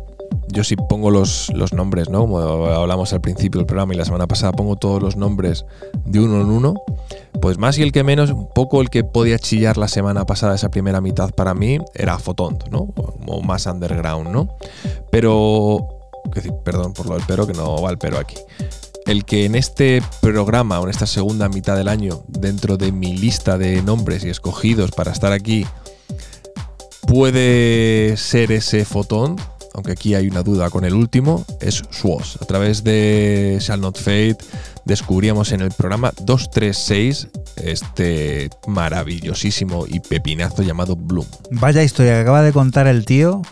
yo 0.49 0.65
sí 0.65 0.77
pongo 0.77 1.11
los, 1.11 1.51
los, 1.55 1.73
nombres, 1.73 2.09
¿no? 2.09 2.21
Como 2.21 2.39
hablamos 2.39 3.13
al 3.13 3.21
principio 3.21 3.59
del 3.59 3.67
programa 3.67 3.95
y 3.95 3.97
la 3.97 4.05
semana 4.05 4.27
pasada 4.27 4.53
pongo 4.53 4.77
todos 4.77 5.03
los 5.03 5.17
nombres 5.17 5.67
de 6.05 6.21
uno 6.21 6.41
en 6.41 6.49
uno, 6.49 6.75
pues 7.41 7.59
más 7.59 7.79
y 7.79 7.83
el 7.83 7.93
que 7.93 8.03
menos, 8.03 8.31
un 8.31 8.49
poco 8.49 8.81
el 8.81 8.91
que 8.91 9.05
podía 9.05 9.39
chillar 9.39 9.77
la 9.77 9.89
semana 9.89 10.25
pasada 10.25 10.55
esa 10.55 10.71
primera 10.71 11.01
mitad 11.01 11.31
para 11.31 11.55
mí 11.55 11.79
era 11.95 12.19
Fotont, 12.19 12.69
¿no? 12.71 12.89
O 13.27 13.43
más 13.43 13.67
underground, 13.67 14.31
¿no? 14.31 14.49
Pero, 15.11 15.87
perdón 16.65 16.93
por 16.93 17.07
lo 17.07 17.15
del 17.15 17.25
pero, 17.27 17.47
que 17.47 17.53
no 17.53 17.81
va 17.83 17.91
el 17.91 17.99
pero 17.99 18.19
aquí. 18.19 18.37
El 19.07 19.25
que 19.25 19.45
en 19.45 19.55
este 19.55 20.03
programa 20.21 20.81
o 20.81 20.85
en 20.85 20.91
esta 20.91 21.07
segunda 21.07 21.49
mitad 21.49 21.77
del 21.77 21.89
año, 21.89 22.23
dentro 22.29 22.77
de 22.77 22.93
mi 22.93 23.17
lista 23.17 23.57
de 23.57 23.81
nombres 23.83 24.25
y 24.25 24.29
escogidos 24.29 24.91
para 24.91 25.13
estar 25.13 25.33
aquí, 25.33 25.67
puede 27.07 28.17
ser 28.19 28.53
ese 28.53 28.85
Fotón, 28.85 29.37
aunque 29.75 29.93
aquí 29.93 30.15
hay 30.15 30.29
una 30.29 30.43
duda 30.43 30.71
con 30.71 30.85
el 30.85 30.95
último, 30.95 31.45
es 31.61 31.83
SWOS. 31.91 32.39
A 32.43 32.47
través 32.47 32.85
de 32.85 33.59
Shall 33.61 33.81
Not 33.81 33.99
Fade 33.99 34.39
descubríamos 34.85 35.53
en 35.53 35.61
el 35.61 35.71
programa 35.71 36.13
236 36.23 37.29
este 37.57 38.51
maravillosísimo 38.67 39.87
y 39.87 40.01
pepinazo 40.01 40.63
llamado 40.63 40.97
Bloom. 40.97 41.27
Vaya 41.51 41.83
historia 41.83 42.15
que 42.15 42.21
acaba 42.21 42.43
de 42.43 42.53
contar 42.53 42.87
el 42.87 43.05
tío. 43.05 43.43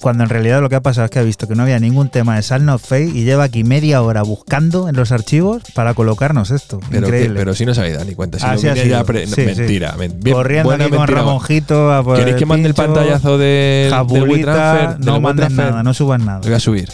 Cuando 0.00 0.24
en 0.24 0.30
realidad 0.30 0.60
lo 0.60 0.68
que 0.68 0.76
ha 0.76 0.80
pasado 0.82 1.04
es 1.06 1.10
que 1.10 1.18
ha 1.18 1.22
visto 1.22 1.48
que 1.48 1.54
no 1.54 1.62
había 1.62 1.78
ningún 1.80 2.08
tema 2.10 2.36
de 2.36 2.42
Sound 2.42 2.68
of 2.70 2.82
Fate 2.82 3.04
y 3.14 3.24
lleva 3.24 3.44
aquí 3.44 3.64
media 3.64 4.02
hora 4.02 4.22
buscando 4.22 4.88
en 4.88 4.96
los 4.96 5.12
archivos 5.12 5.62
para 5.74 5.94
colocarnos 5.94 6.50
esto. 6.50 6.78
Pero, 6.90 7.02
que- 7.08 7.16
Increíble. 7.16 7.38
pero 7.38 7.54
si 7.54 7.64
no 7.66 7.74
se 7.74 7.90
dado 7.92 8.04
ni 8.04 8.14
cuenta. 8.14 8.38
Si 8.38 8.44
Así 8.46 8.66
no 8.66 8.72
ha 8.72 8.74
venía 8.74 8.98
ya 8.98 9.04
pre- 9.04 9.26
Sí, 9.26 9.34
sí. 9.34 9.42
mentira. 9.42 9.94
men- 9.98 10.14
bien- 10.20 10.36
Corriendo 10.36 10.72
aquí 10.72 10.90
con. 10.90 11.06
Ramonjito 11.08 11.92
a 11.92 12.02
por 12.02 12.18
¿Queréis 12.18 12.36
que 12.36 12.46
mande 12.46 12.68
el 12.68 12.74
pantallazo 12.74 13.38
del 13.38 13.90
Jabulita, 13.90 14.26
WeTransfer? 14.52 15.00
no 15.06 15.12
Del 15.14 15.22
mandes 15.22 15.42
WeTransfer? 15.48 15.70
nada, 15.70 15.82
no 15.82 15.94
subas 15.94 16.20
nada. 16.20 16.38
Lo 16.38 16.44
voy 16.44 16.54
a 16.54 16.60
subir. 16.60 16.88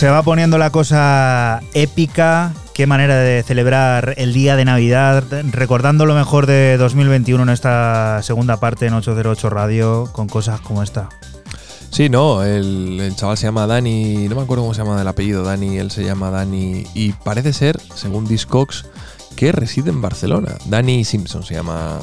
Se 0.00 0.08
va 0.08 0.22
poniendo 0.22 0.56
la 0.56 0.70
cosa 0.70 1.60
épica. 1.74 2.54
Qué 2.72 2.86
manera 2.86 3.18
de 3.18 3.42
celebrar 3.42 4.14
el 4.16 4.32
día 4.32 4.56
de 4.56 4.64
Navidad, 4.64 5.24
recordando 5.50 6.06
lo 6.06 6.14
mejor 6.14 6.46
de 6.46 6.78
2021 6.78 7.42
en 7.42 7.50
esta 7.50 8.22
segunda 8.22 8.58
parte 8.58 8.86
en 8.86 8.94
808 8.94 9.50
Radio 9.50 10.08
con 10.10 10.26
cosas 10.26 10.62
como 10.62 10.82
esta. 10.82 11.10
Sí, 11.90 12.08
no, 12.08 12.42
el, 12.42 13.12
chaval 13.14 13.36
se 13.36 13.44
llama 13.44 13.66
Dani, 13.66 14.26
no 14.26 14.36
me 14.36 14.40
acuerdo 14.40 14.62
cómo 14.62 14.72
se 14.72 14.82
llama 14.82 15.02
el 15.02 15.06
apellido, 15.06 15.42
Dani, 15.42 15.76
él 15.76 15.90
se 15.90 16.02
llama 16.02 16.30
Dani 16.30 16.86
y 16.94 17.12
parece 17.12 17.52
ser, 17.52 17.78
según 17.94 18.26
Discogs, 18.26 18.86
que 19.36 19.52
reside 19.52 19.90
en 19.90 20.00
Barcelona. 20.00 20.56
Dani 20.64 21.04
Simpson 21.04 21.42
se 21.42 21.52
llama, 21.52 21.98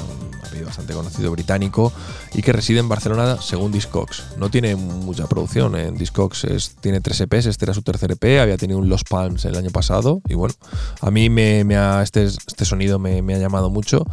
bastante 0.67 0.93
conocido 0.93 1.31
británico 1.31 1.91
y 2.33 2.41
que 2.43 2.53
reside 2.53 2.79
en 2.79 2.87
Barcelona 2.89 3.37
según 3.41 3.71
Discogs. 3.71 4.23
No 4.37 4.49
tiene 4.51 4.75
mucha 4.75 5.25
producción, 5.27 5.75
en 5.75 5.95
Discogs 5.97 6.43
es- 6.43 6.75
tiene 6.81 7.01
tres 7.01 7.19
EPs, 7.21 7.47
este 7.47 7.65
era 7.65 7.73
su 7.73 7.81
tercer 7.81 8.11
EP, 8.11 8.39
había 8.39 8.57
tenido 8.57 8.79
un 8.79 8.89
Lost 8.89 9.07
Palms 9.09 9.45
el 9.45 9.55
año 9.55 9.71
pasado 9.71 10.21
y 10.27 10.35
bueno, 10.35 10.53
a 11.01 11.09
mí 11.11 11.29
me, 11.29 11.63
me 11.63 11.75
ha, 11.77 12.03
este, 12.03 12.23
este 12.25 12.65
sonido 12.65 12.99
me, 12.99 13.21
me 13.21 13.33
ha 13.35 13.39
llamado 13.39 13.69
mucho 13.69 14.05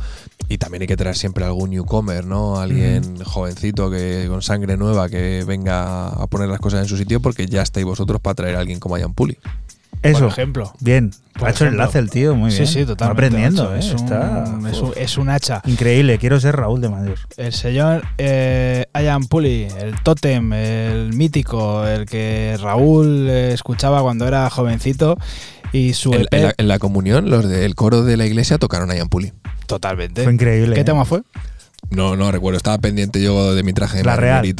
y 0.48 0.58
también 0.58 0.82
hay 0.82 0.86
que 0.88 0.96
traer 0.96 1.16
siempre 1.16 1.44
algún 1.44 1.70
newcomer, 1.70 2.24
¿no? 2.24 2.58
Alguien 2.58 3.22
jovencito 3.24 3.90
que 3.90 4.26
con 4.28 4.42
sangre 4.42 4.76
nueva 4.76 5.08
que 5.08 5.42
venga 5.46 6.08
a 6.08 6.26
poner 6.26 6.48
las 6.48 6.60
cosas 6.60 6.82
en 6.82 6.88
su 6.88 6.96
sitio 6.96 7.20
porque 7.20 7.46
ya 7.46 7.62
estáis 7.62 7.86
vosotros 7.86 8.20
para 8.20 8.34
traer 8.34 8.56
a 8.56 8.60
alguien 8.60 8.78
como 8.78 8.96
Ian 8.98 9.14
Puli. 9.14 9.38
Eso. 10.02 10.20
Por 10.20 10.28
ejemplo. 10.28 10.72
Bien. 10.80 11.10
Por 11.38 11.48
ha 11.48 11.50
hecho 11.50 11.64
el 11.64 11.68
ejemplo. 11.68 11.82
enlace 11.84 11.98
el 11.98 12.10
tío, 12.10 12.34
muy 12.34 12.50
Sí, 12.50 12.58
bien. 12.58 12.68
sí, 12.68 12.80
Está 12.80 12.92
totalmente, 12.96 13.26
aprendiendo, 13.26 13.62
macho. 13.64 13.74
¿eh? 13.74 13.78
Es 13.78 13.90
un- 13.92 13.96
Está 14.04 14.44
es 14.70 14.78
un- 14.80 14.92
es 14.96 15.18
un 15.18 15.28
hacha. 15.30 15.62
Increíble, 15.66 16.18
quiero 16.18 16.38
ser 16.40 16.56
Raúl 16.56 16.80
de 16.80 16.88
Mayor. 16.90 17.18
El 17.36 17.52
señor 17.52 18.02
eh, 18.18 18.86
Ian 18.94 19.24
Puli, 19.24 19.66
el 19.80 19.94
tótem, 20.02 20.52
el 20.52 21.12
mítico, 21.14 21.86
el 21.86 22.06
que 22.06 22.56
Raúl 22.60 23.28
escuchaba 23.28 24.02
cuando 24.02 24.28
era 24.28 24.48
jovencito 24.50 25.16
y 25.72 25.94
su 25.94 26.12
En, 26.14 26.22
EP 26.22 26.28
en 26.32 26.42
la, 26.44 26.54
en 26.58 26.68
la 26.68 26.78
comunión, 26.78 27.30
los 27.30 27.48
del 27.48 27.74
coro 27.74 28.02
de 28.04 28.16
la 28.16 28.26
iglesia 28.26 28.58
tocaron 28.58 28.90
a 28.90 28.94
Ian 28.96 29.08
Puli. 29.08 29.32
totalmente. 29.66 30.22
Fue 30.22 30.32
increíble. 30.32 30.74
¿Qué 30.74 30.82
¿eh? 30.82 30.84
tema 30.84 31.04
fue? 31.04 31.22
No, 31.90 32.16
no 32.16 32.30
recuerdo, 32.32 32.56
estaba 32.56 32.78
pendiente 32.78 33.22
yo 33.22 33.54
de 33.54 33.62
mi 33.62 33.72
traje 33.72 33.98
de 33.98 34.04
La 34.04 34.16
Real. 34.16 34.42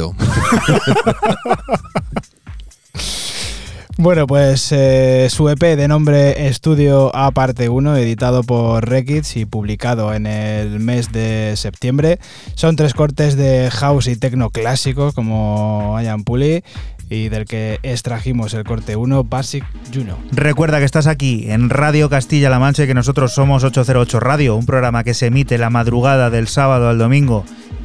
Bueno, 3.97 4.27
pues 4.27 4.73
eh, 4.73 5.29
su 5.31 5.49
EP 5.49 5.61
de 5.61 5.87
nombre 5.87 6.49
Estudio 6.49 7.15
A 7.15 7.31
Parte 7.31 7.69
1, 7.69 7.97
editado 7.97 8.43
por 8.43 8.89
Rekids 8.89 9.37
y 9.37 9.47
publicado 9.47 10.13
en 10.13 10.27
el 10.27 10.81
mes 10.81 11.13
de 11.13 11.55
septiembre. 11.57 12.19
Son 12.57 12.75
tres 12.75 12.93
cortes 12.93 13.37
de 13.37 13.71
house 13.71 14.09
y 14.09 14.17
techno 14.17 14.51
clásicos 14.51 15.15
como 15.15 15.97
Ian 16.03 16.25
Puli 16.25 16.65
y 17.09 17.29
del 17.29 17.45
que 17.45 17.79
extrajimos 17.85 18.53
el 18.55 18.65
corte 18.65 18.97
1, 18.97 19.23
Basic 19.25 19.65
Juno. 19.95 20.19
Recuerda 20.33 20.81
que 20.81 20.87
estás 20.87 21.07
aquí 21.07 21.51
en 21.51 21.71
Radio 21.71 22.11
Castilla-La 22.11 22.59
Mancha 22.59 22.85
y 22.85 22.87
que 22.89 22.95
nosotros 22.95 23.33
somos 23.33 23.63
808 23.63 24.19
Radio, 24.19 24.57
un 24.57 24.67
programa 24.67 25.05
que 25.05 25.15
se 25.15 25.27
emite 25.27 25.57
la 25.57 25.71
madrugada 25.71 26.31
del 26.31 26.49
sábado 26.49 26.89
al 26.89 26.99
domingo 26.99 27.45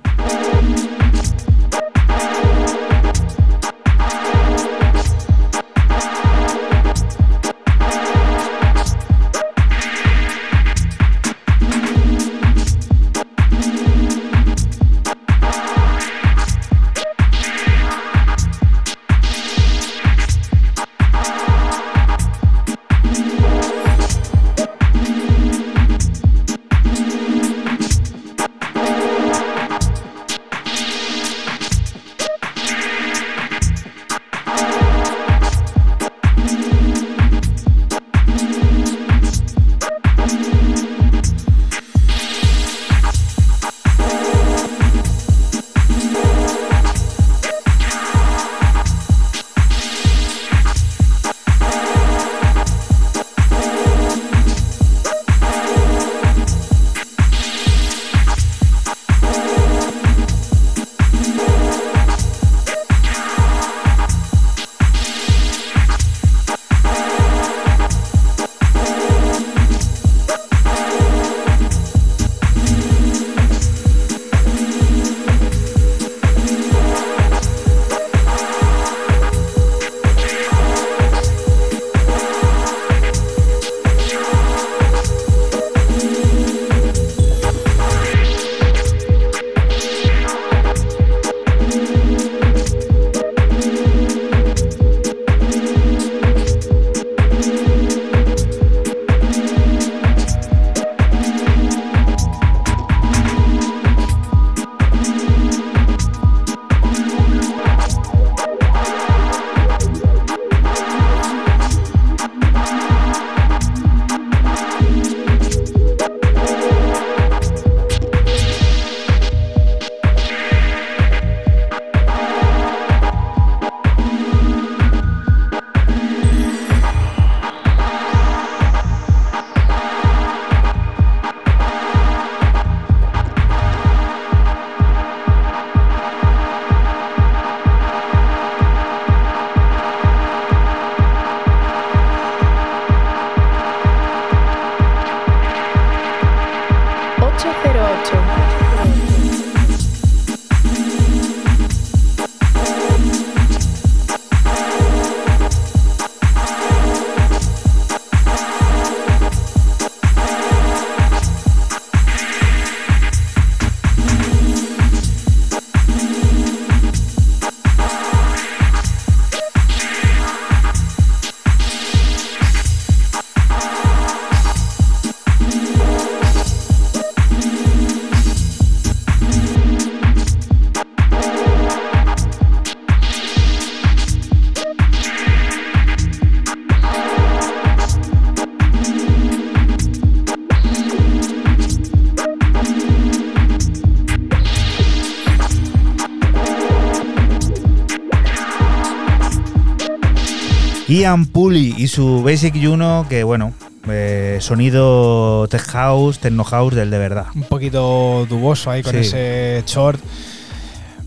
Ian 201.05 201.27
Pulley 201.27 201.75
y 201.77 201.89
su 201.89 202.23
Basic 202.23 202.55
Juno, 202.59 203.05
que 203.11 203.25
bueno, 203.25 203.53
eh, 203.91 204.39
sonido 204.41 205.47
tech 205.49 205.61
house, 205.67 206.19
techno 206.19 206.45
house 206.45 206.75
del 206.75 206.89
de 206.91 206.97
verdad. 206.97 207.27
Un 207.35 207.43
poquito 207.43 208.25
duboso 208.27 208.71
ahí 208.71 208.83
con 208.83 208.93
Sí. 208.95 209.01
ese 209.01 209.63
short. 209.67 210.01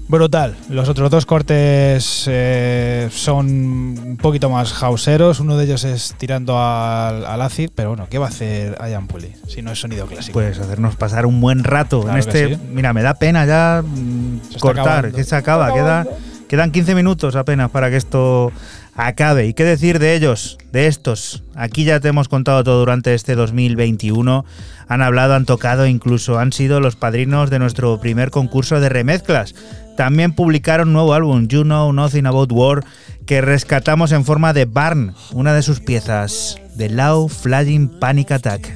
Brutal. 0.07 0.55
Los 0.69 0.87
otros 0.87 1.09
dos 1.09 1.25
cortes 1.25 2.25
eh, 2.27 3.09
son 3.11 3.47
un 3.49 4.17
poquito 4.21 4.51
más 4.51 4.71
houseeros. 4.71 5.39
Uno 5.39 5.57
de 5.57 5.65
ellos 5.65 5.83
es 5.83 6.13
tirando 6.19 6.57
al, 6.61 7.25
al 7.25 7.41
acid, 7.41 7.71
pero 7.73 7.89
bueno, 7.89 8.05
¿qué 8.07 8.19
va 8.19 8.27
a 8.27 8.29
hacer 8.29 8.77
Ian 8.87 9.07
Pulley 9.07 9.33
si 9.47 9.63
no 9.63 9.71
es 9.71 9.79
sonido 9.79 10.05
clásico? 10.05 10.33
Pues 10.33 10.59
hacernos 10.59 10.95
pasar 10.95 11.25
un 11.25 11.41
buen 11.41 11.63
rato 11.63 12.01
Claro 12.01 12.13
en 12.13 12.19
este. 12.19 12.49
sí. 12.55 12.61
Mira, 12.71 12.93
me 12.93 13.01
da 13.01 13.15
pena 13.15 13.45
ya 13.47 13.83
mm, 13.83 14.41
Se 14.53 14.59
cortar, 14.59 15.11
que 15.11 15.23
se 15.23 15.35
acaba. 15.35 15.73
Queda, 15.73 16.05
quedan 16.47 16.71
15 16.71 16.93
minutos 16.93 17.35
apenas 17.35 17.71
para 17.71 17.89
que 17.89 17.97
esto 17.97 18.53
acabe. 18.97 19.45
¿Y 19.45 19.53
qué 19.53 19.63
decir 19.63 19.99
de 19.99 20.15
ellos, 20.15 20.57
de 20.73 20.87
estos? 20.87 21.43
Aquí 21.55 21.85
ya 21.85 22.01
te 22.01 22.09
hemos 22.09 22.27
contado 22.27 22.63
todo 22.63 22.79
durante 22.79 23.13
este 23.13 23.35
2021. 23.35 24.43
Han 24.89 25.01
hablado, 25.01 25.35
han 25.35 25.45
tocado, 25.45 25.85
incluso 25.85 26.39
han 26.39 26.51
sido 26.51 26.81
los 26.81 26.95
padrinos 26.95 27.49
de 27.49 27.59
nuestro 27.59 27.99
primer 27.99 28.31
concurso 28.31 28.79
de 28.79 28.89
remezclas. 28.89 29.55
También 29.95 30.33
publicaron 30.33 30.93
nuevo 30.93 31.13
álbum, 31.13 31.47
You 31.47 31.63
Know 31.63 31.93
Nothing 31.93 32.25
About 32.25 32.51
War, 32.51 32.83
que 33.25 33.41
rescatamos 33.41 34.11
en 34.11 34.25
forma 34.25 34.53
de 34.53 34.65
Barn, 34.65 35.13
una 35.31 35.53
de 35.53 35.63
sus 35.63 35.79
piezas, 35.79 36.57
The 36.77 36.89
Low 36.89 37.29
Flying 37.29 37.99
Panic 37.99 38.31
Attack. 38.31 38.75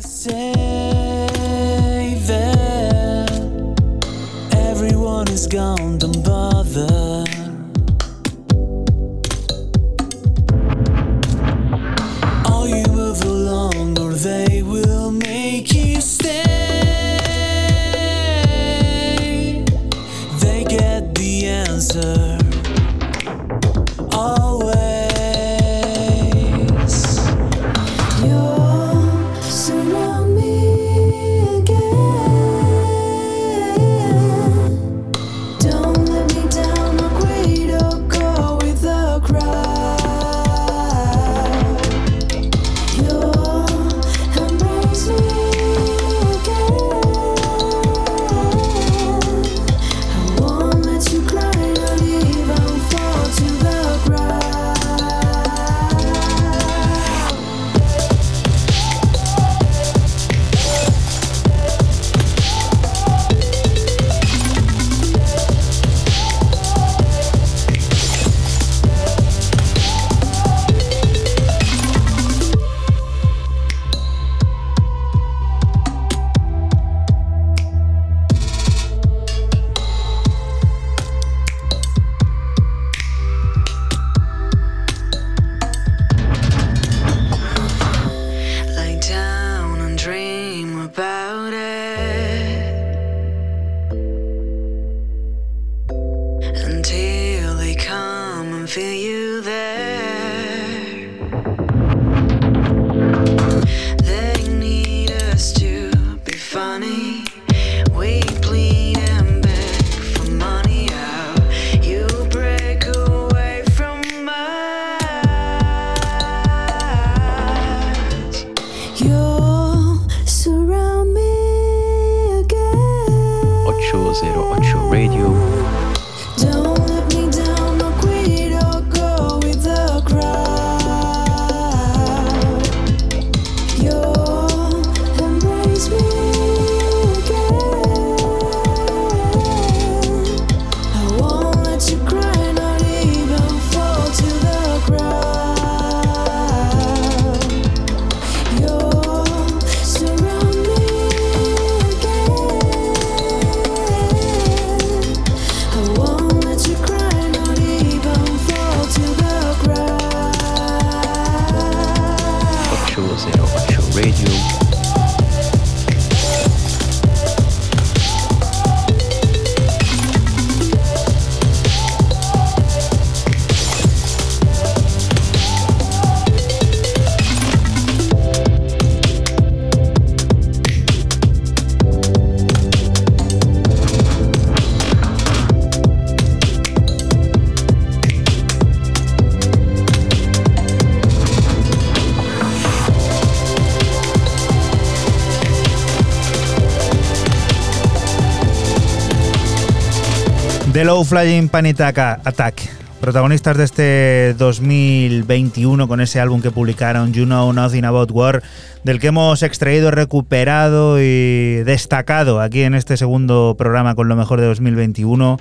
Low 201.01 201.05
Flying 201.05 201.49
Panic 201.49 201.79
Attack, 201.79 202.61
protagonistas 202.99 203.57
de 203.57 203.63
este 203.63 204.35
2021 204.37 205.87
con 205.87 205.99
ese 205.99 206.19
álbum 206.19 206.43
que 206.43 206.51
publicaron 206.51 207.11
You 207.11 207.25
Know 207.25 207.51
Nothing 207.53 207.85
About 207.85 208.11
War, 208.11 208.43
del 208.83 208.99
que 208.99 209.07
hemos 209.07 209.41
extraído, 209.41 209.89
recuperado 209.89 211.01
y 211.01 211.63
destacado 211.63 212.39
aquí 212.39 212.61
en 212.61 212.75
este 212.75 212.97
segundo 212.97 213.55
programa 213.57 213.95
con 213.95 214.09
lo 214.09 214.15
mejor 214.15 214.41
de 214.41 214.45
2021, 214.45 215.39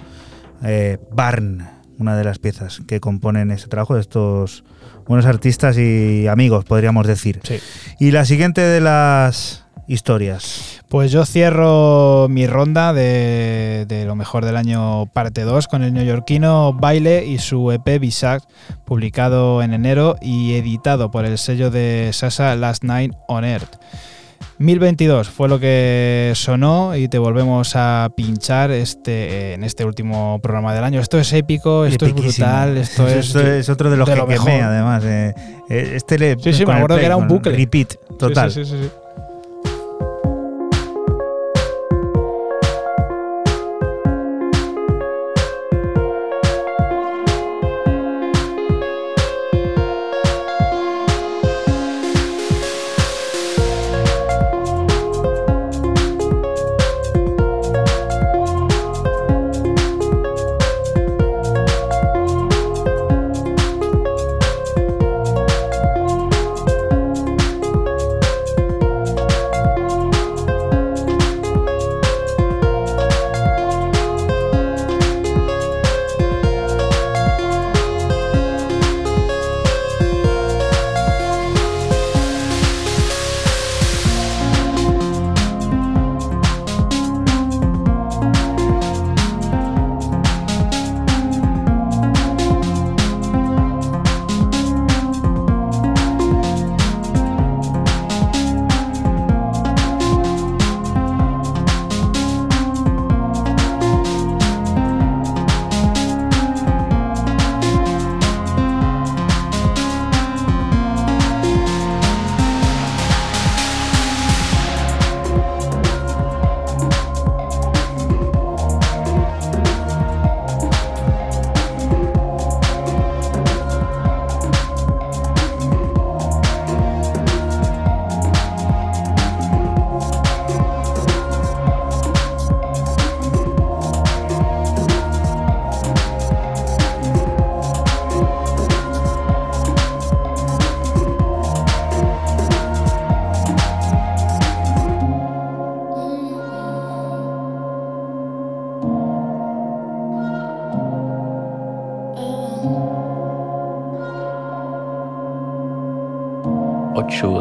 eh, 0.65 0.97
Barn, 1.13 1.69
una 1.99 2.17
de 2.17 2.25
las 2.25 2.39
piezas 2.39 2.81
que 2.89 2.99
componen 2.99 3.51
ese 3.51 3.69
trabajo 3.69 3.97
de 3.97 4.01
estos 4.01 4.65
buenos 5.07 5.27
artistas 5.27 5.77
y 5.77 6.27
amigos, 6.27 6.65
podríamos 6.65 7.07
decir. 7.07 7.41
Sí. 7.43 7.59
Y 7.99 8.13
la 8.13 8.25
siguiente 8.25 8.63
de 8.63 8.81
las 8.81 9.67
historias. 9.87 10.70
Pues 10.91 11.13
yo 11.13 11.25
cierro 11.25 12.27
mi 12.29 12.49
ronda 12.49 12.93
de, 12.93 13.85
de 13.87 14.05
lo 14.05 14.17
mejor 14.17 14.45
del 14.45 14.57
año 14.57 15.07
parte 15.07 15.43
2 15.43 15.69
con 15.69 15.85
el 15.85 15.95
neoyorquino 15.95 16.73
Baile 16.73 17.25
y 17.25 17.39
su 17.39 17.71
EP 17.71 18.01
Bisac, 18.01 18.43
publicado 18.85 19.63
en 19.63 19.73
enero 19.73 20.17
y 20.21 20.55
editado 20.55 21.13
por 21.13 21.25
el 21.25 21.39
sello 21.39 21.71
de 21.71 22.11
Sasa 22.13 22.57
Last 22.57 22.83
Night 22.83 23.13
on 23.29 23.45
Earth. 23.45 23.77
1022 24.59 25.29
fue 25.31 25.49
lo 25.49 25.59
que 25.61 26.33
sonó 26.35 26.95
y 26.97 27.09
te 27.09 27.19
volvemos 27.19 27.73
a 27.77 28.11
pinchar 28.17 28.73
este, 28.73 29.55
en 29.55 29.63
este 29.65 29.85
último 29.85 30.41
programa 30.43 30.75
del 30.75 30.83
año. 30.85 31.01
Esto 31.01 31.19
es 31.21 31.33
épico, 31.33 31.87
esto 31.87 32.05
es 32.05 32.13
brutal, 32.15 32.77
esto 32.77 33.07
es, 33.07 33.27
Esto 33.29 33.41
es 33.41 33.69
otro 33.71 33.91
de 33.91 33.97
los 33.97 34.07
de 34.09 34.15
que 34.15 34.21
lo 34.21 34.27
quemé, 34.27 34.61
además. 34.61 35.05
eh. 35.05 35.35
Eh, 35.71 35.93
Este 35.95 36.19
le, 36.19 36.37
Sí, 36.41 36.53
sí, 36.53 36.67
me 36.67 36.73
acuerdo 36.75 36.99
que 36.99 37.07
era 37.07 37.17
un 37.17 37.29
bucle. 37.29 37.57
Repeat, 37.57 37.95
total. 38.19 38.51
Sí, 38.51 38.65
sí, 38.65 38.73
sí, 38.83 38.91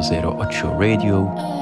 sí. 0.10 0.16
Ocho 0.16 0.22
zero 0.22 0.36
ocho 0.40 0.78
Radio. 0.80 1.59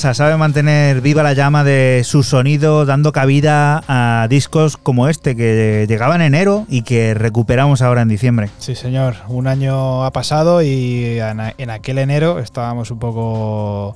Sabe 0.00 0.36
mantener 0.38 1.02
viva 1.02 1.22
la 1.22 1.34
llama 1.34 1.62
de 1.62 2.00
su 2.04 2.22
sonido, 2.22 2.86
dando 2.86 3.12
cabida 3.12 3.84
a 3.86 4.26
discos 4.30 4.78
como 4.78 5.08
este 5.08 5.36
que 5.36 5.84
llegaba 5.88 6.14
en 6.14 6.22
enero 6.22 6.64
y 6.70 6.82
que 6.82 7.12
recuperamos 7.12 7.82
ahora 7.82 8.00
en 8.00 8.08
diciembre. 8.08 8.48
Sí, 8.58 8.74
señor. 8.74 9.16
Un 9.28 9.46
año 9.46 10.04
ha 10.04 10.10
pasado 10.10 10.62
y 10.62 11.18
en 11.58 11.70
aquel 11.70 11.98
enero 11.98 12.38
estábamos 12.38 12.90
un 12.90 12.98
poco 12.98 13.94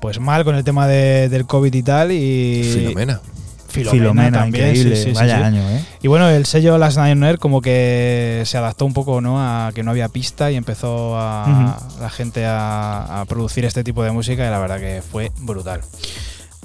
pues 0.00 0.20
mal 0.20 0.44
con 0.44 0.54
el 0.54 0.62
tema 0.62 0.86
de- 0.86 1.28
del 1.28 1.44
COVID 1.46 1.74
y 1.74 1.82
tal. 1.82 2.12
Y 2.12 2.62
Filomena. 2.72 3.20
Filomena, 3.68 3.90
Filomena, 3.92 4.38
también, 4.38 4.68
increíble. 4.68 4.96
sí, 4.96 5.02
sí, 5.04 5.08
sí, 5.10 5.14
Vaya 5.14 5.36
sí. 5.38 5.42
año, 5.42 5.60
¿eh? 5.70 5.80
Y 6.02 6.08
bueno, 6.08 6.28
el 6.28 6.46
sello 6.46 6.78
Last 6.78 6.98
Night 6.98 7.38
como 7.38 7.60
que 7.60 8.42
se 8.44 8.58
adaptó 8.58 8.84
un 8.84 8.92
poco 8.92 9.20
¿no? 9.20 9.38
a 9.40 9.70
que 9.72 9.84
no 9.84 9.92
había 9.92 10.08
pista 10.08 10.50
y 10.50 10.56
empezó 10.56 11.16
a, 11.16 11.78
la 12.00 12.10
gente 12.10 12.44
a, 12.44 13.20
a 13.20 13.24
producir 13.26 13.64
este 13.64 13.84
tipo 13.84 14.02
de 14.02 14.10
música 14.10 14.44
y 14.46 14.50
la 14.50 14.58
verdad 14.58 14.78
que 14.80 15.00
fue 15.08 15.30
brutal. 15.42 15.80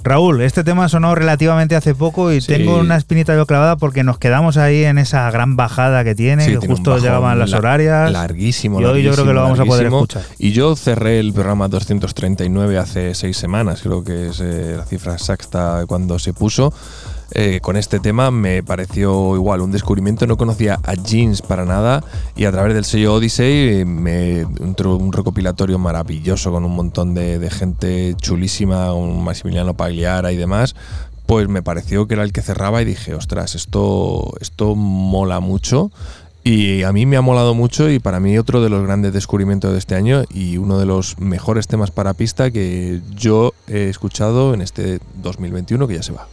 Raúl, 0.03 0.41
este 0.41 0.63
tema 0.63 0.87
sonó 0.89 1.15
relativamente 1.15 1.75
hace 1.75 1.93
poco 1.93 2.31
y 2.31 2.39
Sí. 2.39 2.47
tengo 2.47 2.79
una 2.79 2.95
espinita 2.95 3.35
yo 3.35 3.45
clavada 3.45 3.75
porque 3.75 4.03
nos 4.03 4.17
quedamos 4.17 4.55
ahí 4.55 4.85
en 4.85 4.97
esa 4.97 5.29
gran 5.31 5.55
bajada 5.57 6.03
que 6.03 6.15
tiene, 6.15 6.45
Sí, 6.45 6.51
que 6.53 6.57
tiene 6.59 6.73
justo 6.75 6.97
llegaban 6.97 7.37
las 7.37 7.49
la- 7.51 7.57
horarias. 7.57 8.11
Larguísimo, 8.11 8.79
Y 8.79 8.85
hoy 8.85 9.03
yo 9.03 9.11
creo 9.13 9.25
que 9.25 9.33
lo 9.33 9.41
vamos 9.43 9.59
a 9.59 9.65
poder 9.65 9.87
escuchar. 9.87 10.23
Y 10.39 10.51
yo 10.51 10.75
cerré 10.75 11.19
el 11.19 11.33
programa 11.33 11.67
239 11.67 12.77
hace 12.77 13.13
seis 13.15 13.37
semanas, 13.37 13.81
creo 13.83 14.03
que 14.03 14.29
es 14.29 14.39
eh, 14.39 14.75
la 14.77 14.85
cifra 14.85 15.13
exacta 15.13 15.83
cuando 15.87 16.17
se 16.19 16.31
puso. 16.31 16.73
Eh, 17.31 17.59
con 17.61 17.75
este 17.75 17.99
tema 17.99 18.31
me 18.31 18.63
pareció 18.63 19.35
igual 19.35 19.61
un 19.61 19.71
descubrimiento. 19.71 20.27
No 20.27 20.37
conocía 20.37 20.79
a 20.83 20.93
Jeans 20.93 21.41
para 21.41 21.65
nada 21.65 22.03
y 22.35 22.45
a 22.45 22.51
través 22.51 22.73
del 22.73 22.85
sello 22.85 23.15
Odyssey 23.15 23.81
eh, 23.81 23.85
me 23.85 24.41
entró 24.41 24.95
un 24.95 25.11
recopilatorio 25.11 25.77
maravilloso 25.77 26.51
con 26.51 26.63
un 26.65 26.75
montón 26.75 27.13
de, 27.13 27.39
de 27.39 27.49
gente 27.49 28.15
chulísima, 28.19 28.93
un 28.93 29.23
Maximiliano 29.23 29.75
Pagliara 29.75 30.31
y 30.31 30.37
demás. 30.37 30.75
Pues 31.25 31.49
me 31.49 31.61
pareció 31.61 32.07
que 32.07 32.13
era 32.13 32.23
el 32.23 32.31
que 32.31 32.41
cerraba 32.41 32.81
y 32.81 32.85
dije, 32.85 33.13
ostras, 33.13 33.55
esto, 33.55 34.33
esto 34.39 34.75
mola 34.75 35.41
mucho. 35.41 35.91
Y 36.45 36.83
a 36.83 36.93
mí 36.93 37.05
me 37.05 37.17
ha 37.17 37.21
molado 37.21 37.53
mucho 37.53 37.89
y 37.89 37.99
para 37.99 38.21
mí 38.21 38.37
otro 38.37 38.63
de 38.63 38.69
los 38.69 38.81
grandes 38.81 39.11
descubrimientos 39.11 39.73
de 39.73 39.79
este 39.79 39.95
año 39.95 40.23
y 40.33 40.55
uno 40.55 40.79
de 40.79 40.85
los 40.85 41.19
mejores 41.19 41.67
temas 41.67 41.91
para 41.91 42.13
pista 42.13 42.51
que 42.51 43.01
yo 43.13 43.53
he 43.67 43.89
escuchado 43.89 44.53
en 44.53 44.61
este 44.61 44.99
2021 45.21 45.85
que 45.89 45.95
ya 45.95 46.03
se 46.03 46.13
va. 46.13 46.29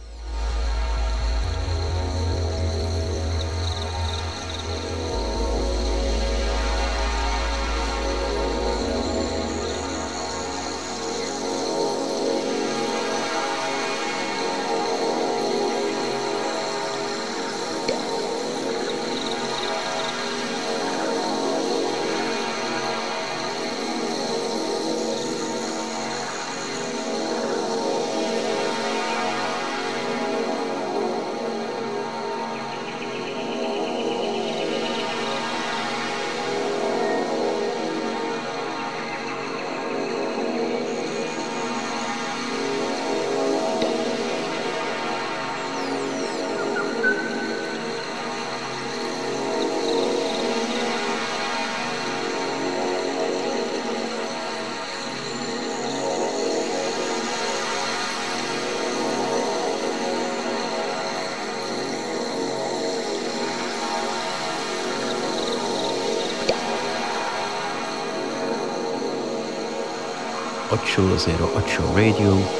...808 70.95 71.93
Radio... 71.93 72.54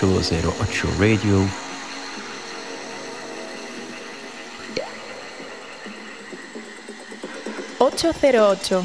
...808 0.00 0.88
Radio... 0.98 1.46
Ocho 7.78 8.12
cero 8.18 8.48
ocho. 8.48 8.82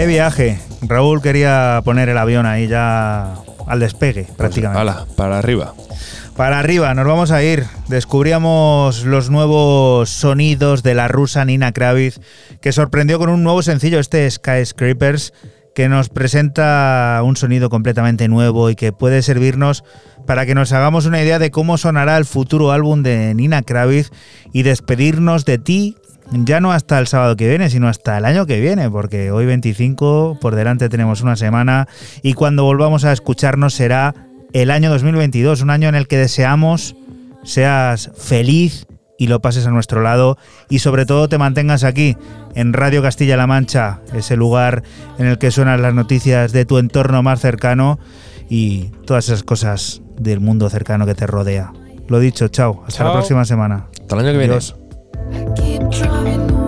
Qué 0.00 0.06
viaje. 0.06 0.58
Raúl 0.80 1.20
quería 1.20 1.82
poner 1.84 2.08
el 2.08 2.16
avión 2.16 2.46
ahí 2.46 2.68
ya 2.68 3.34
al 3.66 3.80
despegue, 3.80 4.26
prácticamente. 4.34 4.80
Hala, 4.80 5.04
para 5.14 5.38
arriba. 5.38 5.74
Para 6.38 6.58
arriba, 6.58 6.94
nos 6.94 7.06
vamos 7.06 7.30
a 7.32 7.42
ir. 7.42 7.66
Descubríamos 7.86 9.04
los 9.04 9.28
nuevos 9.28 10.08
sonidos 10.08 10.82
de 10.82 10.94
la 10.94 11.06
rusa 11.06 11.44
Nina 11.44 11.72
Kravitz, 11.72 12.18
que 12.62 12.72
sorprendió 12.72 13.18
con 13.18 13.28
un 13.28 13.44
nuevo 13.44 13.60
sencillo, 13.60 14.00
este 14.00 14.30
Skyscrapers, 14.30 15.34
que 15.74 15.90
nos 15.90 16.08
presenta 16.08 17.20
un 17.22 17.36
sonido 17.36 17.68
completamente 17.68 18.26
nuevo 18.26 18.70
y 18.70 18.76
que 18.76 18.92
puede 18.92 19.20
servirnos 19.20 19.84
para 20.26 20.46
que 20.46 20.54
nos 20.54 20.72
hagamos 20.72 21.04
una 21.04 21.20
idea 21.20 21.38
de 21.38 21.50
cómo 21.50 21.76
sonará 21.76 22.16
el 22.16 22.24
futuro 22.24 22.72
álbum 22.72 23.02
de 23.02 23.34
Nina 23.34 23.60
Kravitz 23.60 24.12
y 24.54 24.62
despedirnos 24.62 25.44
de 25.44 25.58
ti 25.58 25.98
ya 26.32 26.60
no 26.60 26.72
hasta 26.72 26.98
el 26.98 27.06
sábado 27.06 27.36
que 27.36 27.48
viene, 27.48 27.70
sino 27.70 27.88
hasta 27.88 28.18
el 28.18 28.24
año 28.24 28.46
que 28.46 28.60
viene, 28.60 28.90
porque 28.90 29.30
hoy 29.30 29.46
25, 29.46 30.38
por 30.40 30.54
delante 30.54 30.88
tenemos 30.88 31.22
una 31.22 31.36
semana 31.36 31.88
y 32.22 32.34
cuando 32.34 32.64
volvamos 32.64 33.04
a 33.04 33.12
escucharnos 33.12 33.74
será 33.74 34.14
el 34.52 34.70
año 34.70 34.90
2022, 34.90 35.62
un 35.62 35.70
año 35.70 35.88
en 35.88 35.94
el 35.94 36.08
que 36.08 36.16
deseamos 36.16 36.96
seas 37.42 38.10
feliz 38.16 38.86
y 39.18 39.26
lo 39.26 39.40
pases 39.40 39.66
a 39.66 39.70
nuestro 39.70 40.02
lado 40.02 40.38
y 40.68 40.78
sobre 40.78 41.04
todo 41.04 41.28
te 41.28 41.38
mantengas 41.38 41.84
aquí 41.84 42.16
en 42.54 42.72
Radio 42.72 43.02
Castilla-La 43.02 43.46
Mancha, 43.46 44.00
ese 44.14 44.36
lugar 44.36 44.82
en 45.18 45.26
el 45.26 45.38
que 45.38 45.50
suenan 45.50 45.82
las 45.82 45.94
noticias 45.94 46.52
de 46.52 46.64
tu 46.64 46.78
entorno 46.78 47.22
más 47.22 47.40
cercano 47.40 47.98
y 48.48 48.90
todas 49.06 49.26
esas 49.26 49.42
cosas 49.42 50.02
del 50.18 50.40
mundo 50.40 50.68
cercano 50.70 51.06
que 51.06 51.14
te 51.14 51.26
rodea. 51.26 51.72
Lo 52.08 52.18
dicho, 52.18 52.48
chao, 52.48 52.82
hasta 52.86 53.04
la 53.04 53.12
próxima 53.12 53.44
semana. 53.44 53.86
Hasta 54.00 54.16
el 54.16 54.20
año 54.22 54.32
que 54.32 54.38
viene. 54.38 54.54
Adiós. 54.54 54.79
keep 55.56 55.82
driving 55.90 56.59